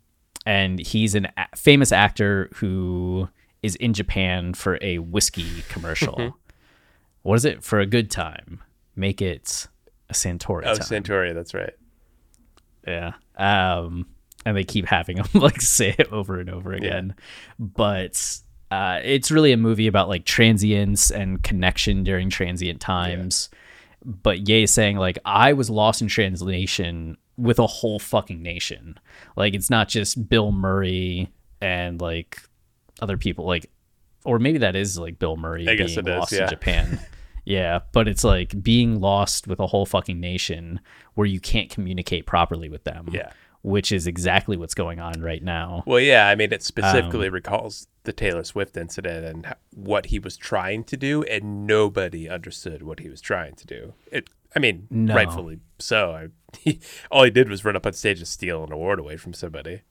and 0.45 0.79
he's 0.79 1.15
an 1.15 1.27
a- 1.37 1.55
famous 1.55 1.91
actor 1.91 2.49
who 2.55 3.27
is 3.61 3.75
in 3.75 3.93
Japan 3.93 4.53
for 4.53 4.77
a 4.81 4.99
whiskey 4.99 5.63
commercial. 5.67 6.37
what 7.23 7.35
is 7.35 7.43
it? 7.45 7.63
For 7.63 7.79
a 7.79 7.85
good 7.85 8.09
time. 8.09 8.61
Make 8.95 9.21
it 9.21 9.67
a 10.09 10.13
Suntory 10.13 10.63
Oh, 10.65 10.75
time. 10.75 11.03
Santoria. 11.03 11.33
That's 11.33 11.53
right. 11.53 11.73
Yeah. 12.87 13.13
Um, 13.37 14.07
and 14.45 14.55
they 14.55 14.63
keep 14.63 14.85
having 14.85 15.17
him 15.23 15.25
like 15.33 15.61
say 15.61 15.93
it 15.97 16.11
over 16.13 16.39
and 16.39 16.49
over 16.49 16.71
again. 16.71 17.15
But 17.59 18.39
uh, 18.71 18.99
it's 19.03 19.31
really 19.31 19.51
a 19.51 19.57
movie 19.57 19.87
about 19.87 20.09
like 20.09 20.25
transience 20.25 21.11
and 21.11 21.41
connection 21.43 22.03
during 22.03 22.29
transient 22.29 22.81
times. 22.81 23.49
But 24.05 24.47
Ye 24.47 24.65
saying 24.65 24.97
like 24.97 25.19
I 25.25 25.53
was 25.53 25.69
lost 25.69 26.01
in 26.01 26.07
translation 26.07 27.17
with 27.37 27.59
a 27.59 27.67
whole 27.67 27.99
fucking 27.99 28.41
nation. 28.41 28.99
Like 29.35 29.53
it's 29.53 29.69
not 29.69 29.87
just 29.87 30.29
Bill 30.29 30.51
Murray 30.51 31.31
and 31.61 31.99
like 32.01 32.41
other 33.01 33.17
people 33.17 33.45
like 33.45 33.69
or 34.25 34.39
maybe 34.39 34.59
that 34.59 34.75
is 34.75 34.97
like 34.97 35.19
Bill 35.19 35.37
Murray 35.37 35.67
I 35.67 35.75
guess 35.75 35.95
being 35.95 36.07
it 36.07 36.11
is, 36.11 36.19
lost 36.19 36.31
yeah. 36.31 36.43
in 36.43 36.49
Japan. 36.49 36.99
Yeah, 37.47 37.79
but 37.93 38.09
it's 38.09 38.25
like 38.25 38.61
being 38.61 38.99
lost 38.99 39.47
with 39.47 39.61
a 39.61 39.67
whole 39.67 39.85
fucking 39.85 40.19
nation 40.19 40.81
where 41.13 41.25
you 41.25 41.39
can't 41.39 41.69
communicate 41.69 42.25
properly 42.25 42.67
with 42.67 42.83
them. 42.83 43.07
Yeah. 43.13 43.31
Which 43.61 43.93
is 43.93 44.05
exactly 44.05 44.57
what's 44.57 44.73
going 44.73 44.99
on 44.99 45.21
right 45.21 45.41
now. 45.41 45.83
Well, 45.85 46.01
yeah, 46.01 46.27
I 46.27 46.35
mean, 46.35 46.51
it 46.51 46.55
Um, 46.55 46.59
specifically 46.59 47.29
recalls 47.29 47.87
the 48.07 48.13
Taylor 48.13 48.43
Swift 48.43 48.75
incident 48.75 49.23
and 49.25 49.55
what 49.75 50.07
he 50.07 50.17
was 50.17 50.35
trying 50.37 50.83
to 50.85 50.97
do, 50.97 51.21
and 51.23 51.67
nobody 51.67 52.27
understood 52.27 52.81
what 52.81 52.99
he 53.01 53.09
was 53.09 53.21
trying 53.21 53.53
to 53.55 53.67
do. 53.67 53.93
It, 54.11 54.29
I 54.55 54.59
mean, 54.59 54.87
No. 54.89 55.13
rightfully 55.13 55.59
so. 55.77 56.11
I, 56.11 56.27
he, 56.57 56.79
all 57.11 57.23
he 57.25 57.29
did 57.29 57.49
was 57.49 57.63
run 57.63 57.75
up 57.75 57.85
on 57.85 57.93
stage 57.93 58.17
and 58.19 58.27
steal 58.27 58.63
an 58.63 58.71
award 58.71 58.99
away 58.99 59.17
from 59.17 59.33
somebody. 59.33 59.81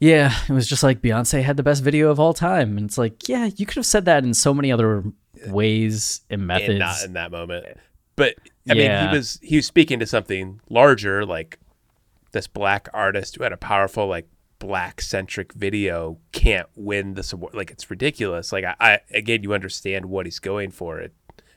Yeah, 0.00 0.34
it 0.48 0.52
was 0.52 0.66
just 0.66 0.82
like 0.82 1.00
Beyonce 1.00 1.42
had 1.42 1.56
the 1.56 1.62
best 1.62 1.82
video 1.82 2.10
of 2.10 2.18
all 2.18 2.34
time. 2.34 2.76
And 2.76 2.86
it's 2.86 2.98
like, 2.98 3.28
yeah, 3.28 3.50
you 3.56 3.66
could 3.66 3.76
have 3.76 3.86
said 3.86 4.06
that 4.06 4.24
in 4.24 4.34
so 4.34 4.52
many 4.54 4.72
other 4.72 5.04
ways 5.46 6.22
and 6.30 6.46
methods. 6.46 6.70
and 6.70 6.78
not 6.78 7.04
in 7.04 7.12
that 7.12 7.30
moment. 7.30 7.66
But 8.16 8.34
I 8.68 8.74
mean, 8.74 9.08
he 9.08 9.16
was 9.16 9.38
he 9.42 9.56
was 9.56 9.66
speaking 9.66 9.98
to 10.00 10.06
something 10.06 10.60
larger, 10.68 11.24
like 11.24 11.58
this 12.32 12.46
black 12.46 12.88
artist 12.92 13.36
who 13.36 13.42
had 13.44 13.52
a 13.52 13.56
powerful, 13.56 14.06
like 14.06 14.26
black 14.60 15.00
centric 15.00 15.52
video 15.54 16.18
can't 16.30 16.68
win 16.76 17.14
this 17.14 17.32
award. 17.32 17.54
Like 17.54 17.72
it's 17.72 17.90
ridiculous. 17.90 18.52
Like 18.52 18.64
I, 18.64 18.76
I 18.78 19.00
again, 19.12 19.42
you 19.42 19.52
understand 19.52 20.06
what 20.06 20.26
he's 20.26 20.38
going 20.38 20.70
for 20.70 21.00
it, 21.00 21.12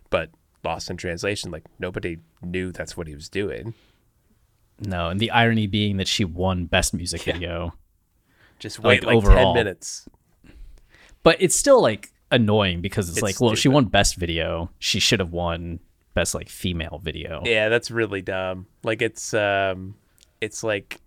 but 0.10 0.32
lost 0.64 0.89
in 0.89 0.97
translation, 0.97 1.51
like 1.51 1.66
nobody 1.78 2.18
knew 2.41 2.72
that's 2.72 2.97
what 2.97 3.06
he 3.06 3.14
was 3.14 3.30
doing. 3.30 3.76
no, 4.80 5.10
and 5.10 5.20
the 5.20 5.30
irony 5.30 5.68
being 5.68 5.97
that 5.97 6.08
she 6.08 6.26
won 6.26 6.66
best 6.66 6.93
music 6.95 7.22
video. 7.22 7.76
Just 8.58 8.80
Like, 8.80 9.01
wait 9.01 9.04
like, 9.04 9.16
overall. 9.18 9.54
ten 9.54 9.64
minutes. 9.64 10.08
But 11.22 11.38
it's 11.39 11.56
still 11.56 11.82
like 11.82 12.12
annoying 12.32 12.82
because 12.82 13.10
it's, 13.10 13.18
It's 13.18 13.24
like, 13.24 13.39
well, 13.39 13.56
she 13.56 13.68
won 13.70 13.86
best 13.86 14.16
video. 14.16 14.72
She 14.80 14.99
should 14.99 15.20
have 15.20 15.32
won 15.32 15.80
best 16.14 16.34
like 16.34 16.49
female 16.49 16.99
video. 17.04 17.41
Yeah, 17.45 17.70
that's 17.70 17.91
really 17.91 18.22
dumb. 18.22 18.68
Like 18.84 19.01
it's 19.01 19.34
um 19.34 19.95
it's 20.41 20.64
like 20.64 20.99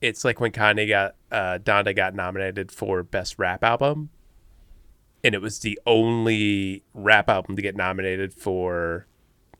it's 0.00 0.24
like 0.24 0.40
when 0.40 0.52
Kanye 0.52 0.88
got 0.88 1.14
uh 1.30 1.58
Donda 1.58 1.94
got 1.94 2.14
nominated 2.14 2.70
for 2.70 3.02
best 3.02 3.38
rap 3.38 3.62
album 3.64 4.10
and 5.24 5.34
it 5.34 5.42
was 5.42 5.58
the 5.60 5.78
only 5.86 6.84
rap 6.94 7.28
album 7.28 7.56
to 7.56 7.62
get 7.62 7.76
nominated 7.76 8.32
for 8.32 9.06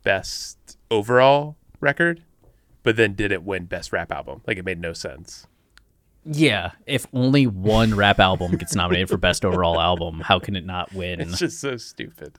best 0.03 0.79
overall 0.91 1.57
record 1.81 2.23
but 2.83 2.97
then 2.97 3.13
didn't 3.13 3.45
win 3.45 3.67
best 3.67 3.93
rap 3.93 4.11
album. 4.11 4.41
Like 4.47 4.57
it 4.57 4.65
made 4.65 4.81
no 4.81 4.95
sense. 4.95 5.47
Yeah, 6.25 6.73
if 6.87 7.07
only 7.13 7.47
one 7.47 7.95
rap 7.95 8.19
album 8.19 8.57
gets 8.57 8.75
nominated 8.75 9.11
for 9.11 9.19
best 9.19 9.45
overall 9.45 9.81
album, 9.81 10.21
how 10.21 10.39
can 10.39 10.57
it 10.57 10.65
not 10.65 10.93
win? 10.95 11.21
It's 11.21 11.39
just 11.39 11.61
so 11.61 11.77
stupid. 11.77 12.39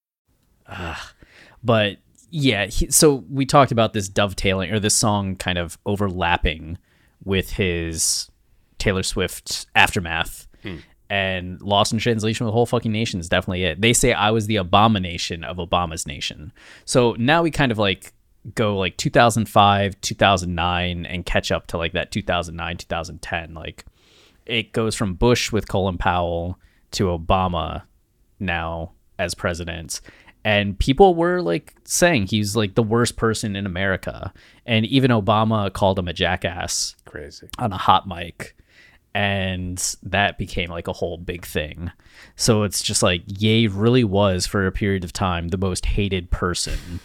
But 1.63 1.97
yeah 2.29 2.65
he, 2.65 2.89
so 2.89 3.23
we 3.29 3.45
talked 3.45 3.71
about 3.71 3.93
this 3.93 4.07
dovetailing 4.07 4.71
or 4.71 4.79
this 4.79 4.95
song 4.95 5.35
kind 5.35 5.57
of 5.57 5.77
overlapping 5.85 6.77
with 7.23 7.51
his 7.51 8.29
taylor 8.77 9.03
swift 9.03 9.67
aftermath 9.75 10.47
hmm. 10.63 10.77
and 11.09 11.61
lost 11.61 11.91
in 11.93 11.99
translation 11.99 12.45
with 12.45 12.51
the 12.51 12.53
whole 12.53 12.65
fucking 12.65 12.91
nation 12.91 13.19
is 13.19 13.29
definitely 13.29 13.63
it. 13.63 13.81
They 13.81 13.93
say 13.93 14.13
i 14.13 14.31
was 14.31 14.47
the 14.47 14.55
abomination 14.55 15.43
of 15.43 15.57
obama's 15.57 16.07
nation. 16.07 16.51
So 16.85 17.15
now 17.19 17.43
we 17.43 17.51
kind 17.51 17.71
of 17.71 17.77
like 17.77 18.13
go 18.55 18.77
like 18.77 18.97
2005 18.97 20.01
2009 20.01 21.05
and 21.05 21.25
catch 21.25 21.51
up 21.51 21.67
to 21.67 21.77
like 21.77 21.93
that 21.93 22.11
2009 22.11 22.77
2010 22.77 23.53
like 23.53 23.85
it 24.45 24.71
goes 24.71 24.95
from 24.95 25.13
bush 25.13 25.51
with 25.51 25.67
colin 25.67 25.97
powell 25.97 26.57
to 26.89 27.05
obama 27.05 27.83
now 28.39 28.91
as 29.19 29.35
president 29.35 30.01
and 30.43 30.77
people 30.79 31.13
were 31.15 31.41
like 31.41 31.75
saying 31.83 32.27
he's 32.27 32.55
like 32.55 32.75
the 32.75 32.83
worst 32.83 33.15
person 33.15 33.55
in 33.55 33.65
america 33.65 34.33
and 34.65 34.85
even 34.85 35.11
obama 35.11 35.71
called 35.71 35.97
him 35.99 36.07
a 36.07 36.13
jackass 36.13 36.95
Crazy. 37.05 37.47
on 37.59 37.71
a 37.73 37.77
hot 37.77 38.07
mic 38.07 38.55
and 39.13 39.95
that 40.03 40.37
became 40.37 40.69
like 40.69 40.87
a 40.87 40.93
whole 40.93 41.17
big 41.17 41.45
thing 41.45 41.91
so 42.35 42.63
it's 42.63 42.81
just 42.81 43.03
like 43.03 43.23
ye 43.27 43.67
really 43.67 44.03
was 44.03 44.47
for 44.47 44.65
a 44.65 44.71
period 44.71 45.03
of 45.03 45.11
time 45.13 45.49
the 45.49 45.57
most 45.57 45.85
hated 45.85 46.31
person 46.31 46.99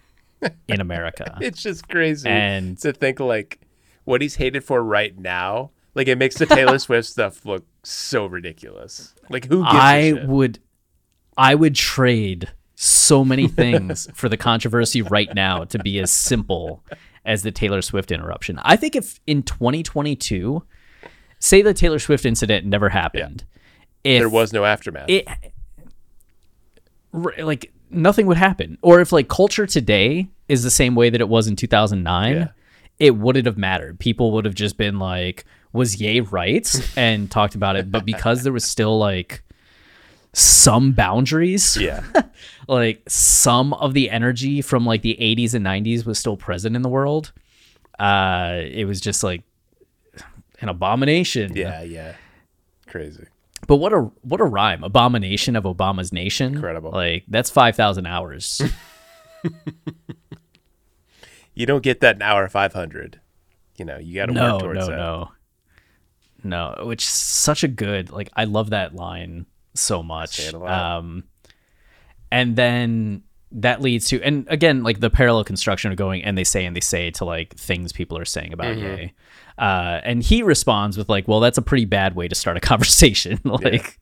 in 0.68 0.80
america 0.80 1.38
It's 1.40 1.62
just 1.62 1.88
crazy. 1.88 2.28
And- 2.28 2.78
to 2.78 2.92
think 2.92 3.20
like 3.20 3.60
what 4.04 4.20
he's 4.22 4.36
hated 4.36 4.62
for 4.62 4.82
right 4.84 5.18
now, 5.18 5.72
like 5.96 6.06
it 6.06 6.16
makes 6.16 6.36
the 6.36 6.46
Taylor 6.46 6.78
Swift 6.86 7.08
stuff 7.08 7.44
look 7.44 7.66
so 7.82 8.26
ridiculous. 8.26 9.14
Like 9.28 9.46
who 9.46 9.64
I 9.64 10.12
would 10.26 10.60
I 11.36 11.56
would 11.56 11.74
trade 11.74 12.52
so 12.76 13.24
many 13.24 13.48
things 13.48 14.06
for 14.14 14.28
the 14.28 14.36
controversy 14.36 15.02
right 15.02 15.34
now 15.34 15.64
to 15.64 15.78
be 15.78 15.98
as 15.98 16.12
simple 16.12 16.84
as 17.24 17.42
the 17.42 17.50
Taylor 17.50 17.82
Swift 17.82 18.12
interruption. 18.12 18.60
I 18.62 18.76
think 18.76 18.94
if 18.94 19.18
in 19.26 19.42
2022, 19.42 20.62
say 21.40 21.62
the 21.62 21.74
Taylor 21.74 21.98
Swift 21.98 22.24
incident 22.24 22.66
never 22.66 22.90
happened, 22.90 23.44
if 24.04 24.20
there 24.20 24.28
was 24.28 24.52
no 24.52 24.64
aftermath. 24.64 25.06
it 25.08 25.26
like 27.12 27.72
nothing 27.90 28.26
would 28.26 28.36
happen 28.36 28.76
or 28.82 29.00
if 29.00 29.12
like 29.12 29.28
culture 29.28 29.66
today 29.66 30.28
is 30.48 30.62
the 30.62 30.70
same 30.70 30.94
way 30.94 31.08
that 31.08 31.20
it 31.20 31.28
was 31.28 31.46
in 31.46 31.56
2009 31.56 32.34
Yeah. 32.34 32.48
it 32.98 33.16
wouldn't 33.16 33.46
have 33.46 33.56
mattered 33.56 33.98
people 33.98 34.32
would 34.32 34.44
have 34.44 34.54
just 34.54 34.76
been 34.76 34.98
like 34.98 35.44
was 35.72 36.00
Ye 36.00 36.20
right 36.20 36.68
and 36.96 37.30
talked 37.30 37.54
about 37.54 37.76
it 37.76 37.90
but 37.90 38.04
because 38.04 38.42
there 38.42 38.52
was 38.52 38.64
still 38.64 38.98
like 38.98 39.42
some 40.34 40.92
boundaries 40.92 41.76
yeah. 41.80 42.02
like 42.68 43.02
some 43.08 43.72
of 43.74 43.94
the 43.94 44.10
energy 44.10 44.60
from 44.62 44.84
like 44.84 45.02
the 45.02 45.16
80s 45.20 45.54
and 45.54 45.64
90s 45.64 46.04
was 46.04 46.18
still 46.18 46.36
present 46.36 46.74
in 46.76 46.82
the 46.82 46.88
world 46.88 47.32
uh 47.98 48.60
it 48.64 48.84
was 48.86 49.00
just 49.00 49.22
like 49.22 49.42
an 50.60 50.68
abomination 50.68 51.54
Yeah, 51.56 51.82
yeah. 51.82 52.14
Crazy. 52.86 53.26
but 53.66 53.76
what 53.76 53.92
a 53.92 54.00
what 54.22 54.40
a 54.40 54.44
rhyme! 54.44 54.84
Abomination 54.84 55.56
of 55.56 55.64
Obama's 55.64 56.12
nation. 56.12 56.54
Incredible. 56.54 56.90
Like 56.92 57.24
that's 57.28 57.50
five 57.50 57.74
thousand 57.76 58.06
hours. 58.06 58.62
You 61.56 61.64
don't 61.64 61.82
get 61.82 62.00
that 62.00 62.16
in 62.16 62.22
hour 62.22 62.46
500. 62.48 63.18
You 63.76 63.84
know, 63.86 63.96
you 63.98 64.14
got 64.14 64.26
to 64.26 64.32
no, 64.32 64.52
work 64.52 64.62
towards 64.62 64.80
no, 64.80 64.86
that. 64.86 64.96
no, 66.44 66.76
no. 66.76 66.86
Which 66.86 67.04
such 67.06 67.64
a 67.64 67.68
good 67.68 68.10
like. 68.10 68.30
I 68.36 68.44
love 68.44 68.70
that 68.70 68.94
line 68.94 69.46
so 69.74 70.02
much. 70.02 70.36
Say 70.36 70.48
it 70.48 70.54
a 70.54 70.58
lot. 70.58 70.70
Um, 70.70 71.24
and 72.30 72.56
then 72.56 73.22
that 73.52 73.80
leads 73.80 74.08
to 74.08 74.20
and 74.22 74.46
again 74.50 74.82
like 74.82 75.00
the 75.00 75.08
parallel 75.08 75.44
construction 75.44 75.90
of 75.92 75.96
going 75.96 76.22
and 76.24 76.36
they 76.36 76.42
say 76.44 76.66
and 76.66 76.74
they 76.76 76.80
say 76.80 77.10
to 77.12 77.24
like 77.24 77.54
things 77.54 77.92
people 77.92 78.18
are 78.18 78.24
saying 78.24 78.52
about 78.52 78.76
Mm-hmm. 78.76 79.02
Ye. 79.02 79.12
Uh, 79.58 80.00
and 80.04 80.22
he 80.22 80.42
responds 80.42 80.98
with 80.98 81.08
like, 81.08 81.26
"Well, 81.26 81.40
that's 81.40 81.56
a 81.56 81.62
pretty 81.62 81.86
bad 81.86 82.14
way 82.14 82.28
to 82.28 82.34
start 82.34 82.58
a 82.58 82.60
conversation. 82.72 83.40
like, 83.44 83.98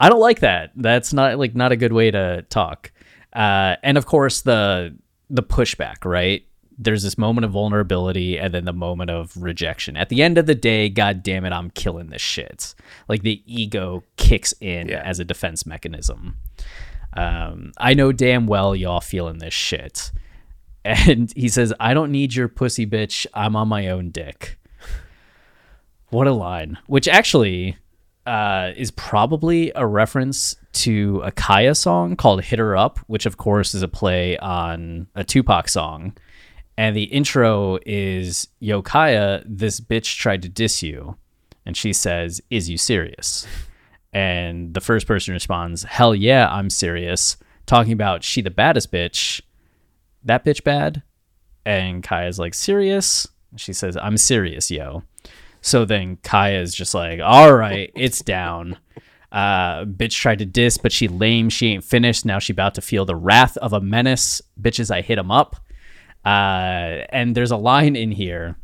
I 0.00 0.08
don't 0.08 0.20
like 0.20 0.40
that. 0.40 0.70
That's 0.76 1.12
not 1.12 1.38
like 1.38 1.54
not 1.54 1.72
a 1.72 1.76
good 1.76 1.92
way 1.92 2.10
to 2.10 2.42
talk." 2.48 2.90
Uh, 3.34 3.76
and 3.82 3.98
of 3.98 4.06
course 4.06 4.40
the 4.42 4.96
the 5.28 5.42
pushback, 5.42 6.04
right? 6.06 6.44
There's 6.78 7.02
this 7.02 7.18
moment 7.18 7.44
of 7.44 7.50
vulnerability 7.50 8.38
and 8.38 8.54
then 8.54 8.64
the 8.64 8.72
moment 8.72 9.10
of 9.10 9.36
rejection. 9.36 9.94
At 9.96 10.08
the 10.08 10.22
end 10.22 10.38
of 10.38 10.46
the 10.46 10.54
day, 10.54 10.88
god 10.88 11.22
damn 11.22 11.44
it, 11.44 11.52
I'm 11.52 11.68
killing 11.70 12.08
this 12.08 12.22
shit. 12.22 12.74
Like 13.08 13.22
the 13.22 13.42
ego 13.46 14.04
kicks 14.16 14.54
in 14.60 14.88
Yeah. 14.88 15.02
as 15.04 15.20
a 15.20 15.24
defense 15.24 15.66
mechanism. 15.66 16.38
Um, 17.14 17.72
I 17.78 17.94
know 17.94 18.12
damn 18.12 18.46
well 18.46 18.74
y'all 18.74 19.00
feeling 19.00 19.38
this 19.38 19.54
shit. 19.54 20.10
And 20.84 21.32
he 21.36 21.48
says, 21.48 21.72
I 21.78 21.94
don't 21.94 22.10
need 22.10 22.34
your 22.34 22.48
pussy 22.48 22.86
bitch. 22.86 23.24
I'm 23.34 23.54
on 23.54 23.68
my 23.68 23.88
own 23.88 24.10
dick. 24.10 24.58
What 26.10 26.26
a 26.26 26.32
line. 26.32 26.76
Which 26.86 27.06
actually 27.06 27.76
uh, 28.26 28.72
is 28.76 28.90
probably 28.90 29.72
a 29.74 29.86
reference 29.86 30.56
to 30.72 31.20
a 31.24 31.30
Kaya 31.30 31.74
song 31.74 32.16
called 32.16 32.42
Hit 32.42 32.58
Her 32.58 32.76
Up, 32.76 32.98
which 33.06 33.26
of 33.26 33.36
course 33.36 33.74
is 33.74 33.82
a 33.82 33.88
play 33.88 34.36
on 34.38 35.06
a 35.14 35.24
Tupac 35.24 35.68
song. 35.68 36.16
And 36.76 36.96
the 36.96 37.04
intro 37.04 37.78
is 37.84 38.48
Yo 38.58 38.82
Kaya, 38.82 39.42
this 39.44 39.80
bitch 39.80 40.18
tried 40.18 40.42
to 40.42 40.48
diss 40.48 40.82
you. 40.82 41.16
And 41.64 41.76
she 41.76 41.92
says, 41.92 42.40
Is 42.50 42.68
you 42.68 42.78
serious? 42.78 43.46
And 44.12 44.74
the 44.74 44.80
first 44.80 45.06
person 45.06 45.32
responds, 45.32 45.84
Hell 45.84 46.14
yeah, 46.14 46.48
I'm 46.50 46.70
serious. 46.70 47.36
Talking 47.66 47.92
about 47.92 48.24
she 48.24 48.42
the 48.42 48.50
baddest 48.50 48.92
bitch. 48.92 49.40
That 50.24 50.44
bitch 50.44 50.62
bad? 50.64 51.02
And 51.64 52.02
Kaya's 52.02 52.38
like, 52.38 52.54
Serious? 52.54 53.26
She 53.56 53.72
says, 53.72 53.96
I'm 53.96 54.16
serious, 54.16 54.70
yo. 54.70 55.02
So 55.60 55.84
then 55.84 56.16
Kaya 56.22 56.60
is 56.60 56.74
just 56.74 56.94
like, 56.94 57.20
All 57.22 57.54
right, 57.54 57.90
it's 57.94 58.20
down. 58.20 58.78
Uh, 59.30 59.86
bitch 59.86 60.14
tried 60.14 60.40
to 60.40 60.44
diss, 60.44 60.76
but 60.76 60.92
she 60.92 61.08
lame. 61.08 61.48
She 61.48 61.68
ain't 61.68 61.84
finished. 61.84 62.26
Now 62.26 62.38
she 62.38 62.52
about 62.52 62.74
to 62.74 62.82
feel 62.82 63.06
the 63.06 63.16
wrath 63.16 63.56
of 63.56 63.72
a 63.72 63.80
menace. 63.80 64.42
Bitches, 64.60 64.90
I 64.90 65.00
hit 65.00 65.18
him 65.18 65.30
up. 65.30 65.56
Uh, 66.24 67.08
and 67.08 67.34
there's 67.34 67.50
a 67.50 67.56
line 67.56 67.96
in 67.96 68.12
here 68.12 68.56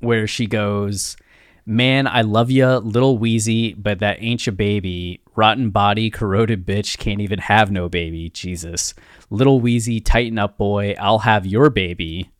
where 0.00 0.26
she 0.26 0.46
goes, 0.46 1.16
Man, 1.64 2.06
I 2.06 2.22
love 2.22 2.50
ya, 2.50 2.78
little 2.78 3.18
wheezy, 3.18 3.74
but 3.74 4.00
that 4.00 4.20
ain't 4.20 4.46
your 4.46 4.54
baby. 4.54 5.20
Rotten 5.36 5.70
body, 5.70 6.10
corroded 6.10 6.66
bitch, 6.66 6.98
can't 6.98 7.20
even 7.20 7.38
have 7.38 7.70
no 7.70 7.88
baby. 7.88 8.30
Jesus. 8.30 8.94
Little 9.30 9.60
wheezy, 9.60 10.00
tighten 10.00 10.38
up, 10.38 10.58
boy. 10.58 10.94
I'll 10.98 11.20
have 11.20 11.46
your 11.46 11.70
baby. 11.70 12.30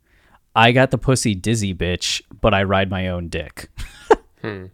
I 0.55 0.73
got 0.73 0.91
the 0.91 0.99
pussy 0.99 1.35
dizzy, 1.35 1.75
bitch, 1.75 2.21
but 2.41 2.53
I 2.53 2.65
ride 2.65 2.91
my 2.91 3.09
own 3.09 3.29
dick. 3.29 3.71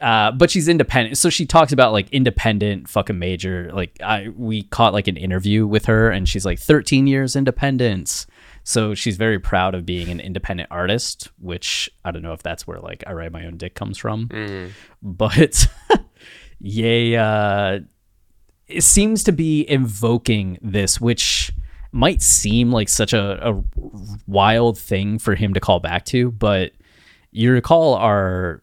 Uh, 0.00 0.30
but 0.32 0.50
she's 0.50 0.68
independent. 0.68 1.16
So 1.16 1.30
she 1.30 1.46
talks 1.46 1.72
about 1.72 1.92
like 1.92 2.10
independent 2.10 2.90
fucking 2.90 3.18
major. 3.18 3.70
Like 3.72 3.96
I 4.02 4.28
we 4.36 4.64
caught 4.64 4.92
like 4.92 5.08
an 5.08 5.16
interview 5.16 5.66
with 5.66 5.86
her 5.86 6.10
and 6.10 6.28
she's 6.28 6.44
like 6.44 6.58
13 6.58 7.06
years 7.06 7.34
independence. 7.34 8.26
So 8.64 8.94
she's 8.94 9.16
very 9.18 9.38
proud 9.38 9.74
of 9.74 9.84
being 9.84 10.08
an 10.08 10.20
independent 10.20 10.68
artist, 10.70 11.30
which 11.38 11.90
I 12.04 12.10
don't 12.10 12.22
know 12.22 12.32
if 12.32 12.42
that's 12.42 12.66
where 12.66 12.80
like 12.80 13.04
I 13.06 13.12
ride 13.12 13.30
my 13.32 13.44
own 13.46 13.58
dick 13.58 13.74
comes 13.74 13.98
from. 13.98 14.28
But 15.02 15.66
Ye 16.60 17.14
uh 17.16 17.80
it 18.66 18.82
seems 18.82 19.22
to 19.24 19.32
be 19.32 19.68
invoking 19.68 20.58
this, 20.62 20.98
which 21.00 21.52
might 21.92 22.22
seem 22.22 22.72
like 22.72 22.88
such 22.88 23.12
a, 23.12 23.50
a 23.50 23.62
wild 24.26 24.78
thing 24.78 25.18
for 25.18 25.34
him 25.34 25.52
to 25.54 25.60
call 25.60 25.78
back 25.80 26.04
to, 26.06 26.30
but 26.32 26.72
you 27.30 27.52
recall 27.52 27.94
our 27.94 28.62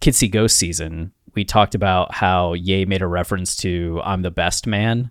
Kids 0.00 0.18
See 0.18 0.28
Ghost 0.28 0.58
season, 0.58 1.12
we 1.34 1.44
talked 1.44 1.74
about 1.74 2.12
how 2.12 2.52
Ye 2.54 2.84
made 2.84 3.02
a 3.02 3.06
reference 3.06 3.56
to 3.58 4.00
I'm 4.04 4.22
the 4.22 4.30
best 4.30 4.66
man. 4.66 5.10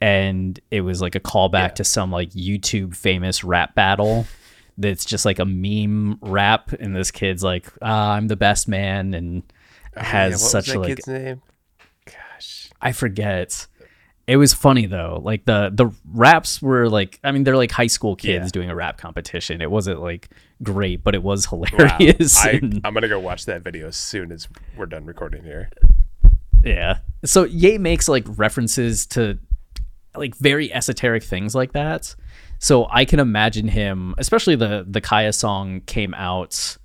And 0.00 0.58
it 0.70 0.80
was 0.80 1.02
like 1.02 1.14
a 1.14 1.20
callback 1.20 1.74
to 1.76 1.84
some 1.84 2.10
like 2.10 2.30
YouTube 2.30 2.94
famous 2.96 3.44
rap 3.44 3.74
battle 3.74 4.26
that's 4.78 5.04
just 5.04 5.24
like 5.26 5.38
a 5.38 5.44
meme 5.44 6.18
rap. 6.22 6.72
And 6.72 6.96
this 6.96 7.10
kid's 7.10 7.42
like, 7.44 7.66
ah, 7.82 8.12
I'm 8.12 8.28
the 8.28 8.36
best 8.36 8.66
man. 8.68 9.12
And 9.14 9.42
Oh, 9.96 10.00
Yeah, 10.00 10.04
has 10.04 10.32
was 10.34 10.50
such 10.50 10.74
like 10.74 10.86
kid's 10.88 11.06
name? 11.08 11.42
Gosh. 12.06 12.70
I 12.80 12.92
forget. 12.92 13.66
It 14.28 14.36
was 14.36 14.54
funny 14.54 14.86
though. 14.86 15.20
Like 15.24 15.44
the 15.44 15.70
the 15.74 15.90
raps 16.14 16.62
were 16.62 16.88
like 16.88 17.18
I 17.24 17.32
mean 17.32 17.42
they're 17.42 17.56
like 17.56 17.72
high 17.72 17.88
school 17.88 18.14
kids 18.14 18.44
Yeah. 18.46 18.50
doing 18.52 18.70
a 18.70 18.74
rap 18.76 18.96
competition. 18.98 19.60
It 19.60 19.70
wasn't 19.70 20.00
like 20.00 20.28
great, 20.62 21.02
but 21.02 21.16
it 21.16 21.22
was 21.24 21.50
Wow. 21.50 21.64
hilarious. 21.76 22.38
I, 22.38 22.50
and- 22.52 22.80
I'm 22.84 22.94
gonna 22.94 23.08
go 23.08 23.18
watch 23.18 23.46
that 23.46 23.62
video 23.62 23.88
as 23.88 23.96
soon 23.96 24.30
as 24.30 24.46
we're 24.76 24.86
done 24.86 25.04
recording 25.04 25.42
here. 25.42 25.68
yeah. 26.64 26.98
So 27.24 27.42
Ye 27.44 27.76
makes 27.78 28.08
like 28.08 28.24
references 28.38 29.04
to 29.06 29.38
like 30.16 30.34
very 30.36 30.72
esoteric 30.72 31.22
things 31.22 31.54
like 31.54 31.72
that. 31.72 32.14
So 32.58 32.86
I 32.90 33.04
can 33.04 33.20
imagine 33.20 33.68
him, 33.68 34.14
especially 34.18 34.56
the 34.56 34.84
the 34.88 35.00
Kaya 35.00 35.32
song 35.32 35.80
came 35.82 36.14
out 36.14 36.76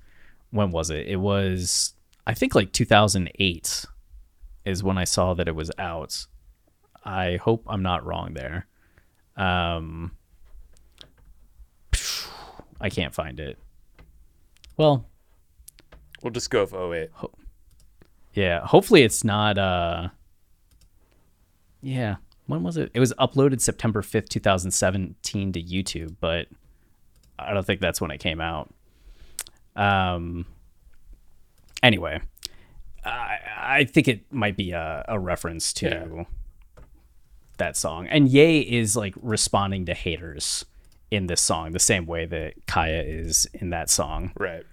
when 0.50 0.70
was 0.70 0.90
it? 0.90 1.06
It 1.08 1.16
was 1.16 1.94
I 2.26 2.34
think 2.34 2.54
like 2.54 2.72
2008 2.72 3.84
is 4.64 4.82
when 4.82 4.98
I 4.98 5.04
saw 5.04 5.34
that 5.34 5.48
it 5.48 5.54
was 5.54 5.70
out. 5.78 6.26
I 7.04 7.36
hope 7.36 7.64
I'm 7.68 7.82
not 7.82 8.04
wrong 8.04 8.34
there. 8.34 8.66
Um 9.36 10.12
I 12.80 12.90
can't 12.90 13.14
find 13.14 13.40
it. 13.40 13.58
Well, 14.76 15.06
We'll 16.22 16.32
just 16.32 16.50
go 16.50 16.62
with 16.62 16.74
08. 16.74 17.10
yeah, 18.32 18.60
hopefully 18.66 19.02
it's 19.02 19.22
not 19.24 19.58
uh 19.58 20.08
Yeah, 21.82 22.16
when 22.46 22.62
was 22.62 22.76
it? 22.76 22.90
It 22.94 23.00
was 23.00 23.12
uploaded 23.14 23.60
September 23.60 24.02
5th, 24.02 24.28
2017 24.28 25.52
to 25.52 25.62
YouTube, 25.62 26.16
but 26.20 26.46
I 27.38 27.52
don't 27.52 27.66
think 27.66 27.80
that's 27.80 28.00
when 28.00 28.10
it 28.10 28.18
came 28.18 28.40
out. 28.40 28.72
Um 29.74 30.46
anyway, 31.82 32.20
I 33.04 33.38
I 33.58 33.84
think 33.84 34.08
it 34.08 34.32
might 34.32 34.56
be 34.56 34.70
a, 34.72 35.04
a 35.08 35.18
reference 35.18 35.72
to 35.74 35.88
Yeah. 35.88 36.24
that 37.58 37.76
song. 37.76 38.06
And 38.08 38.28
Ye 38.28 38.60
is 38.60 38.96
like 38.96 39.14
responding 39.20 39.84
to 39.86 39.94
haters 39.94 40.64
in 41.10 41.26
this 41.26 41.40
song 41.40 41.72
the 41.72 41.78
same 41.78 42.06
way 42.06 42.26
that 42.26 42.54
Kaya 42.66 43.02
is 43.02 43.46
in 43.54 43.70
that 43.70 43.90
song. 43.90 44.32
Right. 44.38 44.64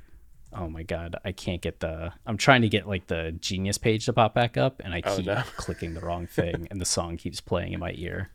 Oh 0.56 0.70
my 0.70 0.84
god, 0.84 1.16
I 1.26 1.32
can't 1.32 1.62
get 1.62 1.80
the. 1.80 2.14
I'm 2.26 2.38
trying 2.38 2.62
to 2.62 2.70
get 2.70 2.88
like 2.88 3.08
the 3.08 3.36
Genius 3.39 3.78
page 3.78 4.06
to 4.06 4.14
pop 4.14 4.34
back 4.36 4.56
up, 4.58 4.82
and 4.84 4.93
I 4.93 5.01
Oh, 5.06 5.18
keep 5.18 5.26
no. 5.26 5.41
clicking 5.58 5.93
the 5.95 6.01
wrong 6.01 6.28
thing, 6.28 6.68
and 6.70 6.80
the 6.80 6.86
song 6.86 7.18
keeps 7.18 7.41
playing 7.41 7.74
in 7.74 7.80
my 7.80 7.93
ear. 7.95 8.30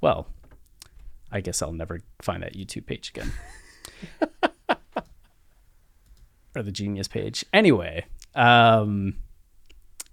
Well, 0.00 0.26
I 1.30 1.40
guess 1.40 1.60
I'll 1.62 1.72
never 1.72 2.00
find 2.22 2.42
that 2.42 2.54
YouTube 2.54 2.86
page 2.86 3.10
again, 3.10 3.32
or 6.56 6.62
the 6.62 6.72
Genius 6.72 7.08
page. 7.08 7.44
Anyway, 7.52 8.04
um, 8.34 9.16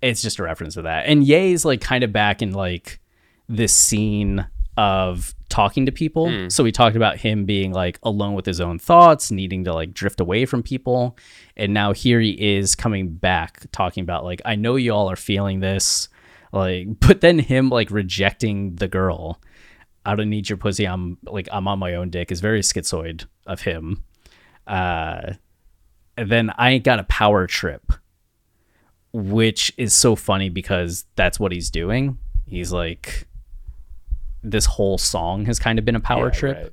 it's 0.02 0.22
just 0.22 0.40
a 0.40 0.44
reference 0.44 0.74
to 0.76 0.82
that, 0.84 1.06
and 1.06 1.24
Ye's 1.24 1.64
like 1.66 1.82
kind 1.82 2.04
of 2.04 2.12
back 2.12 2.42
in 2.42 2.52
like 2.54 3.00
this 3.48 3.74
scene 3.74 4.48
of 4.78 5.36
talking 5.52 5.86
to 5.86 5.92
people. 5.92 6.28
So 6.50 6.64
we 6.64 6.72
talked 6.72 6.96
about 6.96 7.18
him 7.18 7.46
being 7.46 7.72
like 7.74 8.00
alone 8.02 8.34
with 8.34 8.46
his 8.46 8.60
own 8.60 8.80
thoughts, 8.80 9.30
needing 9.30 9.64
to 9.66 9.74
like 9.74 9.94
drift 9.94 10.20
away 10.20 10.46
from 10.46 10.64
people. 10.64 11.18
And 11.56 11.74
now 11.74 11.94
here 11.94 12.20
he 12.20 12.32
is 12.58 12.74
coming 12.74 13.14
back 13.14 13.66
talking 13.72 14.02
about 14.02 14.24
like 14.24 14.42
I 14.46 14.56
know 14.56 14.78
y'all 14.78 15.12
are 15.12 15.16
feeling 15.16 15.60
this 15.60 16.10
like 16.52 16.88
but 17.00 17.22
then 17.22 17.38
him 17.38 17.70
like 17.70 17.92
rejecting 17.92 18.76
the 18.76 18.88
girl. 18.88 19.40
I 20.04 20.16
don't 20.16 20.32
need 20.32 20.50
your 20.50 20.58
pussy. 20.58 20.88
I'm 20.88 21.20
like 21.24 21.48
I'm 21.52 21.68
on 21.68 21.78
my 21.78 21.94
own 21.94 22.10
dick 22.10 22.32
is 22.32 22.42
very 22.42 22.62
schizoid 22.62 23.26
of 23.46 23.62
him. 23.62 24.04
Uh 24.66 25.34
and 26.18 26.30
then 26.30 26.52
I 26.58 26.72
ain't 26.72 26.84
got 26.84 27.00
a 27.00 27.04
power 27.04 27.46
trip 27.46 27.94
which 29.14 29.74
is 29.78 29.94
so 29.94 30.16
funny 30.16 30.50
because 30.50 31.06
that's 31.16 31.38
what 31.40 31.52
he's 31.52 31.70
doing. 31.70 32.18
He's 32.46 32.72
like 32.72 33.28
this 34.44 34.66
whole 34.66 34.98
song 34.98 35.46
has 35.46 35.60
kind 35.60 35.78
of 35.80 35.86
been 35.86 35.96
a 35.96 36.00
power 36.00 36.26
Yeah, 36.26 36.32
trip. 36.40 36.58
right. 36.58 36.72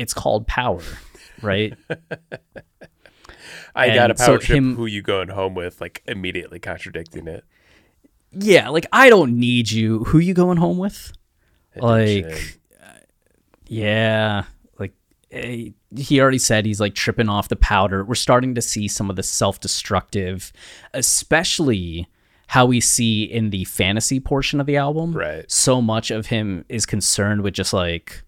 It's 0.00 0.14
called 0.14 0.46
Power, 0.46 0.82
right? 1.42 1.74
I 3.74 3.88
got 3.94 4.10
a 4.10 4.12
And 4.12 4.18
so 4.18 4.26
power 4.26 4.38
trip. 4.38 4.56
him- 4.58 4.76
Who 4.76 4.86
you 4.86 5.02
going 5.02 5.28
home 5.28 5.54
with? 5.54 5.80
Like 5.80 6.02
immediately 6.06 6.58
contradicting 6.58 7.26
it. 7.28 7.44
yeah, 8.32 8.68
like 8.68 8.86
I 8.92 9.08
don't 9.10 9.38
need 9.38 9.70
you. 9.70 10.04
Who 10.04 10.18
you 10.18 10.34
going 10.34 10.58
home 10.58 10.78
with? 10.78 11.12
Addiction. 11.76 12.30
Like 12.30 12.58
yeah, 13.68 14.44
like 14.78 14.92
eh, 15.30 15.70
he 15.96 16.20
already 16.20 16.38
said 16.38 16.66
he's 16.66 16.80
like 16.80 16.94
tripping 16.94 17.28
off 17.28 17.48
the 17.48 17.56
powder. 17.56 18.04
We're 18.04 18.14
starting 18.16 18.54
to 18.56 18.62
see 18.62 18.88
some 18.88 19.08
of 19.10 19.16
the 19.16 19.22
self-destructive, 19.22 20.52
especially 20.94 22.08
how 22.50 22.66
we 22.66 22.80
see 22.80 23.22
in 23.22 23.50
the 23.50 23.62
fantasy 23.62 24.18
portion 24.18 24.58
of 24.58 24.66
the 24.66 24.76
album. 24.76 25.12
Right. 25.16 25.48
So 25.48 25.80
much 25.80 26.10
of 26.10 26.26
him 26.26 26.64
is 26.68 26.84
concerned 26.84 27.42
with 27.42 27.54
just 27.54 27.72
like 27.72 28.24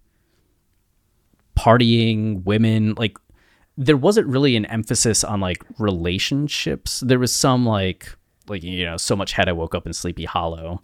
partying, 1.59 2.45
women, 2.45 2.95
like 2.97 3.19
there 3.77 3.97
wasn't 3.97 4.29
really 4.29 4.55
an 4.55 4.65
emphasis 4.67 5.25
on 5.25 5.41
like 5.41 5.65
relationships. 5.77 7.01
There 7.01 7.19
was 7.19 7.35
some 7.35 7.67
like 7.67 8.17
like 8.47 8.63
you 8.63 8.85
know, 8.85 8.97
so 8.97 9.17
much 9.17 9.33
head 9.33 9.49
I 9.49 9.53
woke 9.53 9.75
up 9.75 9.89
in 9.89 9.93
Sleepy 9.93 10.25
Hollow. 10.25 10.81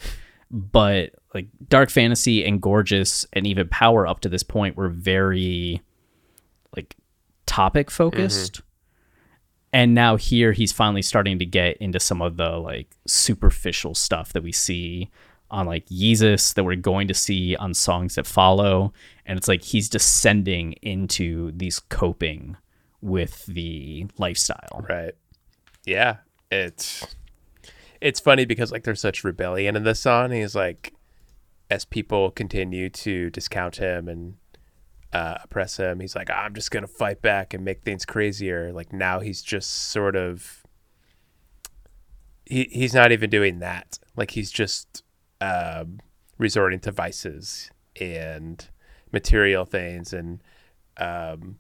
But 0.51 1.13
like 1.33 1.47
Dark 1.69 1.91
Fantasy 1.91 2.45
and 2.45 2.61
Gorgeous 2.61 3.25
and 3.33 3.47
even 3.47 3.69
Power 3.69 4.05
up 4.05 4.19
to 4.21 4.29
this 4.29 4.43
point 4.43 4.77
were 4.77 4.89
very 4.89 5.81
like 6.77 6.97
topic 7.47 7.89
focused. 7.89 8.55
Mm-hmm. 8.55 8.68
And 9.73 9.95
now 9.95 10.17
here 10.17 10.53
he's 10.53 10.73
finally 10.73 11.03
starting 11.03 11.39
to 11.39 11.47
get 11.47 11.77
into 11.77 12.01
some 12.01 12.23
of 12.23 12.37
the 12.37 12.51
like 12.57 12.89
superficial 13.07 13.95
stuff 13.95 14.33
that 14.33 14.43
we 14.43 14.53
see 14.53 15.11
on 15.51 15.67
like 15.67 15.87
Yeezus 15.87 16.55
that 16.55 16.65
we're 16.65 16.77
going 16.77 17.09
to 17.09 17.15
see 17.15 17.57
on 17.57 17.75
songs 17.75 18.15
that 18.15 18.27
follow. 18.27 18.93
And 19.27 19.39
it's 19.39 19.49
like 19.49 19.63
he's 19.63 19.89
descending 19.89 20.73
into 20.83 21.53
these 21.53 21.81
coping 21.81 22.57
with 23.01 23.47
the 23.47 24.07
lifestyle. 24.19 24.85
Right. 24.89 25.15
Yeah. 25.85 26.17
It's 26.51 27.17
it's 28.01 28.21
funny 28.21 28.45
because 28.45 28.73
like 28.73 28.85
there's 28.85 29.01
such 29.01 29.25
rebellion 29.25 29.77
in 29.77 29.85
this 29.85 30.01
song. 30.01 30.31
He's 30.33 30.55
like 30.55 30.95
as 31.71 31.85
people 31.85 32.31
continue 32.31 32.89
to 32.89 33.29
discount 33.31 33.77
him 33.77 34.09
and 34.09 34.37
uh, 35.13 35.39
oppress 35.45 35.77
him, 35.77 36.01
he's 36.01 36.17
like, 36.17 36.31
I'm 36.31 36.55
just 36.55 36.71
gonna 36.71 36.87
fight 36.87 37.23
back 37.23 37.55
and 37.55 37.65
make 37.65 37.83
things 37.83 38.05
crazier. 38.05 38.73
Like 38.73 38.93
now 38.93 39.21
he's 39.21 39.43
just 39.43 39.91
sort 39.91 40.17
of 40.17 40.65
he 42.45 42.65
he's 42.71 42.95
not 42.95 43.13
even 43.13 43.31
doing 43.31 43.59
that. 43.61 43.99
Like 44.17 44.33
he's 44.33 44.51
just 44.51 45.03
um, 45.41 46.01
resorting 46.39 46.81
to 46.81 46.93
vices 46.93 47.71
and 48.01 48.69
material 49.13 49.65
things 49.65 50.13
and 50.13 50.43
um, 50.97 51.59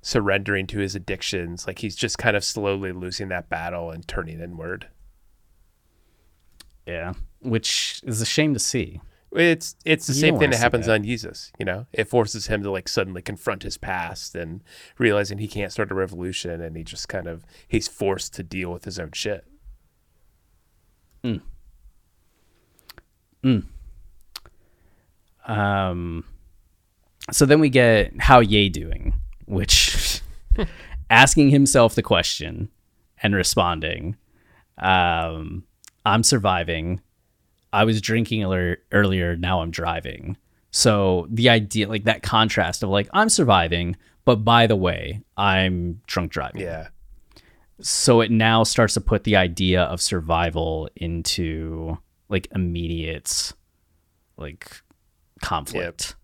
surrendering 0.00 0.66
to 0.68 0.78
his 0.78 0.94
addictions. 0.94 1.66
Like 1.66 1.78
he's 1.78 1.96
just 1.96 2.18
kind 2.18 2.36
of 2.36 2.44
slowly 2.44 2.92
losing 2.92 3.28
that 3.28 3.48
battle 3.48 3.90
and 3.90 4.06
turning 4.06 4.40
inward. 4.40 4.88
Yeah. 6.86 7.12
Which 7.40 8.00
is 8.04 8.20
a 8.20 8.26
shame 8.26 8.54
to 8.54 8.60
see. 8.60 9.00
It's 9.34 9.76
it's 9.84 10.06
the 10.06 10.12
You 10.12 10.20
same 10.20 10.38
thing 10.38 10.50
that 10.50 10.58
happens 10.58 10.86
that. 10.86 10.92
on 10.94 11.04
Yeezus, 11.04 11.52
you 11.58 11.64
know. 11.64 11.86
It 11.92 12.04
forces 12.08 12.48
him 12.48 12.62
to 12.64 12.70
like 12.70 12.88
suddenly 12.88 13.22
confront 13.22 13.62
his 13.62 13.78
past 13.78 14.34
and 14.34 14.62
realizing 14.98 15.38
he 15.38 15.48
can't 15.48 15.72
start 15.72 15.90
a 15.90 15.94
revolution 15.94 16.60
and 16.60 16.76
he 16.76 16.84
just 16.84 17.08
kind 17.08 17.26
of 17.26 17.44
he's 17.66 17.88
forced 17.88 18.34
to 18.34 18.42
deal 18.42 18.70
with 18.70 18.84
his 18.84 18.98
own 18.98 19.12
shit. 19.12 19.44
Um, 25.46 26.24
so 27.30 27.46
then 27.46 27.60
we 27.60 27.68
get 27.68 28.12
how 28.20 28.40
Ye 28.40 28.68
doing, 28.68 29.14
which 29.46 30.20
asking 31.10 31.50
himself 31.50 31.94
the 31.94 32.02
question 32.02 32.70
and 33.22 33.34
responding. 33.34 34.16
Um, 34.78 35.64
I'm 36.04 36.22
surviving. 36.22 37.00
I 37.72 37.84
was 37.84 38.00
drinking 38.00 38.44
earlier, 38.44 38.78
earlier. 38.92 39.36
Now 39.36 39.62
I'm 39.62 39.70
driving. 39.70 40.36
So 40.70 41.26
the 41.30 41.48
idea, 41.48 41.88
like 41.88 42.04
that 42.04 42.22
contrast 42.22 42.82
of 42.82 42.88
like 42.88 43.08
I'm 43.12 43.28
surviving, 43.28 43.96
but 44.24 44.36
by 44.44 44.66
the 44.66 44.76
way, 44.76 45.22
I'm 45.36 46.00
drunk 46.06 46.32
driving. 46.32 46.62
Yeah. 46.62 46.88
So 47.80 48.20
it 48.20 48.30
now 48.30 48.62
starts 48.64 48.94
to 48.94 49.00
put 49.00 49.24
the 49.24 49.36
idea 49.36 49.82
of 49.82 50.00
survival 50.00 50.88
into 50.96 51.98
like 52.28 52.48
immediate, 52.54 53.52
like 54.36 54.82
conflict. 55.42 56.14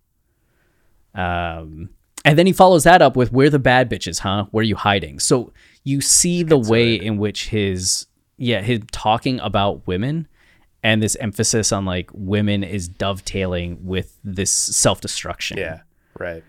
Um, 1.15 1.91
and 2.25 2.39
then 2.39 2.47
he 2.47 2.53
follows 2.53 2.85
that 2.85 3.03
up 3.03 3.17
with 3.17 3.33
"Where 3.33 3.51
the 3.51 3.59
bad 3.59 3.91
bitches, 3.91 4.21
huh? 4.21 4.47
Where 4.51 4.61
are 4.61 4.65
you 4.65 4.77
hiding?" 4.77 5.19
So 5.19 5.53
you 5.85 6.01
see 6.01 6.43
the 6.43 6.59
way 6.59 6.95
in 6.95 7.19
which 7.19 7.49
his 7.49 8.07
yeah 8.37 8.63
his 8.63 8.81
talking 8.93 9.41
about 9.41 9.87
women 9.87 10.29
and 10.89 11.03
this 11.03 11.17
emphasis 11.17 11.71
on 11.71 11.85
like 11.85 12.09
women 12.15 12.65
is 12.65 12.89
dovetailing 12.89 13.85
with 13.85 14.19
this 14.25 14.51
self 14.51 15.03
destruction. 15.03 15.59
Yeah. 15.59 15.81
Right. 16.19 16.43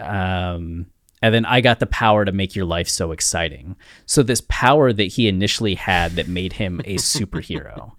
Um, 0.00 0.86
and 1.22 1.32
then 1.32 1.44
I 1.44 1.60
got 1.60 1.78
the 1.78 1.86
power 1.86 2.24
to 2.24 2.32
make 2.32 2.56
your 2.56 2.64
life 2.64 2.88
so 2.88 3.12
exciting. 3.12 3.76
So 4.06 4.24
this 4.24 4.42
power 4.48 4.92
that 4.92 5.04
he 5.04 5.28
initially 5.28 5.76
had 5.76 6.12
that 6.12 6.26
made 6.26 6.54
him 6.54 6.80
a 6.84 6.96
superhero. 6.96 7.92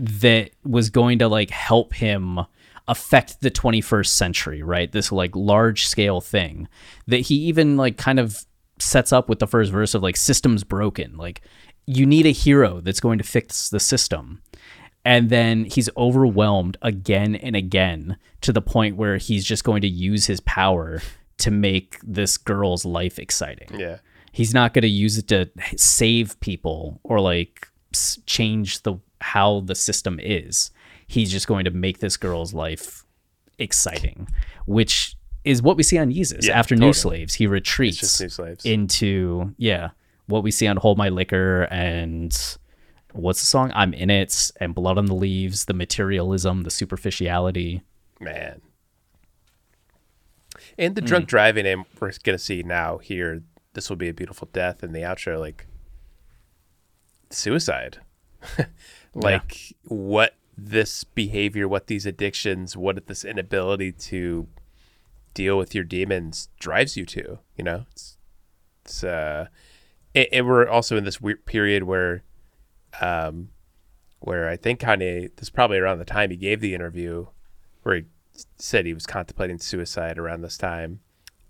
that 0.00 0.50
was 0.64 0.90
going 0.90 1.20
to 1.20 1.28
like 1.28 1.50
help 1.50 1.94
him 1.94 2.40
affect 2.88 3.42
the 3.42 3.52
21st 3.52 4.08
century, 4.08 4.62
right? 4.64 4.90
This 4.90 5.12
like 5.12 5.36
large 5.36 5.86
scale 5.86 6.20
thing 6.20 6.66
that 7.06 7.20
he 7.20 7.36
even 7.36 7.76
like 7.76 7.98
kind 7.98 8.18
of 8.18 8.44
sets 8.80 9.12
up 9.12 9.28
with 9.28 9.38
the 9.38 9.46
first 9.46 9.70
verse 9.70 9.94
of 9.94 10.02
like 10.02 10.16
systems 10.16 10.64
broken. 10.64 11.16
Like 11.16 11.42
you 11.86 12.06
need 12.06 12.26
a 12.26 12.32
hero 12.32 12.80
that's 12.80 13.00
going 13.00 13.18
to 13.18 13.24
fix 13.24 13.68
the 13.68 13.80
system. 13.80 14.42
And 15.04 15.30
then 15.30 15.64
he's 15.64 15.88
overwhelmed 15.96 16.76
again 16.82 17.34
and 17.34 17.56
again 17.56 18.18
to 18.42 18.52
the 18.52 18.60
point 18.62 18.96
where 18.96 19.16
he's 19.16 19.44
just 19.44 19.64
going 19.64 19.80
to 19.82 19.88
use 19.88 20.26
his 20.26 20.40
power 20.40 21.00
to 21.38 21.50
make 21.50 21.98
this 22.02 22.36
girl's 22.36 22.84
life 22.84 23.18
exciting. 23.18 23.68
Yeah. 23.78 23.98
He's 24.32 24.52
not 24.52 24.74
going 24.74 24.82
to 24.82 24.88
use 24.88 25.16
it 25.18 25.28
to 25.28 25.50
save 25.76 26.38
people 26.40 27.00
or 27.02 27.18
like 27.20 27.66
change 28.26 28.82
the 28.82 28.96
how 29.22 29.60
the 29.60 29.74
system 29.74 30.20
is. 30.22 30.70
He's 31.06 31.32
just 31.32 31.46
going 31.48 31.64
to 31.64 31.70
make 31.70 31.98
this 31.98 32.16
girl's 32.16 32.54
life 32.54 33.04
exciting, 33.58 34.28
which 34.66 35.16
is 35.44 35.62
what 35.62 35.76
we 35.76 35.82
see 35.82 35.98
on 35.98 36.10
Yeezus. 36.12 36.46
Yeah, 36.46 36.58
After 36.58 36.74
totally. 36.74 36.88
New 36.88 36.92
Slaves, 36.92 37.34
he 37.34 37.46
retreats 37.46 38.08
Slaves. 38.10 38.64
into 38.64 39.54
yeah, 39.56 39.90
what 40.30 40.42
we 40.42 40.50
see 40.50 40.66
on 40.66 40.76
Hold 40.78 40.96
My 40.96 41.08
Liquor 41.08 41.64
and 41.70 42.36
what's 43.12 43.40
the 43.40 43.46
song? 43.46 43.72
I'm 43.74 43.92
in 43.92 44.10
it 44.10 44.50
and 44.60 44.74
Blood 44.74 44.98
on 44.98 45.06
the 45.06 45.14
Leaves, 45.14 45.66
the 45.66 45.74
materialism, 45.74 46.62
the 46.62 46.70
superficiality. 46.70 47.82
Man. 48.20 48.60
And 50.78 50.94
the 50.94 51.00
drunk 51.02 51.26
driving, 51.26 51.66
and 51.66 51.84
we're 52.00 52.12
gonna 52.22 52.38
see 52.38 52.62
now 52.62 52.98
here. 52.98 53.42
This 53.72 53.88
will 53.88 53.96
be 53.96 54.08
a 54.08 54.14
beautiful 54.14 54.48
death 54.52 54.82
in 54.82 54.92
the 54.92 55.00
outro, 55.00 55.38
like 55.38 55.66
suicide. 57.30 57.98
like 59.14 59.74
what 59.84 60.36
this 60.56 61.04
behavior, 61.04 61.68
what 61.68 61.86
these 61.86 62.06
addictions, 62.06 62.76
what 62.76 63.06
this 63.06 63.24
inability 63.24 63.92
to 63.92 64.48
deal 65.34 65.56
with 65.56 65.74
your 65.74 65.84
demons 65.84 66.48
drives 66.58 66.96
you 66.96 67.04
to. 67.06 67.38
You 67.56 67.64
know, 67.64 67.86
it's 67.90 68.16
it's 68.84 69.04
uh, 69.04 69.48
and, 70.14 70.26
and 70.32 70.46
we're 70.46 70.68
also 70.68 70.96
in 70.96 71.04
this 71.04 71.20
weird 71.20 71.44
period 71.46 71.84
where, 71.84 72.22
um, 73.00 73.50
where 74.20 74.48
I 74.48 74.56
think 74.56 74.80
Kanye, 74.80 75.34
this 75.36 75.44
is 75.44 75.50
probably 75.50 75.78
around 75.78 75.98
the 75.98 76.04
time 76.04 76.30
he 76.30 76.36
gave 76.36 76.60
the 76.60 76.74
interview, 76.74 77.26
where 77.82 77.96
he 77.96 78.04
said 78.56 78.86
he 78.86 78.94
was 78.94 79.06
contemplating 79.06 79.58
suicide 79.58 80.18
around 80.18 80.42
this 80.42 80.58
time, 80.58 81.00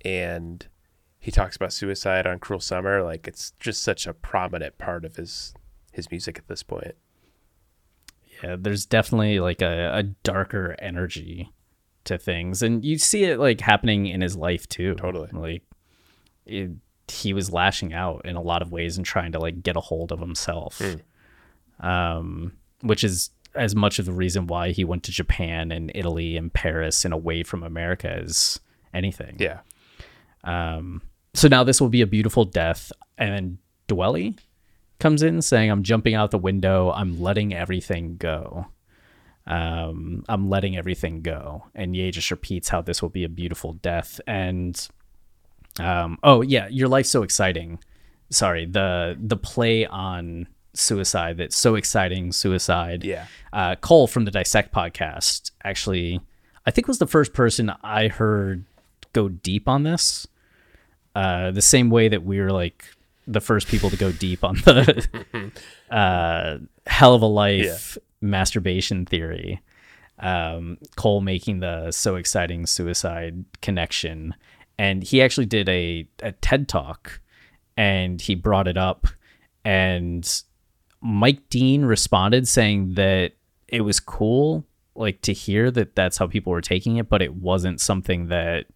and 0.04 0.66
he 1.18 1.30
talks 1.30 1.56
about 1.56 1.72
suicide 1.72 2.26
on 2.26 2.38
Cruel 2.38 2.60
Summer. 2.60 3.02
Like 3.02 3.28
it's 3.28 3.52
just 3.60 3.82
such 3.82 4.06
a 4.06 4.14
prominent 4.14 4.78
part 4.78 5.04
of 5.04 5.16
his 5.16 5.54
his 5.92 6.10
music 6.10 6.38
at 6.38 6.48
this 6.48 6.62
point. 6.62 6.94
yeah, 8.42 8.56
there's 8.58 8.86
definitely 8.86 9.40
like 9.40 9.60
a, 9.60 9.90
a 9.94 10.02
darker 10.02 10.76
energy 10.78 11.52
to 12.04 12.16
things, 12.16 12.62
and 12.62 12.84
you 12.84 12.98
see 12.98 13.24
it 13.24 13.38
like 13.38 13.60
happening 13.60 14.06
in 14.06 14.20
his 14.20 14.36
life 14.36 14.68
too. 14.68 14.94
Totally. 14.94 15.28
like 15.32 15.62
it, 16.46 16.70
he 17.10 17.32
was 17.32 17.52
lashing 17.52 17.92
out 17.92 18.22
in 18.24 18.36
a 18.36 18.40
lot 18.40 18.62
of 18.62 18.72
ways 18.72 18.96
and 18.96 19.04
trying 19.04 19.32
to 19.32 19.38
like 19.38 19.62
get 19.62 19.76
a 19.76 19.80
hold 19.80 20.12
of 20.12 20.20
himself, 20.20 20.80
um, 21.80 22.52
which 22.82 23.04
is 23.04 23.30
as 23.54 23.74
much 23.74 23.98
of 23.98 24.06
the 24.06 24.12
reason 24.12 24.46
why 24.46 24.70
he 24.70 24.84
went 24.84 25.02
to 25.04 25.12
Japan 25.12 25.72
and 25.72 25.90
Italy 25.94 26.36
and 26.36 26.52
Paris 26.52 27.04
and 27.04 27.12
away 27.12 27.42
from 27.42 27.62
America 27.62 28.08
as 28.10 28.60
anything. 28.94 29.36
Yeah, 29.38 29.60
Um, 30.44 31.02
so 31.34 31.48
now 31.48 31.64
this 31.64 31.80
will 31.80 31.88
be 31.88 32.00
a 32.00 32.06
beautiful 32.06 32.44
death. 32.44 32.92
And 33.18 33.58
Dwele 33.88 34.38
comes 34.98 35.22
in 35.22 35.42
saying, 35.42 35.70
I'm 35.70 35.82
jumping 35.82 36.14
out 36.14 36.30
the 36.30 36.38
window. 36.38 36.90
I'm 36.92 37.20
letting 37.20 37.52
everything 37.54 38.16
go. 38.16 38.66
Um, 39.46 40.24
I'm 40.28 40.48
letting 40.48 40.76
everything 40.76 41.22
go. 41.22 41.64
And 41.74 41.96
Ye 41.96 42.10
just 42.10 42.30
repeats 42.30 42.68
how 42.68 42.82
this 42.82 43.02
will 43.02 43.08
be 43.08 43.24
a 43.24 43.28
beautiful 43.28 43.72
death. 43.74 44.20
And 44.26 44.88
um, 45.78 46.18
oh 46.22 46.42
yeah, 46.42 46.68
your 46.68 46.88
life's 46.88 47.10
so 47.10 47.22
exciting. 47.22 47.78
Sorry, 48.30 48.66
the 48.66 49.16
the 49.20 49.36
play 49.36 49.86
on 49.86 50.46
suicide 50.74 51.36
that's 51.36 51.56
so 51.56 51.74
exciting, 51.74 52.32
suicide. 52.32 53.04
Yeah. 53.04 53.26
Uh, 53.52 53.76
Cole 53.76 54.06
from 54.06 54.24
the 54.24 54.30
Dissect 54.30 54.72
podcast 54.72 55.50
actually, 55.64 56.20
I 56.66 56.70
think 56.70 56.88
was 56.88 56.98
the 56.98 57.06
first 57.06 57.32
person 57.32 57.72
I 57.82 58.08
heard 58.08 58.64
go 59.12 59.28
deep 59.28 59.68
on 59.68 59.82
this. 59.82 60.26
Uh, 61.14 61.50
the 61.50 61.62
same 61.62 61.90
way 61.90 62.08
that 62.08 62.24
we 62.24 62.40
were 62.40 62.52
like 62.52 62.84
the 63.26 63.40
first 63.40 63.68
people 63.68 63.90
to 63.90 63.96
go 63.96 64.12
deep 64.12 64.44
on 64.44 64.56
the 64.56 65.52
uh, 65.90 66.58
hell 66.86 67.14
of 67.14 67.22
a 67.22 67.26
life 67.26 67.98
masturbation 68.20 69.06
theory. 69.06 69.60
Um, 70.18 70.78
Cole 70.96 71.20
making 71.20 71.60
the 71.60 71.90
so 71.92 72.16
exciting 72.16 72.66
suicide 72.66 73.44
connection, 73.62 74.34
and 74.80 75.02
he 75.04 75.20
actually 75.20 75.44
did 75.46 75.68
a, 75.68 76.08
a 76.22 76.32
TED 76.32 76.66
talk, 76.68 77.20
and 77.76 78.18
he 78.20 78.34
brought 78.34 78.66
it 78.66 78.78
up, 78.78 79.06
and 79.64 80.42
Mike 81.02 81.48
Dean 81.50 81.84
responded 81.84 82.48
saying 82.48 82.94
that 82.94 83.32
it 83.68 83.82
was 83.82 84.00
cool, 84.00 84.64
like 84.94 85.20
to 85.22 85.32
hear 85.34 85.70
that 85.70 85.94
that's 85.94 86.16
how 86.18 86.26
people 86.26 86.50
were 86.52 86.60
taking 86.62 86.96
it, 86.96 87.08
but 87.10 87.20
it 87.20 87.34
wasn't 87.34 87.80
something 87.80 88.28
that, 88.28 88.66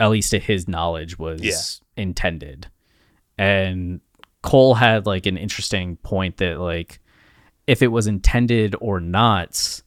at 0.00 0.08
least 0.08 0.30
to 0.30 0.38
his 0.38 0.66
knowledge, 0.68 1.18
was 1.18 1.42
Yeah. 1.42 2.02
intended. 2.02 2.68
And 3.38 4.00
Cole 4.42 4.74
had 4.74 5.06
like 5.06 5.26
an 5.26 5.36
interesting 5.36 5.96
point 5.98 6.38
that 6.38 6.58
like 6.60 7.00
if 7.66 7.82
it 7.82 7.88
was 7.88 8.06
intended 8.06 8.74
or 8.80 9.00
not, 9.00 9.82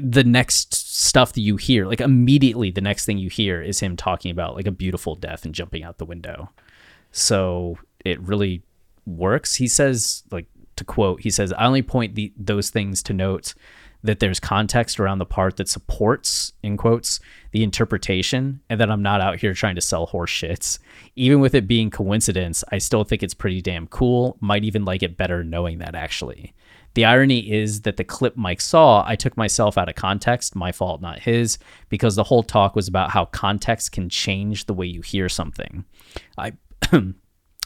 the 0.00 0.24
next 0.24 0.74
stuff 0.74 1.32
that 1.32 1.40
you 1.40 1.56
hear, 1.56 1.86
like 1.86 2.00
immediately 2.00 2.70
the 2.70 2.80
next 2.80 3.04
thing 3.04 3.18
you 3.18 3.28
hear 3.28 3.60
is 3.60 3.80
him 3.80 3.96
talking 3.96 4.30
about 4.30 4.54
like 4.54 4.66
a 4.66 4.72
beautiful 4.72 5.14
death 5.16 5.44
and 5.44 5.54
jumping 5.54 5.82
out 5.82 5.98
the 5.98 6.04
window. 6.04 6.50
So 7.10 7.78
it 8.04 8.20
really 8.20 8.62
works. 9.06 9.56
He 9.56 9.68
says, 9.68 10.22
like 10.30 10.46
to 10.76 10.84
quote, 10.84 11.22
he 11.22 11.30
says, 11.30 11.52
"I 11.52 11.66
only 11.66 11.82
point 11.82 12.14
the, 12.14 12.32
those 12.36 12.70
things 12.70 13.02
to 13.04 13.12
note 13.12 13.54
that 14.04 14.18
there's 14.18 14.40
context 14.40 14.98
around 14.98 15.18
the 15.18 15.26
part 15.26 15.56
that 15.56 15.68
supports, 15.68 16.54
in 16.64 16.76
quotes, 16.76 17.20
the 17.52 17.62
interpretation, 17.62 18.60
and 18.68 18.80
that 18.80 18.90
I'm 18.90 19.02
not 19.02 19.20
out 19.20 19.38
here 19.38 19.54
trying 19.54 19.76
to 19.76 19.80
sell 19.80 20.06
horse 20.06 20.30
shits. 20.30 20.80
Even 21.14 21.38
with 21.38 21.54
it 21.54 21.68
being 21.68 21.88
coincidence, 21.88 22.64
I 22.72 22.78
still 22.78 23.04
think 23.04 23.22
it's 23.22 23.34
pretty 23.34 23.60
damn 23.60 23.86
cool. 23.86 24.38
Might 24.40 24.64
even 24.64 24.84
like 24.84 25.02
it 25.02 25.16
better 25.16 25.44
knowing 25.44 25.78
that 25.78 25.94
actually." 25.94 26.54
The 26.94 27.04
irony 27.04 27.50
is 27.50 27.82
that 27.82 27.96
the 27.96 28.04
clip 28.04 28.36
Mike 28.36 28.60
saw, 28.60 29.04
I 29.06 29.16
took 29.16 29.36
myself 29.36 29.78
out 29.78 29.88
of 29.88 29.94
context, 29.94 30.54
my 30.54 30.72
fault, 30.72 31.00
not 31.00 31.20
his, 31.20 31.58
because 31.88 32.16
the 32.16 32.24
whole 32.24 32.42
talk 32.42 32.76
was 32.76 32.88
about 32.88 33.10
how 33.10 33.26
context 33.26 33.92
can 33.92 34.08
change 34.08 34.66
the 34.66 34.74
way 34.74 34.86
you 34.86 35.00
hear 35.00 35.28
something. 35.28 35.84
I 36.36 36.52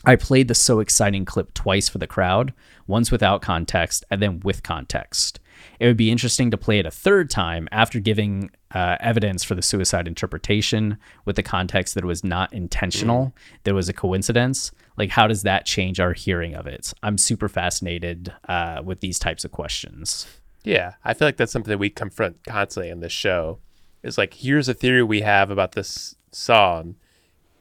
I 0.05 0.15
played 0.15 0.47
the 0.47 0.55
so 0.55 0.79
exciting 0.79 1.25
clip 1.25 1.53
twice 1.53 1.89
for 1.89 1.99
the 1.99 2.07
crowd, 2.07 2.53
once 2.87 3.11
without 3.11 3.43
context 3.43 4.05
and 4.09 4.23
then 4.23 4.41
with 4.45 4.63
context. 4.63 5.41
It 5.81 5.87
would 5.87 5.97
be 5.97 6.13
interesting 6.13 6.51
to 6.53 6.57
play 6.57 6.79
it 6.79 6.87
a 6.87 6.91
third 6.91 7.29
time 7.29 7.69
after 7.73 7.99
giving 7.99 8.51
uh, 8.73 8.97
evidence 9.01 9.43
for 9.43 9.55
the 9.55 9.63
suicide 9.63 10.07
interpretation 10.07 10.99
with 11.25 11.35
the 11.35 11.43
context 11.43 11.95
that 11.95 12.05
it 12.05 12.07
was 12.07 12.23
not 12.23 12.53
intentional, 12.53 13.35
that 13.65 13.73
it 13.73 13.75
was 13.75 13.89
a 13.89 13.93
coincidence. 13.93 14.71
Like, 14.97 15.11
how 15.11 15.27
does 15.27 15.43
that 15.43 15.67
change 15.67 16.01
our 16.01 16.13
hearing 16.15 16.55
of 16.55 16.67
it? 16.67 16.93
I'm 17.03 17.19
super 17.19 17.49
fascinated 17.49 18.33
uh, 18.49 18.81
with 18.85 19.01
these 19.01 19.19
types 19.19 19.45
of 19.45 19.53
questions. 19.53 20.27
Yeah, 20.65 20.95
I 21.05 21.15
feel 21.15 21.29
like 21.29 21.37
that's 21.37 21.53
something 21.53 21.71
that 21.71 21.79
we 21.79 21.91
confront 21.91 22.43
constantly 22.45 22.91
in 22.91 23.01
this 23.01 23.13
show. 23.13 23.59
Is 24.03 24.17
like, 24.19 24.35
here's 24.35 24.69
a 24.69 24.75
theory 24.75 25.03
we 25.03 25.21
have 25.23 25.51
about 25.51 25.73
this 25.73 26.17
song, 26.33 26.97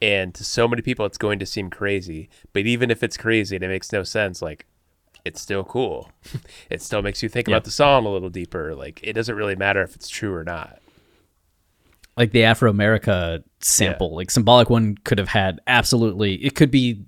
and 0.02 0.34
to 0.36 0.44
so 0.44 0.68
many 0.68 0.82
people, 0.82 1.06
it's 1.06 1.18
going 1.18 1.40
to 1.40 1.46
seem 1.46 1.70
crazy. 1.70 2.30
But 2.54 2.66
even 2.66 2.90
if 2.92 3.04
it's 3.04 3.18
crazy 3.18 3.56
and 3.56 3.64
it 3.66 3.68
makes 3.70 3.92
no 3.92 4.04
sense, 4.04 4.42
like, 4.42 4.66
it's 5.24 5.42
still 5.42 5.64
cool. 5.64 6.12
it 6.70 6.82
still 6.82 7.02
makes 7.02 7.22
you 7.24 7.30
think 7.30 7.48
Yeah. 7.48 7.56
about 7.56 7.64
the 7.66 7.72
song 7.72 8.06
a 8.06 8.10
little 8.10 8.30
deeper. 8.30 8.76
Like, 8.76 9.00
it 9.04 9.14
doesn't 9.14 9.36
really 9.36 9.56
matter 9.56 9.82
if 9.82 9.96
it's 9.96 10.08
true 10.10 10.34
or 10.34 10.44
not. 10.44 10.80
like 12.18 12.32
the 12.32 12.44
Afro 12.44 12.70
America 12.70 13.44
sample, 13.60 14.16
like 14.16 14.32
symbolic 14.32 14.70
one 14.70 14.96
could 15.04 15.18
have 15.18 15.28
had 15.30 15.60
absolutely 15.68 16.36
it 16.36 16.56
could 16.56 16.72
be 16.72 17.04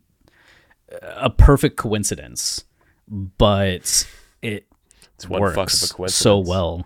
a 1.02 1.30
perfect 1.30 1.78
coincidence, 1.78 2.64
but 3.08 4.08
it 4.41 4.66
It's 5.16 5.28
one 5.28 5.41
works 5.41 5.56
fuck 5.56 6.00
of 6.00 6.06
a 6.06 6.10
so 6.10 6.39
well. 6.39 6.86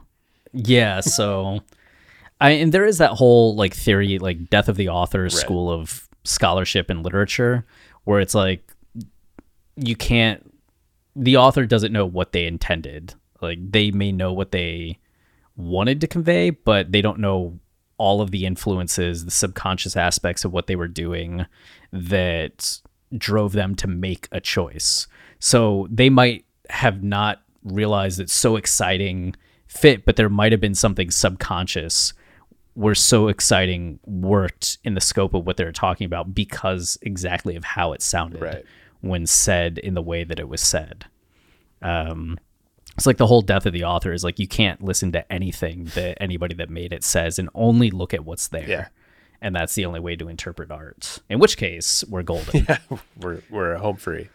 Yeah, 0.54 1.00
so 1.02 1.62
I 2.40 2.52
and 2.52 2.72
there 2.72 2.86
is 2.86 2.98
that 2.98 3.12
whole 3.12 3.56
like 3.56 3.74
theory, 3.74 4.20
like 4.20 4.50
death 4.50 4.70
of 4.70 4.78
the 4.78 4.90
author 4.90 5.30
school 5.30 5.72
of 5.72 6.08
scholarship 6.24 6.90
and 6.90 7.04
literature, 7.04 7.66
where 8.04 8.20
it's 8.20 8.36
like 8.36 8.72
you 9.76 9.96
can't 9.96 10.54
the 11.16 11.38
author 11.38 11.66
doesn't 11.66 11.92
know 11.92 12.06
what 12.06 12.32
they 12.32 12.46
intended. 12.46 13.14
Like 13.42 13.60
they 13.72 13.92
may 13.92 14.12
know 14.12 14.34
what 14.34 14.52
they 14.52 15.00
wanted 15.56 16.02
to 16.02 16.08
convey, 16.08 16.52
but 16.52 16.92
they 16.92 17.02
don't 17.02 17.20
know 17.20 17.60
all 17.98 18.22
of 18.22 18.32
the 18.32 18.46
influences, 18.46 19.26
the 19.26 19.32
subconscious 19.32 19.96
aspects 19.96 20.44
of 20.44 20.52
what 20.52 20.68
they 20.68 20.76
were 20.76 20.88
doing 20.88 21.46
that 21.92 22.80
drove 23.18 23.54
them 23.54 23.76
to 23.76 23.88
make 23.88 24.28
a 24.32 24.40
choice. 24.42 25.08
So 25.40 25.88
they 25.92 26.10
might 26.10 26.46
have 26.70 27.04
not 27.04 27.42
realized 27.64 28.20
it's 28.20 28.34
so 28.34 28.56
exciting 28.56 29.36
fit, 29.68 30.06
but 30.06 30.16
there 30.16 30.30
might 30.30 30.52
have 30.52 30.62
been 30.62 30.76
something 30.76 31.12
subconscious 31.12 32.14
where 32.74 32.96
so 32.96 33.28
exciting 33.28 34.00
worked 34.06 34.78
in 34.84 34.94
the 34.94 35.02
scope 35.02 35.34
of 35.34 35.46
what 35.46 35.58
they 35.58 35.66
were 35.66 35.72
talking 35.74 36.06
about 36.06 36.34
because 36.34 36.98
exactly 37.02 37.56
of 37.56 37.64
how 37.66 37.92
it 37.92 38.02
sounded 38.02 38.42
Right. 38.42 38.66
when 39.02 39.26
said 39.28 39.78
in 39.78 39.94
the 39.94 40.02
way 40.02 40.24
that 40.24 40.40
it 40.40 40.48
was 40.48 40.62
said. 40.62 41.06
Um, 41.82 42.38
it's 42.96 43.06
like 43.08 43.18
the 43.18 43.28
whole 43.28 43.42
death 43.42 43.66
of 43.66 43.74
the 43.74 43.84
author 43.84 44.14
is 44.14 44.24
like 44.24 44.40
you 44.40 44.48
can't 44.48 44.82
listen 44.84 45.12
to 45.14 45.32
anything 45.32 45.86
that 45.96 46.18
anybody 46.22 46.56
that 46.56 46.70
made 46.70 46.94
it 46.94 47.04
says 47.04 47.40
and 47.40 47.50
only 47.56 47.90
look 47.90 48.14
at 48.14 48.26
what's 48.26 48.48
there. 48.48 48.68
Yeah. 48.70 48.88
And 49.42 49.56
that's 49.56 49.74
the 49.74 49.86
only 49.86 50.00
way 50.00 50.16
to 50.16 50.28
interpret 50.28 50.70
art. 50.70 51.20
In 51.30 51.40
which 51.40 51.58
case, 51.58 52.04
we're 52.08 52.24
golden. 52.24 52.66
Yeah, 52.70 52.78
We're 53.20 53.42
we're 53.50 53.78
home 53.78 53.98
free. 53.98 54.30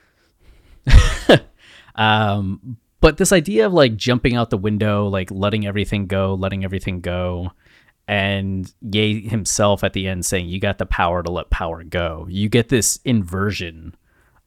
Um, 1.97 2.77
but 3.01 3.17
this 3.17 3.33
idea 3.33 3.67
of 3.67 3.73
like 3.73 3.97
jumping 3.97 4.37
out 4.37 4.51
the 4.51 4.59
window, 4.59 5.09
like 5.09 5.31
letting 5.31 5.67
everything 5.67 6.07
go, 6.07 6.35
letting 6.35 6.65
everything 6.65 7.01
go, 7.01 7.53
and 8.07 8.73
Ye 8.81 9.27
himself 9.27 9.83
at 9.83 9.93
the 9.93 10.07
end 10.07 10.25
saying, 10.25 10.49
"You 10.49 10.61
got 10.61 10.79
the 10.79 10.87
power 10.87 11.23
to 11.23 11.31
let 11.31 11.51
power 11.51 11.83
go." 11.83 12.27
You 12.29 12.49
get 12.49 12.69
this 12.69 13.01
inversion 13.05 13.95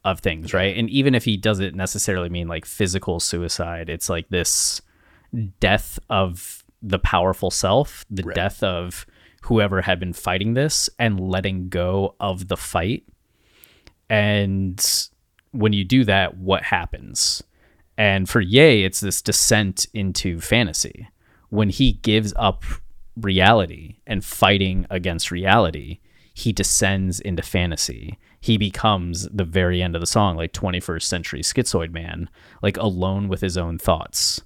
of 0.06 0.20
things, 0.20 0.54
right? 0.54 0.78
And 0.78 0.90
even 0.90 1.14
if 1.14 1.26
he 1.26 1.36
doesn't 1.38 1.76
necessarily 1.76 2.30
mean 2.30 2.48
like 2.48 2.66
physical 2.66 3.20
suicide, 3.20 3.90
it's 3.90 4.10
like 4.10 4.30
this 4.30 4.82
death 5.60 6.00
of 6.10 6.64
the 6.82 7.00
powerful 7.00 7.52
self, 7.52 8.06
the 8.10 8.24
death 8.24 8.64
of 8.64 9.06
whoever 9.44 9.82
had 9.82 10.00
been 10.00 10.14
fighting 10.14 10.54
this, 10.54 10.90
and 11.00 11.20
letting 11.20 11.70
go 11.70 12.16
of 12.20 12.48
the 12.48 12.58
fight. 12.58 13.04
And 14.10 14.84
when 15.52 15.74
you 15.74 15.84
do 15.84 16.04
that, 16.06 16.38
what 16.38 16.64
happens? 16.64 17.44
And 17.98 18.30
for 18.30 18.42
Ye, 18.42 18.86
it's 18.86 19.02
this 19.02 19.22
descent 19.22 19.88
into 19.94 20.40
fantasy. 20.40 21.10
When 21.50 21.70
he 21.70 21.94
gives 21.94 22.34
up 22.38 22.64
reality 23.18 23.98
and 24.08 24.24
fighting 24.24 24.86
against 24.90 25.32
reality, 25.32 26.00
he 26.34 26.54
descends 26.54 27.20
into 27.20 27.44
fantasy. 27.44 28.18
He 28.40 28.58
becomes 28.58 29.28
the 29.30 29.44
very 29.44 29.82
end 29.82 29.96
of 29.96 30.00
the 30.00 30.08
song, 30.08 30.38
like 30.38 30.54
21st 30.54 31.04
century 31.04 31.42
schizoid 31.42 31.92
man, 31.92 32.30
like 32.62 32.78
alone 32.78 33.28
with 33.28 33.42
his 33.42 33.58
own 33.58 33.78
thoughts. 33.78 34.42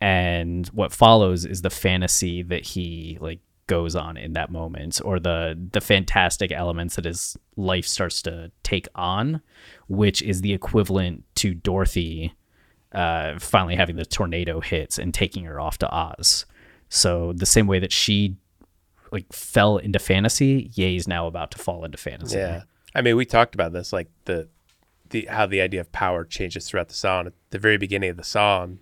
And 0.00 0.66
what 0.68 0.92
follows 0.92 1.44
is 1.44 1.60
the 1.60 1.70
fantasy 1.70 2.42
that 2.44 2.64
he 2.64 3.18
like 3.20 3.40
goes 3.68 3.94
on 3.94 4.16
in 4.16 4.32
that 4.32 4.50
moment 4.50 5.00
or 5.04 5.20
the 5.20 5.56
the 5.72 5.80
fantastic 5.80 6.50
elements 6.50 6.96
that 6.96 7.04
his 7.04 7.36
life 7.56 7.86
starts 7.86 8.20
to 8.22 8.50
take 8.64 8.88
on, 8.96 9.40
which 9.86 10.20
is 10.22 10.40
the 10.40 10.52
equivalent 10.52 11.22
to 11.36 11.54
Dorothy 11.54 12.34
uh, 12.92 13.38
finally 13.38 13.76
having 13.76 13.96
the 13.96 14.04
tornado 14.04 14.60
hits 14.60 14.98
and 14.98 15.14
taking 15.14 15.44
her 15.44 15.60
off 15.60 15.78
to 15.78 15.94
Oz. 15.94 16.46
So 16.88 17.32
the 17.34 17.46
same 17.46 17.66
way 17.66 17.78
that 17.78 17.92
she 17.92 18.36
like 19.12 19.32
fell 19.32 19.78
into 19.78 19.98
fantasy, 19.98 20.70
Ye's 20.74 21.06
now 21.06 21.26
about 21.26 21.50
to 21.52 21.58
fall 21.58 21.84
into 21.84 21.98
fantasy. 21.98 22.38
Yeah. 22.38 22.62
I 22.94 23.02
mean, 23.02 23.16
we 23.16 23.24
talked 23.24 23.54
about 23.54 23.72
this, 23.72 23.92
like 23.92 24.08
the 24.24 24.48
the 25.10 25.26
how 25.30 25.46
the 25.46 25.60
idea 25.60 25.80
of 25.80 25.92
power 25.92 26.24
changes 26.24 26.68
throughout 26.68 26.88
the 26.88 26.94
song. 26.94 27.26
At 27.26 27.34
the 27.50 27.58
very 27.58 27.76
beginning 27.76 28.10
of 28.10 28.16
the 28.16 28.24
song, 28.24 28.80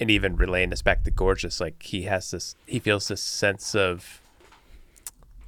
and 0.00 0.10
even 0.10 0.34
relaying 0.34 0.70
this 0.70 0.82
back 0.82 1.04
to 1.04 1.10
Gorgeous, 1.10 1.60
like 1.60 1.82
he 1.82 2.02
has 2.02 2.30
this, 2.30 2.56
he 2.66 2.78
feels 2.78 3.08
this 3.08 3.22
sense 3.22 3.74
of 3.74 4.20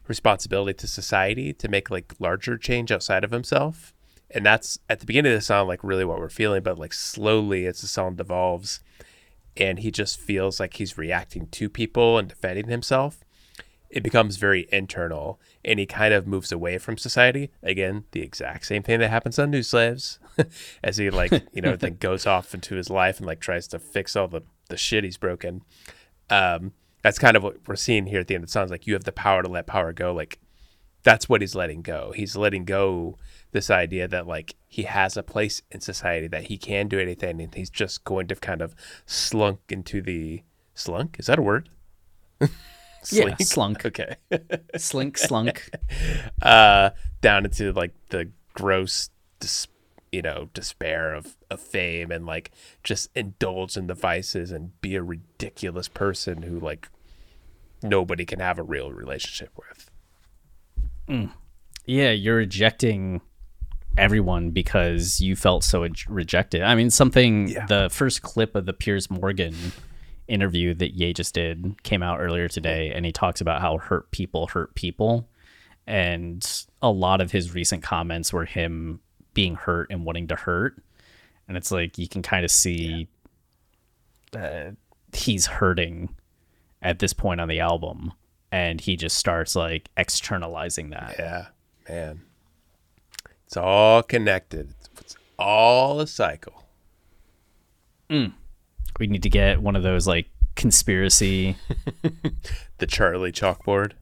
responsibility 0.07 0.74
to 0.74 0.86
society 0.86 1.53
to 1.55 1.68
make 1.68 1.90
like 1.90 2.14
larger 2.18 2.59
change 2.59 2.92
outside 2.92 3.24
of 3.24 3.30
himself. 3.30 3.94
And 4.30 4.46
that's 4.46 4.78
at 4.88 5.00
the 5.00 5.07
beginning 5.07 5.32
of 5.32 5.38
the 5.38 5.44
song, 5.44 5.66
like 5.66 5.82
really 5.82 6.05
what 6.05 6.18
we're 6.18 6.28
feeling, 6.28 6.62
but 6.62 6.78
like 6.78 6.92
slowly 6.92 7.66
as 7.66 7.80
the 7.80 7.86
song 7.86 8.14
devolves, 8.14 8.80
and 9.57 9.78
he 9.78 9.90
just 9.90 10.20
feels 10.20 10.61
like 10.61 10.74
he's 10.74 10.96
reacting 10.98 11.46
to 11.48 11.68
people 11.68 12.18
and 12.18 12.28
defending 12.28 12.68
himself 12.68 13.24
it 13.92 14.03
becomes 14.03 14.36
very 14.36 14.66
internal 14.72 15.38
and 15.64 15.78
he 15.78 15.86
kind 15.86 16.14
of 16.14 16.26
moves 16.26 16.50
away 16.50 16.78
from 16.78 16.96
society 16.96 17.50
again 17.62 18.05
the 18.12 18.22
exact 18.22 18.66
same 18.66 18.82
thing 18.82 18.98
that 18.98 19.11
happens 19.11 19.38
on 19.38 19.50
new 19.50 19.62
slaves 19.62 20.18
as 20.84 20.96
he 20.96 21.10
like 21.10 21.32
you 21.52 21.62
know 21.62 21.76
then 21.76 21.96
goes 22.00 22.26
off 22.26 22.54
into 22.54 22.74
his 22.74 22.90
life 22.90 23.18
and 23.18 23.26
like 23.26 23.40
tries 23.40 23.66
to 23.68 23.78
fix 23.78 24.16
all 24.16 24.28
the 24.28 24.42
the 24.68 24.76
shit 24.76 25.04
he's 25.04 25.16
broken. 25.16 25.62
Um 26.30 26.72
that's 27.02 27.18
kind 27.18 27.36
of 27.36 27.42
what 27.42 27.56
we're 27.66 27.76
seeing 27.76 28.06
here 28.06 28.20
at 28.20 28.28
the 28.28 28.34
end. 28.34 28.44
Of 28.44 28.48
the 28.48 28.52
song 28.52 28.64
is 28.64 28.70
like 28.70 28.86
you 28.86 28.94
have 28.94 29.04
the 29.04 29.12
power 29.12 29.42
to 29.42 29.48
let 29.48 29.66
power 29.66 29.92
go. 29.92 30.12
Like 30.14 30.38
that's 31.02 31.28
what 31.28 31.40
he's 31.40 31.54
letting 31.54 31.82
go. 31.82 32.12
He's 32.14 32.36
letting 32.36 32.64
go 32.64 33.18
this 33.50 33.70
idea 33.70 34.08
that 34.08 34.26
like 34.26 34.54
he 34.68 34.84
has 34.84 35.16
a 35.16 35.22
place 35.22 35.62
in 35.70 35.80
society 35.80 36.28
that 36.28 36.44
he 36.44 36.56
can 36.56 36.88
do 36.88 36.98
anything 36.98 37.40
and 37.40 37.54
he's 37.54 37.70
just 37.70 38.04
going 38.04 38.28
to 38.28 38.36
kind 38.36 38.62
of 38.62 38.74
slunk 39.04 39.60
into 39.68 40.00
the 40.00 40.42
slunk? 40.74 41.16
Is 41.18 41.26
that 41.26 41.38
a 41.38 41.42
word? 41.42 41.68
Yeah, 43.10 43.34
slunk. 43.40 43.84
okay. 43.84 44.14
Slink, 44.76 45.18
slunk. 45.18 45.68
uh 46.40 46.90
down 47.20 47.44
into 47.44 47.72
like 47.72 47.92
the 48.10 48.30
gross 48.54 49.10
dis- 49.40 49.66
you 50.12 50.22
know 50.22 50.48
despair 50.54 51.14
of, 51.14 51.36
of 51.50 51.58
fame 51.60 52.10
and 52.12 52.26
like 52.26 52.50
just 52.84 53.10
indulge 53.16 53.76
in 53.76 53.86
the 53.88 53.94
vices 53.94 54.52
and 54.52 54.78
be 54.80 54.94
a 54.94 55.02
ridiculous 55.02 55.88
person 55.88 56.42
who 56.42 56.60
like 56.60 56.88
nobody 57.82 58.24
can 58.24 58.38
have 58.38 58.58
a 58.58 58.62
real 58.62 58.92
relationship 58.92 59.50
with 59.56 59.90
mm. 61.08 61.30
yeah, 61.86 62.10
you're 62.10 62.36
rejecting 62.36 63.20
everyone 63.98 64.50
because 64.50 65.20
you 65.20 65.36
felt 65.36 65.64
so 65.64 65.86
rejected. 66.08 66.62
I 66.62 66.74
mean, 66.74 66.90
something 66.90 67.48
Yeah. 67.48 67.66
the 67.66 67.88
first 67.90 68.22
clip 68.22 68.54
of 68.54 68.64
the 68.66 68.72
Piers 68.72 69.10
Morgan 69.10 69.54
interview 70.28 70.72
that 70.74 70.92
Ye 70.94 71.12
just 71.12 71.34
did 71.34 71.82
came 71.82 72.02
out 72.02 72.20
earlier 72.20 72.48
today, 72.48 72.90
and 72.94 73.04
he 73.04 73.12
talks 73.12 73.40
about 73.40 73.60
how 73.60 73.76
hurt 73.78 74.10
people 74.10 74.46
hurt 74.46 74.74
people, 74.74 75.28
and 75.86 76.64
a 76.80 76.90
lot 76.90 77.20
of 77.20 77.32
his 77.32 77.54
recent 77.54 77.82
comments 77.82 78.32
were 78.32 78.46
him 78.46 79.00
being 79.34 79.54
hurt 79.54 79.88
and 79.90 80.04
wanting 80.04 80.28
to 80.28 80.36
hurt, 80.36 80.82
and 81.48 81.56
it's 81.56 81.70
like 81.70 81.98
you 81.98 82.08
can 82.08 82.22
kind 82.22 82.44
of 82.44 82.50
see 82.50 83.08
uh, 84.36 84.70
he's 85.12 85.46
hurting 85.46 86.14
at 86.80 86.98
this 86.98 87.12
point 87.12 87.40
on 87.40 87.48
the 87.48 87.60
album. 87.60 88.12
And 88.50 88.82
he 88.82 88.96
just 88.96 89.16
starts 89.16 89.56
like 89.56 89.88
externalizing 89.96 90.90
that. 90.90 91.16
yeah 91.18 91.46
man. 91.88 92.22
It's 93.46 93.56
all 93.56 94.02
connected. 94.02 94.74
It's, 94.78 94.90
it's 95.00 95.16
all 95.38 96.00
a 96.00 96.06
cycle. 96.06 96.64
We 98.98 99.06
need 99.06 99.22
to 99.22 99.30
get 99.30 99.62
one 99.62 99.76
of 99.76 99.82
those 99.82 100.06
like 100.06 100.28
conspiracy 100.54 101.56
the 102.78 102.86
charlie 102.86 103.32
chalkboard 103.32 103.92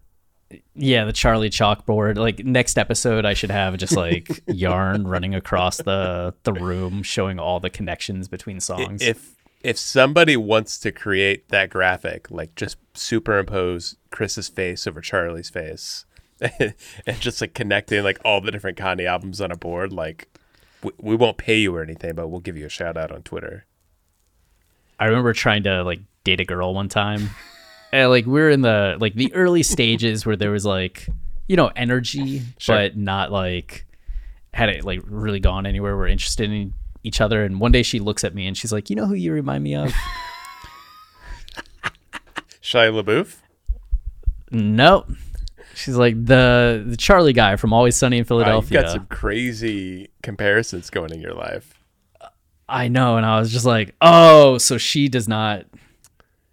yeah 0.74 1.05
the 1.05 1.12
charlie 1.12 1.51
chalkboard. 1.51 2.16
Like 2.16 2.44
next 2.44 2.78
episode 2.78 3.24
i 3.24 3.34
should 3.34 3.51
have 3.51 3.76
just 3.76 3.96
like 3.96 4.42
yarn 4.46 5.07
running 5.07 5.34
across 5.34 5.78
the 5.78 6.34
the 6.42 6.53
room 6.53 7.03
showing 7.03 7.38
all 7.38 7.61
the 7.61 7.70
connections 7.70 8.28
between 8.28 8.61
songs. 8.61 9.03
if 9.03 9.36
if 9.62 9.78
somebody 9.78 10.36
wants 10.36 10.78
to 10.78 10.90
create 10.92 11.48
that 11.51 11.70
graphic, 11.70 12.30
like 12.30 12.55
just 12.55 12.76
superimpose 12.94 13.96
Chris's 14.11 14.48
face 14.48 14.86
over 14.86 15.01
Charlie's 15.01 15.51
face, 15.51 16.07
and 16.40 16.74
just 17.20 17.40
like 17.40 17.55
connecting 17.55 18.03
like 18.03 18.18
all 18.24 18.40
the 18.40 18.51
different 18.51 18.78
Kanye 18.78 19.07
albums 19.07 19.40
on 19.40 19.53
a 19.53 19.57
board, 19.57 19.92
like 19.92 20.28
we, 20.82 20.92
we 20.98 21.14
won't 21.14 21.36
pay 21.36 21.59
you 21.59 21.74
or 21.74 21.82
anything, 21.82 22.14
but 22.14 22.28
we'll 22.28 22.40
give 22.40 22.57
you 22.57 22.66
a 22.66 22.70
shout 22.70 22.96
out 22.96 23.12
on 23.12 23.22
Twitter. 23.22 23.66
i 24.98 25.05
remember 25.05 25.32
trying 25.32 25.62
to 25.64 25.82
like 25.82 26.01
date 26.24 26.40
a 26.40 26.44
girl 26.44 26.74
one 26.74 26.88
time 26.88 27.30
and 27.93 28.11
like 28.11 28.26
we're 28.26 28.51
in 28.51 28.61
the 28.62 28.97
like 29.01 29.14
the 29.14 29.32
early 29.34 29.62
stages 29.62 30.24
where 30.26 30.36
there 30.36 30.51
was 30.51 30.64
like 30.66 31.09
you 31.49 31.57
know 31.57 31.70
energy 31.76 32.43
Sure. 32.59 32.76
but 32.76 32.97
not 32.97 33.30
like 33.32 33.86
had 34.55 34.68
it 34.68 34.84
like 34.84 35.01
really 35.05 35.41
gone 35.41 35.66
anywhere 35.66 35.97
we're 35.97 36.09
interested 36.09 36.51
in 36.51 36.74
each 37.03 37.20
other 37.20 37.45
and 37.45 37.61
one 37.61 37.72
day 37.72 37.82
she 37.82 37.99
looks 37.99 38.24
at 38.24 38.34
me 38.34 38.47
and 38.47 38.57
she's 38.57 38.72
like 38.72 38.91
you 38.91 38.97
know 38.97 39.07
who 39.07 39.14
you 39.14 39.32
remind 39.32 39.64
me 39.64 39.74
of 39.74 39.93
Shia 42.62 43.03
LaBeouf. 43.03 43.36
Nope. 44.51 45.11
She's 45.74 45.97
like 45.97 46.14
the 46.24 46.84
the 46.86 46.97
Charlie 46.97 47.32
guy 47.32 47.57
from 47.57 47.72
Always 47.72 47.97
Sunny 47.97 48.18
in 48.18 48.26
Wow, 48.28 48.57
you've 48.57 48.70
got 48.70 48.91
some 48.91 49.07
crazy 49.07 50.11
comparisons 50.22 50.91
going 50.91 51.12
in 51.12 51.20
your 51.20 51.32
life. 51.32 51.74
I 52.68 52.88
know, 52.88 53.16
and 53.16 53.24
I 53.26 53.41
was 53.41 53.51
just 53.51 53.64
like, 53.64 53.95
oh, 54.01 54.59
so 54.59 54.78
she 54.78 55.09
does 55.09 55.26
not. 55.26 55.64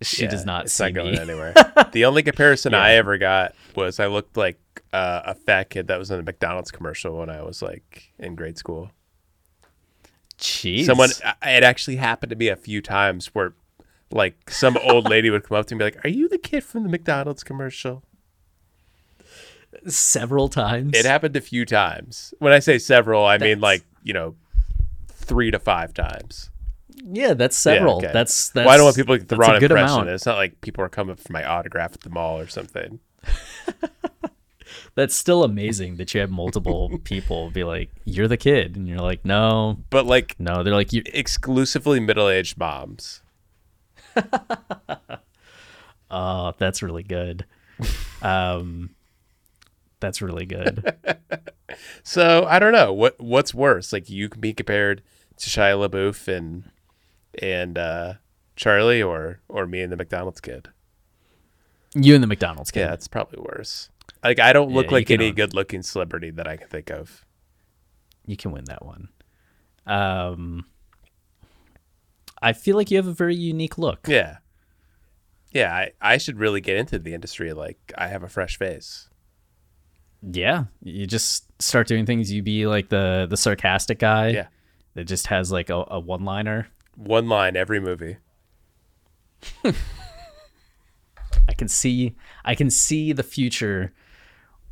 She 0.02 0.24
Yeah, 0.24 0.30
does 0.30 0.46
not 0.46 0.66
It's 0.66 0.74
see 0.74 0.84
not 0.86 0.94
going 0.94 1.12
me. 1.14 1.20
anywhere. 1.20 1.54
the 1.92 2.06
only 2.06 2.22
comparison 2.24 2.74
I 2.74 2.94
ever 2.94 3.18
got 3.18 3.56
was 3.76 4.00
I 4.00 4.08
looked 4.08 4.38
like 4.38 4.60
uh, 4.94 5.22
a 5.26 5.34
fat 5.34 5.70
kid 5.72 5.88
that 5.88 5.98
was 5.98 6.12
in 6.12 6.20
a 6.20 6.24
McDonald's 6.24 6.72
commercial 6.72 7.18
when 7.18 7.30
I 7.30 7.42
was 7.42 7.62
like 7.62 8.12
in 8.20 8.36
grade 8.36 8.58
school. 8.58 8.92
Jeez. 10.38 10.86
Someone, 10.86 11.10
it 11.42 11.64
actually 11.64 11.96
happened 11.96 12.30
to 12.30 12.36
me 12.36 12.48
a 12.48 12.56
few 12.56 12.80
times 12.80 13.28
where, 13.34 13.54
like, 14.12 14.52
some 14.52 14.78
old 14.84 15.10
lady 15.10 15.32
would 15.32 15.44
come 15.44 15.58
up 15.58 15.66
to 15.68 15.76
me 15.76 15.84
and 15.84 15.92
be 15.94 15.98
like, 15.98 16.06
"Are 16.06 16.10
you 16.10 16.30
the 16.30 16.38
kid 16.38 16.64
from 16.64 16.84
the 16.84 16.90
McDonald's 16.90 17.44
commercial?" 17.44 18.04
several 19.88 20.48
times. 20.50 20.96
It 20.98 21.06
happened 21.06 21.36
a 21.36 21.42
few 21.42 21.66
times. 21.66 22.34
When 22.40 22.54
I 22.54 22.60
say 22.60 22.78
several, 22.78 23.26
I 23.26 23.38
mean 23.38 23.60
like 23.60 23.84
you 24.04 24.14
know, 24.14 24.36
three 25.08 25.50
to 25.52 25.60
five 25.60 25.94
times. 25.94 26.50
Yeah, 27.04 27.34
that's 27.34 27.56
several. 27.58 27.98
okay. 27.98 28.12
That's 28.14 28.50
that's. 28.50 28.66
well, 28.66 28.74
I 28.74 28.78
don't 28.78 28.86
want 28.86 28.96
people 28.96 29.16
to 29.16 29.20
get 29.20 29.28
the 29.30 29.36
a 29.36 29.40
wrong 29.40 29.56
impression. 29.56 29.72
amount. 29.78 30.10
It's 30.10 30.26
not 30.26 30.38
like 30.38 30.60
people 30.62 30.84
are 30.84 30.90
coming 30.90 31.16
for 31.16 31.32
my 31.32 31.44
autograph 31.44 31.94
at 31.94 32.02
the 32.02 32.10
mall 32.10 32.40
or 32.40 32.48
something. 32.48 33.00
That's 34.96 35.14
still 35.16 35.44
amazing 35.44 35.98
that 35.98 36.14
you 36.14 36.22
have 36.22 36.32
multiple 36.32 36.98
people 37.04 37.52
be 37.52 37.64
like, 37.64 37.92
"You're 38.04 38.28
the 38.28 38.36
kid," 38.38 38.76
and 38.76 38.88
you're 38.88 38.98
like, 39.00 39.24
"No, 39.26 39.78
But 39.92 40.06
like 40.08 40.36
no." 40.40 40.64
They're 40.64 40.74
like, 40.74 40.92
"You." 40.92 41.04
exclusively 41.06 42.00
middle-aged 42.00 42.58
moms. 42.58 43.22
Oh, 46.10 46.54
that's 46.58 46.82
really 46.82 47.04
good. 47.04 47.46
Um, 48.22 48.92
that's 50.00 50.22
really 50.22 50.46
good. 50.46 50.96
So 52.04 52.46
I 52.46 52.60
don't 52.60 52.72
know 52.72 52.94
what 52.94 53.20
what's 53.20 53.54
worse. 53.54 53.92
Like 53.92 54.10
you 54.10 54.30
can 54.30 54.40
be 54.40 54.54
compared 54.54 55.04
to 55.36 55.50
Shia 55.50 55.88
LaBeouf 55.90 56.30
and 56.30 56.64
and 57.42 57.78
uh, 57.78 58.14
Charlie, 58.56 59.02
or 59.02 59.40
or 59.50 59.66
me 59.68 59.82
and 59.82 59.92
the 59.92 59.98
McDonald's 59.98 60.42
kid. 60.42 60.70
You 61.96 62.14
and 62.16 62.24
the 62.24 62.28
McDonald's 62.28 62.72
kid. 62.72 62.82
Yeah, 62.82 62.94
it's 62.94 63.08
probably 63.08 63.40
worse. 63.42 63.90
Like 64.24 64.40
I 64.40 64.54
don't 64.54 64.72
look 64.72 64.88
Yeah, 64.88 64.94
like 64.94 65.12
any 65.12 65.28
own- 65.30 65.36
good-looking 65.36 65.84
celebrity 65.84 66.32
that 66.32 66.48
I 66.48 66.58
can 66.58 66.68
think 66.68 66.90
of. 66.92 67.26
you 68.26 68.36
can 68.38 68.52
win 68.52 68.66
that 68.66 68.84
one. 68.86 69.10
Um, 69.86 70.66
I 72.42 72.54
feel 72.54 72.76
like 72.76 72.92
you 72.92 72.98
have 72.98 73.08
a 73.08 73.14
very 73.14 73.36
unique 73.36 73.78
look. 73.78 74.08
Yeah, 74.08 74.38
yeah. 75.52 75.74
I 75.74 75.92
I 76.02 76.18
should 76.18 76.38
really 76.40 76.62
get 76.62 76.78
into 76.78 77.00
the 77.00 77.14
industry. 77.14 77.54
Like 77.54 77.78
I 77.98 78.08
have 78.08 78.24
a 78.24 78.28
fresh 78.28 78.58
face. 78.58 79.10
Yeah, 80.22 80.66
you 80.84 81.08
just 81.08 81.46
start 81.62 81.88
doing 81.88 82.06
things. 82.06 82.32
You 82.32 82.42
be 82.44 82.68
like 82.68 82.90
the 82.90 83.28
the 83.30 83.38
sarcastic 83.38 84.00
guy. 84.00 84.30
Yeah. 84.30 84.48
that 84.96 85.06
just 85.06 85.28
has 85.28 85.52
like 85.52 85.70
a, 85.70 85.86
a 85.90 86.00
one 86.00 86.26
liner. 86.26 86.68
One 86.98 87.30
line 87.30 87.56
every 87.56 87.80
movie. 87.80 88.18
I 89.64 91.54
can 91.56 91.68
see 91.68 92.16
I 92.44 92.56
can 92.56 92.70
see 92.70 93.14
the 93.14 93.24
future. 93.24 93.94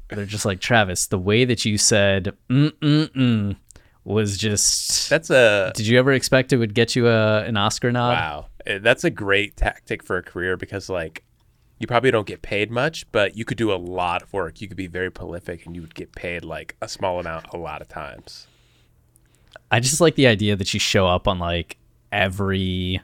They're 0.09 0.25
just 0.25 0.45
like 0.45 0.59
Travis. 0.59 1.07
The 1.07 1.17
way 1.19 1.45
that 1.45 1.65
you 1.65 1.77
said 1.77 2.35
mm 2.49 2.71
mm 2.71 3.07
mm 3.09 3.55
was 4.03 4.37
just. 4.37 5.09
That's 5.09 5.29
a 5.29 5.71
Did 5.75 5.87
you 5.87 5.97
ever 5.99 6.13
expect 6.13 6.51
it 6.51 6.57
would 6.57 6.73
get 6.73 6.95
you 6.95 7.07
a 7.07 7.43
an 7.43 7.57
Oscar 7.57 7.91
nod? 7.91 8.11
Wow. 8.13 8.45
Uh, 8.67 8.79
That's 8.79 9.03
a 9.03 9.09
great 9.09 9.55
tactic 9.55 10.03
for 10.03 10.17
a 10.17 10.23
career 10.23 10.57
because 10.57 10.89
like 10.89 11.23
you 11.79 11.87
probably 11.87 12.11
don't 12.11 12.27
get 12.27 12.41
paid 12.41 12.71
much, 12.71 13.09
but 13.11 13.35
you 13.37 13.45
could 13.45 13.57
do 13.57 13.71
a 13.71 13.75
lot 13.75 14.21
of 14.21 14.31
work. 14.33 14.61
You 14.61 14.67
could 14.67 14.77
be 14.77 14.87
very 14.87 15.11
prolific 15.11 15.65
and 15.65 15.75
you 15.75 15.81
would 15.81 15.95
get 15.95 16.15
paid 16.15 16.45
like 16.45 16.75
a 16.81 16.87
small 16.87 17.19
amount 17.19 17.47
a 17.51 17.57
lot 17.57 17.81
of 17.81 17.87
times. 17.87 18.47
I 19.71 19.79
just 19.79 19.99
like 19.99 20.15
the 20.15 20.27
idea 20.27 20.55
that 20.55 20.73
you 20.73 20.79
show 20.79 21.07
up 21.07 21.27
on 21.27 21.39
like 21.39 21.77
every 22.15 23.01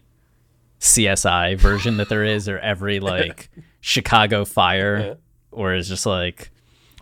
CSI 0.79 1.57
version 1.57 1.97
that 1.97 2.09
there 2.09 2.23
is, 2.23 2.47
or 2.47 2.57
every 2.59 2.99
like 3.13 3.49
Chicago 3.81 4.45
fire, 4.45 5.17
or 5.51 5.73
it's 5.75 5.87
just 5.87 6.05
like, 6.05 6.49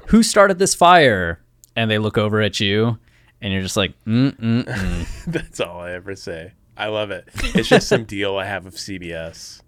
who 0.08 0.24
started 0.24 0.60
this 0.60 0.76
fire? 0.76 1.42
And 1.76 1.90
they 1.90 1.98
look 1.98 2.18
over 2.18 2.42
at 2.42 2.60
you, 2.60 2.98
and 3.42 3.54
you're 3.54 3.62
just 3.62 3.78
like, 3.78 3.94
mm 4.06 4.36
mm 4.36 4.64
mm. 4.66 5.24
That's 5.28 5.62
all 5.62 5.80
I 5.80 5.92
ever 5.92 6.16
say. 6.16 6.54
I 6.76 6.88
love 6.88 7.12
it. 7.12 7.30
It's 7.56 7.70
just 7.70 7.88
some 7.88 8.04
deal 8.06 8.38
I 8.38 8.46
have 8.46 8.66
with 8.66 8.76
CBS. 8.76 9.62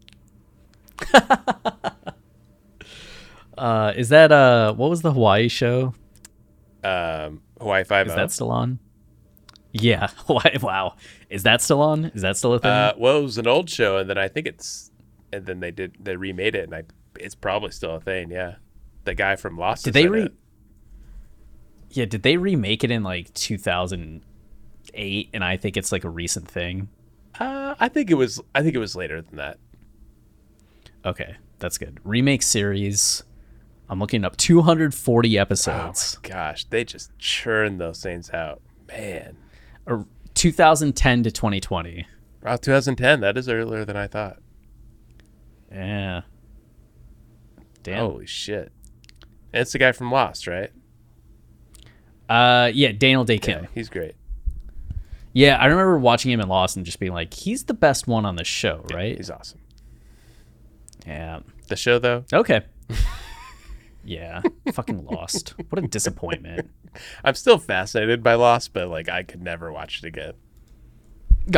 Uh, 3.58 3.94
is 3.96 4.10
that 4.10 4.32
uh, 4.32 4.74
what 4.74 4.90
was 4.90 5.04
the 5.04 5.14
Hawaii 5.14 5.48
show? 5.48 5.94
Um, 6.84 7.42
Hawaii 7.60 7.84
Five 7.84 8.08
Is 8.08 8.16
that 8.16 8.32
still 8.32 8.50
on? 8.50 8.80
Yeah. 9.74 10.10
Wow. 10.62 10.96
Is 11.30 11.44
that 11.44 11.62
still 11.62 11.82
on? 11.82 12.06
Is 12.14 12.22
that 12.24 12.38
still 12.38 12.54
a 12.54 12.60
thing? 12.60 12.72
Uh, 12.72 12.94
well, 12.98 13.20
it 13.20 13.24
was 13.24 13.38
an 13.38 13.48
old 13.48 13.70
show, 13.70 13.98
and 13.98 14.10
then 14.10 14.18
I 14.18 14.28
think 14.28 14.48
it's, 14.48 14.92
and 15.34 15.46
then 15.46 15.60
they 15.60 15.72
did 15.72 15.96
they 16.00 16.16
remade 16.16 16.56
it, 16.56 16.64
and 16.66 16.74
I 16.76 16.84
it's 17.20 17.36
probably 17.36 17.72
still 17.72 17.96
a 17.96 18.00
thing. 18.02 18.32
Yeah, 18.32 18.56
the 19.06 19.14
guy 19.16 19.36
from 19.36 19.58
Lost. 19.58 19.86
Did 19.86 19.94
they 19.94 20.08
re- 20.08 20.24
it. 20.24 20.34
yeah. 21.92 22.06
Did 22.06 22.24
they 22.24 22.38
remake 22.38 22.84
it 22.84 22.92
in 22.92 23.04
like 23.04 23.34
2008? 23.34 25.30
And 25.34 25.44
I 25.44 25.58
think 25.58 25.78
it's 25.78 25.92
like 25.92 26.04
a 26.04 26.10
recent 26.10 26.50
thing. 26.50 26.90
Uh, 27.40 27.76
I 27.80 27.88
think 27.90 28.12
it 28.12 28.16
was. 28.16 28.42
I 28.56 28.62
think 28.62 28.76
it 28.76 28.80
was 28.80 28.96
later 28.96 29.22
than 29.22 29.38
that. 29.38 29.58
Okay, 31.06 31.36
that's 31.60 31.78
good. 31.78 32.00
Remake 32.04 32.44
series. 32.44 33.24
I'm 33.90 34.00
looking 34.00 34.24
up 34.24 34.38
240 34.38 35.38
Oh 35.38 35.42
episodes. 35.42 36.18
my 36.24 36.30
gosh, 36.30 36.66
they 36.66 36.84
just 36.86 37.18
churn 37.18 37.78
those 37.78 38.02
things 38.02 38.30
out, 38.32 38.62
man. 38.88 39.36
Or 39.86 40.06
2010 40.36 41.24
to 41.24 41.32
2020. 41.32 42.06
Wow, 42.44 42.56
2010. 42.56 43.20
That 43.22 43.38
is 43.38 43.50
earlier 43.50 43.86
than 43.86 43.96
I 43.98 44.08
thought. 44.08 44.38
Yeah. 45.72 46.22
Damn. 47.84 47.98
Holy 47.98 48.28
shit! 48.28 48.72
It's 49.54 49.72
the 49.72 49.80
guy 49.80 49.92
from 49.92 50.12
Lost, 50.12 50.46
right? 50.46 50.70
Uh, 52.30 52.70
yeah, 52.74 52.92
Daniel 52.92 53.24
Dae 53.26 53.40
Kim. 53.40 53.64
Yeah, 53.64 53.70
he's 53.74 53.90
great. 53.90 54.14
Yeah, 55.34 55.58
I 55.58 55.66
remember 55.66 55.98
watching 55.98 56.32
him 56.32 56.40
in 56.42 56.48
Lost 56.48 56.76
and 56.76 56.86
just 56.86 57.00
being 57.00 57.14
like, 57.14 57.34
he's 57.34 57.64
the 57.64 57.74
best 57.74 58.08
one 58.08 58.26
on 58.26 58.36
the 58.36 58.44
show, 58.44 58.86
right? 58.94 59.18
He's 59.18 59.30
awesome. 59.30 59.60
Yeah. 61.08 61.40
The 61.68 61.76
show 61.76 62.00
though, 62.00 62.26
Okay. 62.32 62.62
yeah. 64.04 64.42
Fucking 64.74 65.06
Lost. 65.06 65.56
What 65.70 65.84
a 65.84 65.88
disappointment. 65.88 66.70
I'm 67.24 67.36
still 67.36 67.58
fascinated 67.58 68.24
by 68.24 68.36
Lost, 68.36 68.74
but 68.74 68.90
like 68.90 69.10
I 69.10 69.24
could 69.24 69.42
never 69.42 69.72
watch 69.72 70.00
it 70.04 70.08
again. 70.08 70.34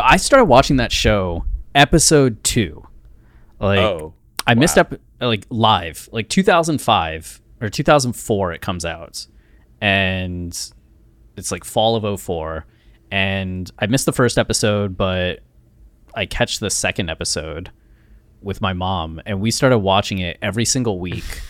I 0.02 0.18
started 0.18 0.46
watching 0.46 0.78
that 0.78 0.92
show 0.92 1.46
episode 1.76 2.44
two. 2.44 2.88
Like, 3.60 3.80
oh, 3.80 4.14
I 4.46 4.56
missed 4.56 4.78
up 4.78 4.94
like 5.22 5.46
live, 5.50 6.10
like 6.12 6.30
2005 6.30 7.42
or 7.62 7.70
2004. 7.70 8.54
It 8.54 8.62
comes 8.62 8.86
out, 8.86 9.26
and 9.82 10.58
it's 11.38 11.52
like 11.52 11.64
fall 11.64 11.96
of 11.96 12.22
04. 12.22 12.66
And 13.12 13.70
I 13.78 13.86
missed 13.86 14.06
the 14.06 14.12
first 14.12 14.38
episode, 14.38 14.98
but 14.98 15.42
I 16.16 16.26
catch 16.26 16.60
the 16.60 16.70
second 16.70 17.10
episode 17.10 17.72
with 18.42 18.60
my 18.60 18.74
mom, 18.74 19.22
and 19.26 19.40
we 19.40 19.52
started 19.52 19.80
watching 19.80 20.20
it 20.20 20.38
every 20.42 20.66
single 20.66 21.00
week. 21.00 21.42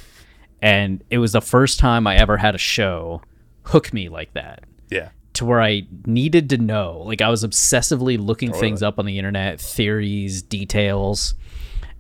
And 0.63 1.03
it 1.09 1.17
was 1.17 1.33
the 1.33 1.41
first 1.41 1.77
time 1.77 2.07
I 2.07 2.15
ever 2.15 2.37
had 2.37 2.55
a 2.55 2.57
show 2.57 3.21
hook 3.63 3.93
me 3.93 4.07
like 4.07 4.33
that 4.33 4.63
yeah. 4.89 5.09
to 5.33 5.43
where 5.43 5.61
I 5.61 5.81
needed 6.05 6.49
to 6.51 6.57
know. 6.57 7.03
Like 7.05 7.21
I 7.21 7.29
was 7.29 7.43
obsessively 7.43 8.17
looking 8.17 8.53
things 8.53 8.81
up 8.81 8.97
on 8.97 9.05
the 9.05 9.19
internet, 9.19 9.59
theories, 9.59 10.41
details, 10.41 11.35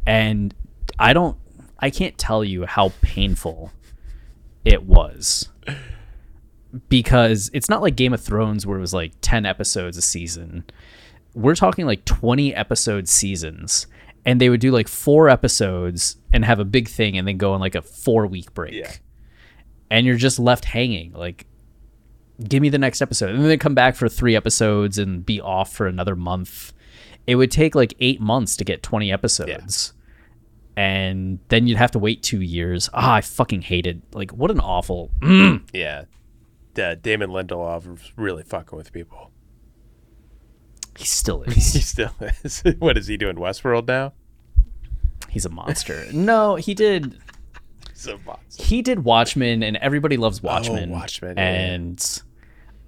and 0.07 0.55
I 0.97 1.11
don't 1.11 1.37
I 1.77 1.89
can't 1.89 2.17
tell 2.17 2.41
you 2.41 2.65
how 2.65 2.93
painful 3.01 3.73
it 4.63 4.83
was. 4.83 5.49
Because 6.87 7.51
it's 7.53 7.69
not 7.69 7.81
like 7.81 7.97
Game 7.97 8.13
of 8.13 8.21
Thrones 8.21 8.65
where 8.65 8.77
it 8.77 8.81
was 8.81 8.93
like 8.93 9.11
10 9.21 9.45
episodes 9.45 9.97
a 9.97 10.01
season. 10.01 10.63
We're 11.35 11.55
talking 11.55 11.85
like 11.85 12.05
20 12.05 12.55
episode 12.55 13.09
seasons 13.09 13.87
and 14.25 14.39
they 14.39 14.49
would 14.49 14.59
do 14.59 14.71
like 14.71 14.87
4 14.87 15.29
episodes 15.29 16.17
and 16.31 16.45
have 16.45 16.59
a 16.59 16.65
big 16.65 16.87
thing 16.87 17.17
and 17.17 17.27
then 17.27 17.37
go 17.37 17.53
on 17.53 17.59
like 17.59 17.75
a 17.75 17.81
4 17.81 18.27
week 18.27 18.53
break. 18.53 18.73
Yeah. 18.73 18.91
And 19.89 20.05
you're 20.05 20.17
just 20.17 20.39
left 20.39 20.65
hanging 20.65 21.11
like 21.13 21.45
give 22.47 22.61
me 22.61 22.69
the 22.69 22.77
next 22.77 23.01
episode. 23.01 23.29
And 23.31 23.39
then 23.39 23.47
they 23.47 23.57
come 23.57 23.75
back 23.75 23.95
for 23.95 24.09
three 24.09 24.35
episodes 24.35 24.97
and 24.97 25.25
be 25.25 25.39
off 25.39 25.71
for 25.73 25.87
another 25.87 26.15
month. 26.15 26.73
It 27.27 27.35
would 27.35 27.51
take 27.51 27.75
like 27.75 27.93
eight 27.99 28.19
months 28.19 28.57
to 28.57 28.63
get 28.63 28.83
20 28.83 29.11
episodes. 29.11 29.93
And 30.75 31.39
then 31.49 31.67
you'd 31.67 31.77
have 31.77 31.91
to 31.91 31.99
wait 31.99 32.23
two 32.23 32.41
years. 32.41 32.89
Ah, 32.93 33.15
I 33.15 33.21
fucking 33.21 33.61
hated. 33.61 34.01
Like, 34.13 34.31
what 34.31 34.49
an 34.51 34.59
awful. 34.59 35.11
Yeah. 35.73 36.05
Uh, 36.75 36.95
Damon 36.95 37.29
Lindelof 37.29 37.85
was 37.85 38.11
really 38.15 38.41
fucking 38.41 38.75
with 38.75 38.91
people. 38.91 39.29
He 40.97 41.05
still 41.05 41.43
is. 41.47 41.73
He 41.73 41.79
still 41.79 42.13
is. 42.43 42.63
what 42.79 42.97
is 42.97 43.07
he 43.07 43.17
doing? 43.17 43.35
Westworld 43.35 43.87
now? 43.87 44.13
He's 45.29 45.45
a 45.45 45.49
monster. 45.49 46.05
No, 46.13 46.55
he 46.55 46.73
did. 46.73 47.17
So 47.95 48.19
monster. 48.25 48.61
He 48.61 48.81
did 48.81 49.05
Watchmen, 49.05 49.63
and 49.63 49.77
everybody 49.77 50.17
loves 50.17 50.41
oh, 50.43 50.47
Watchmen. 50.47 50.89
Oh, 50.89 50.93
Watchmen, 50.93 51.37
yeah. 51.37 51.43
And 51.43 52.21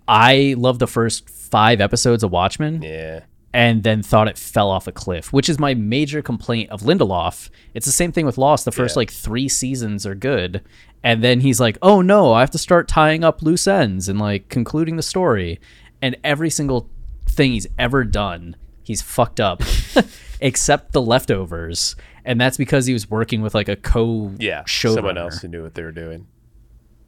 I 0.10 0.56
love 0.58 0.80
the 0.80 0.88
first 0.88 1.30
five 1.30 1.80
episodes 1.80 2.22
of 2.22 2.32
Watchmen. 2.32 2.82
Yeah. 2.82 3.22
and 3.54 3.84
then 3.84 4.04
thought 4.04 4.28
it 4.28 4.38
fell 4.38 4.70
off 4.70 4.88
a 4.88 4.92
cliff, 4.92 5.32
which 5.32 5.48
is 5.48 5.58
my 5.58 5.74
major 5.74 6.22
complaint 6.22 6.70
of 6.70 6.82
Lindelof. 6.82 7.50
It's 7.74 7.86
the 7.86 7.94
same 7.94 8.12
thing 8.12 8.26
with 8.26 8.38
Lost. 8.38 8.66
The 8.66 8.74
first 8.74 8.96
Yeah. 8.96 9.02
like 9.02 9.12
three 9.12 9.48
seasons 9.48 10.06
are 10.06 10.16
good, 10.16 10.62
and 11.02 11.24
then 11.24 11.40
he's 11.40 11.62
like, 11.62 11.78
"Oh 11.82 12.02
no, 12.02 12.34
I 12.34 12.42
have 12.42 12.52
to 12.52 12.58
start 12.58 12.90
tying 12.90 13.24
up 13.24 13.42
loose 13.42 13.68
ends 13.68 14.10
and 14.10 14.20
like 14.20 14.50
concluding 14.50 14.98
the 14.98 15.04
story." 15.04 15.62
And 16.02 16.18
every 16.26 16.50
single 16.50 16.90
thing 17.36 17.52
he's 17.54 17.68
ever 17.78 18.04
done, 18.04 18.56
he's 18.84 19.02
fucked 19.02 19.40
up, 19.40 19.62
except 20.42 20.92
the 20.94 21.02
leftovers, 21.02 21.96
and 22.24 22.40
that's 22.42 22.58
because 22.58 22.86
he 22.86 22.94
was 22.94 23.10
working 23.10 23.42
with 23.42 23.54
like 23.54 23.70
a 23.70 23.76
co 23.76 24.32
Yeah. 24.40 24.64
showrunner. 24.64 24.94
Someone 24.96 25.18
else 25.18 25.42
who 25.42 25.48
knew 25.48 25.64
what 25.64 25.76
they 25.76 25.84
were 25.84 25.92
doing. 25.92 26.28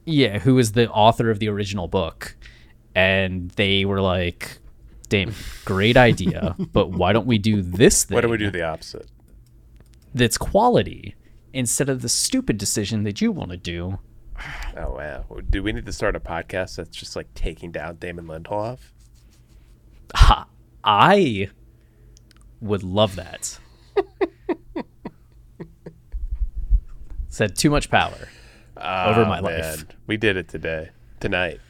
Yeah, 0.04 0.38
who 0.38 0.54
was 0.54 0.72
the 0.72 0.88
author 0.90 1.30
of 1.30 1.38
the 1.38 1.48
original 1.48 1.86
book. 1.88 2.36
And 2.94 3.50
they 3.52 3.84
were 3.84 4.00
like, 4.00 4.58
Damon, 5.08 5.34
great 5.64 5.96
idea, 5.96 6.56
but 6.72 6.90
why 6.90 7.12
don't 7.12 7.26
we 7.26 7.38
do 7.38 7.62
this 7.62 8.04
thing? 8.04 8.14
Why 8.16 8.20
don't 8.22 8.30
we 8.30 8.36
do 8.38 8.50
the 8.50 8.62
opposite? 8.62 9.06
That's 10.14 10.36
quality 10.38 11.14
instead 11.52 11.88
of 11.88 12.02
the 12.02 12.08
stupid 12.08 12.58
decision 12.58 13.04
that 13.04 13.20
you 13.20 13.30
want 13.30 13.50
to 13.52 13.56
do. 13.56 13.98
Oh 14.76 14.92
wow! 14.94 15.24
Do 15.50 15.62
we 15.62 15.72
need 15.72 15.86
to 15.86 15.92
start 15.92 16.14
a 16.16 16.20
podcast 16.20 16.76
that's 16.76 16.96
just 16.96 17.14
like 17.16 17.32
taking 17.34 17.72
down 17.72 17.96
Damon 17.96 18.26
Lindelof? 18.26 18.78
Ha, 20.14 20.46
I 20.84 21.50
would 22.60 22.82
love 22.82 23.16
that. 23.16 23.58
Said 27.28 27.56
too 27.56 27.70
much 27.70 27.90
power 27.90 28.28
over 28.76 29.24
my 29.26 29.38
Oh, 29.40 29.42
life. 29.44 29.84
We 30.06 30.16
did 30.16 30.36
it 30.36 30.48
today, 30.48 30.90
tonight. 31.20 31.60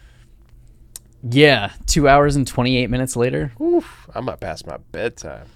Yeah, 1.29 1.73
two 1.87 2.09
hours 2.09 2.37
and 2.37 2.47
28 2.47 2.89
minutes 2.91 3.17
later. 3.17 3.53
Oof, 3.61 4.09
I'm 4.15 4.25
not 4.25 4.41
past 4.41 4.67
my 4.67 4.77
bedtime. 4.93 5.47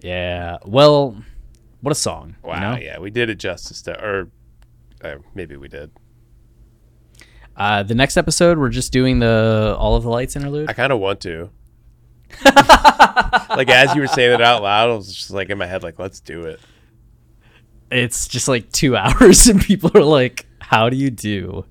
Yeah, 0.00 0.56
well, 0.64 1.22
what 1.82 1.92
a 1.92 1.94
song. 1.94 2.36
Wow, 2.42 2.54
You 2.54 2.60
know? 2.60 2.76
yeah, 2.84 2.98
we 2.98 3.10
did 3.10 3.28
it 3.30 3.36
justice 3.36 3.82
to, 3.82 4.02
or 4.02 4.30
uh, 5.04 5.16
maybe 5.34 5.56
we 5.56 5.68
did. 5.68 5.90
Uh, 7.56 7.82
the 7.82 7.94
next 7.94 8.16
episode, 8.16 8.56
we're 8.58 8.68
just 8.70 8.92
doing 8.92 9.18
the 9.18 9.76
All 9.78 9.96
of 9.96 10.02
the 10.04 10.08
Lights 10.08 10.34
interlude. 10.36 10.70
I 10.70 10.72
kind 10.72 10.92
of 10.92 11.00
want 11.00 11.20
to. 11.22 11.50
like 13.50 13.68
as 13.70 13.94
you 13.94 14.00
were 14.00 14.06
saying 14.06 14.32
it 14.34 14.40
out 14.42 14.62
loud, 14.62 14.90
I 14.90 14.94
was 14.94 15.12
just 15.14 15.30
like 15.30 15.50
in 15.50 15.58
my 15.58 15.66
head, 15.66 15.82
like, 15.82 15.98
let's 15.98 16.20
do 16.20 16.42
it. 16.42 16.60
it's 17.90 18.28
just 18.28 18.48
like 18.48 18.70
two 18.72 18.96
hours, 18.96 19.46
and 19.46 19.60
people 19.60 19.90
are 19.94 20.02
like, 20.04 20.46
"How 20.60 20.88
do 20.90 20.96
you 20.96 21.10
do?" 21.10 21.64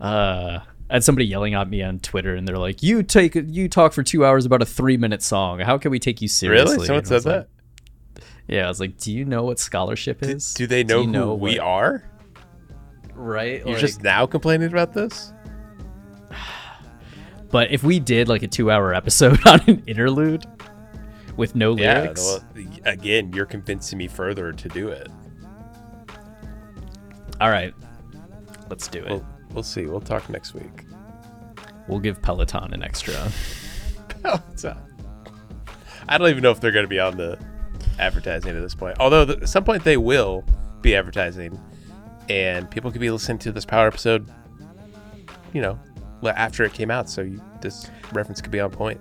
Uh, 0.00 0.60
had 0.90 1.02
somebody 1.02 1.26
yelling 1.26 1.54
at 1.54 1.68
me 1.68 1.82
on 1.82 1.98
Twitter, 2.00 2.34
and 2.34 2.46
they're 2.46 2.58
like, 2.58 2.82
"You 2.82 3.02
take 3.02 3.34
you 3.34 3.68
talk 3.68 3.92
for 3.92 4.02
two 4.02 4.24
hours 4.24 4.44
about 4.44 4.62
a 4.62 4.66
three 4.66 4.96
minute 4.96 5.22
song. 5.22 5.60
How 5.60 5.78
can 5.78 5.90
we 5.90 5.98
take 5.98 6.20
you 6.20 6.28
seriously?" 6.28 6.74
Really? 6.76 6.86
Someone 6.86 6.98
And 7.00 7.08
said 7.08 7.24
like- 7.24 7.24
that? 7.24 7.48
Yeah, 8.48 8.66
I 8.66 8.68
was 8.68 8.78
like, 8.78 8.96
"Do 8.98 9.12
you 9.12 9.24
know 9.24 9.42
what 9.42 9.58
scholarship 9.58 10.22
is? 10.22 10.54
Do 10.54 10.66
they 10.68 10.84
know 10.84 11.00
you 11.00 11.12
who 11.12 11.34
we 11.34 11.58
what- 11.58 11.66
are? 11.66 12.04
Right? 13.14 13.60
You're 13.64 13.72
Like- 13.72 13.78
just 13.78 14.02
now 14.02 14.26
complaining 14.26 14.68
about 14.68 14.92
this? 14.92 15.32
But 17.56 17.70
if 17.70 17.82
we 17.82 17.98
did 18.00 18.28
like 18.28 18.42
a 18.42 18.48
two 18.48 18.70
hour 18.70 18.92
episode 18.92 19.38
on 19.46 19.60
an 19.66 19.82
interlude 19.86 20.44
with 21.38 21.54
no 21.54 21.74
Yeah. 21.74 22.02
lyrics, 22.02 22.22
Well, 22.54 22.66
again, 22.84 23.32
you're 23.32 23.46
convincing 23.46 23.96
me 23.96 24.08
further 24.08 24.52
to 24.52 24.68
do 24.68 24.88
it. 24.88 25.08
all 27.40 27.48
right, 27.48 27.72
let's 28.68 28.88
do 28.88 28.98
it. 28.98 29.08
We'll, 29.08 29.26
we'll 29.52 29.62
see. 29.62 29.86
We'll 29.86 30.02
talk 30.02 30.28
next 30.28 30.52
week. 30.52 30.84
We'll 31.88 31.98
give 31.98 32.20
Peloton 32.20 32.74
an 32.74 32.82
extra. 32.82 33.14
Peloton. 34.22 34.76
I 36.10 36.18
don't 36.18 36.28
even 36.28 36.42
know 36.42 36.50
if 36.50 36.60
they're 36.60 36.72
going 36.72 36.84
to 36.84 36.88
be 36.90 37.00
on 37.00 37.16
the 37.16 37.38
advertising 37.98 38.54
at 38.54 38.60
this 38.60 38.74
point. 38.74 38.98
Although 39.00 39.24
th- 39.24 39.38
at 39.40 39.48
some 39.48 39.64
point 39.64 39.82
they 39.82 39.96
will 39.96 40.44
be 40.82 40.94
advertising, 40.94 41.58
and 42.28 42.70
people 42.70 42.90
could 42.92 43.00
be 43.00 43.10
listening 43.10 43.38
to 43.38 43.50
this 43.52 43.64
power 43.64 43.86
episode. 43.86 44.30
You 45.54 45.62
know, 45.62 45.78
after 46.28 46.64
it 46.64 46.72
came 46.72 46.90
out, 46.90 47.08
so 47.08 47.22
you, 47.22 47.40
this 47.60 47.90
reference 48.12 48.40
could 48.40 48.52
be 48.52 48.60
on 48.60 48.70
point. 48.70 49.00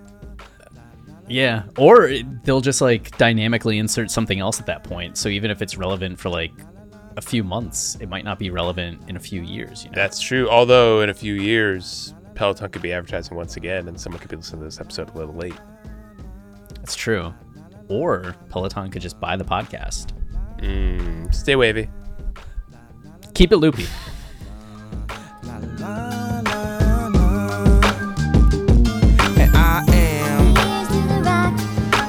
Yeah, 1.28 1.64
or 1.78 2.12
they'll 2.44 2.62
just 2.62 2.82
like 2.82 3.18
dynamically 3.18 3.80
insert 3.80 4.12
something 4.12 4.40
else 4.40 4.60
at 4.60 4.68
that 4.68 4.84
point. 4.84 5.18
So 5.18 5.30
even 5.30 5.50
if 5.50 5.62
it's 5.62 5.78
relevant 5.78 6.20
for 6.20 6.30
like 6.30 6.52
a 7.18 7.22
few 7.22 7.44
months, 7.44 7.98
it 8.00 8.10
might 8.10 8.24
not 8.26 8.38
be 8.38 8.50
relevant 8.50 9.02
in 9.10 9.16
a 9.16 9.20
few 9.20 9.42
years. 9.42 9.84
You 9.84 9.92
know, 9.92 9.96
That's 9.96 10.20
true. 10.20 10.48
Although 10.50 11.02
in 11.02 11.10
a 11.10 11.14
few 11.14 11.34
years, 11.34 12.14
Peloton 12.36 12.70
could 12.70 12.82
be 12.82 12.94
advertising 12.94 13.36
once 13.36 13.58
again, 13.58 13.88
and 13.88 14.00
someone 14.00 14.20
could 14.20 14.30
be 14.30 14.36
listening 14.36 14.62
to 14.62 14.66
this 14.66 14.80
episode 14.80 15.10
a 15.10 15.18
little 15.18 15.36
late. 15.36 15.56
that's 16.76 16.96
true. 16.96 17.34
Or 17.88 18.36
Peloton 18.50 18.92
could 18.92 19.02
just 19.02 19.20
buy 19.20 19.36
the 19.36 19.46
podcast. 19.46 20.08
Mm, 20.60 21.34
stay 21.34 21.56
wavy. 21.56 21.90
Keep 23.34 23.52
it 23.52 23.58
loopy. 23.58 23.86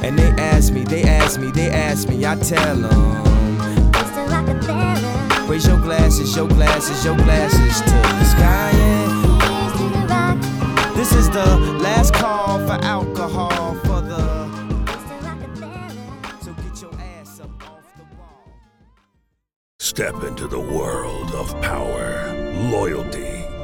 And 0.07 0.17
they 0.17 0.31
ask 0.41 0.73
me, 0.73 0.85
they 0.85 1.03
ask 1.03 1.41
me, 1.41 1.51
they 1.51 1.69
ask 1.69 2.09
me, 2.09 2.25
I 2.25 2.37
tell 2.37 2.77
them. 2.77 3.25
Raise 5.49 5.67
your 5.67 5.81
glasses, 5.81 6.37
your 6.37 6.47
glasses, 6.47 7.05
your 7.05 7.17
glasses 7.17 7.81
to 7.81 7.91
the 7.91 8.25
sky. 8.25 8.71
yeah. 8.71 9.03
This 10.95 11.13
is 11.13 11.29
the 11.29 11.45
last 11.83 12.15
call 12.15 12.61
for 12.69 12.79
alcohol 12.85 13.75
for 13.85 14.01
the. 14.01 14.47
So 16.41 16.53
get 16.53 16.81
your 16.81 16.95
ass 17.01 17.41
up 17.41 17.51
off 17.69 17.83
the 17.97 18.05
wall. 18.17 18.55
Step 19.81 20.23
into 20.23 20.47
the 20.47 20.61
world 20.61 21.33
of 21.33 21.51
power, 21.63 22.33
loyalty, 22.71 23.36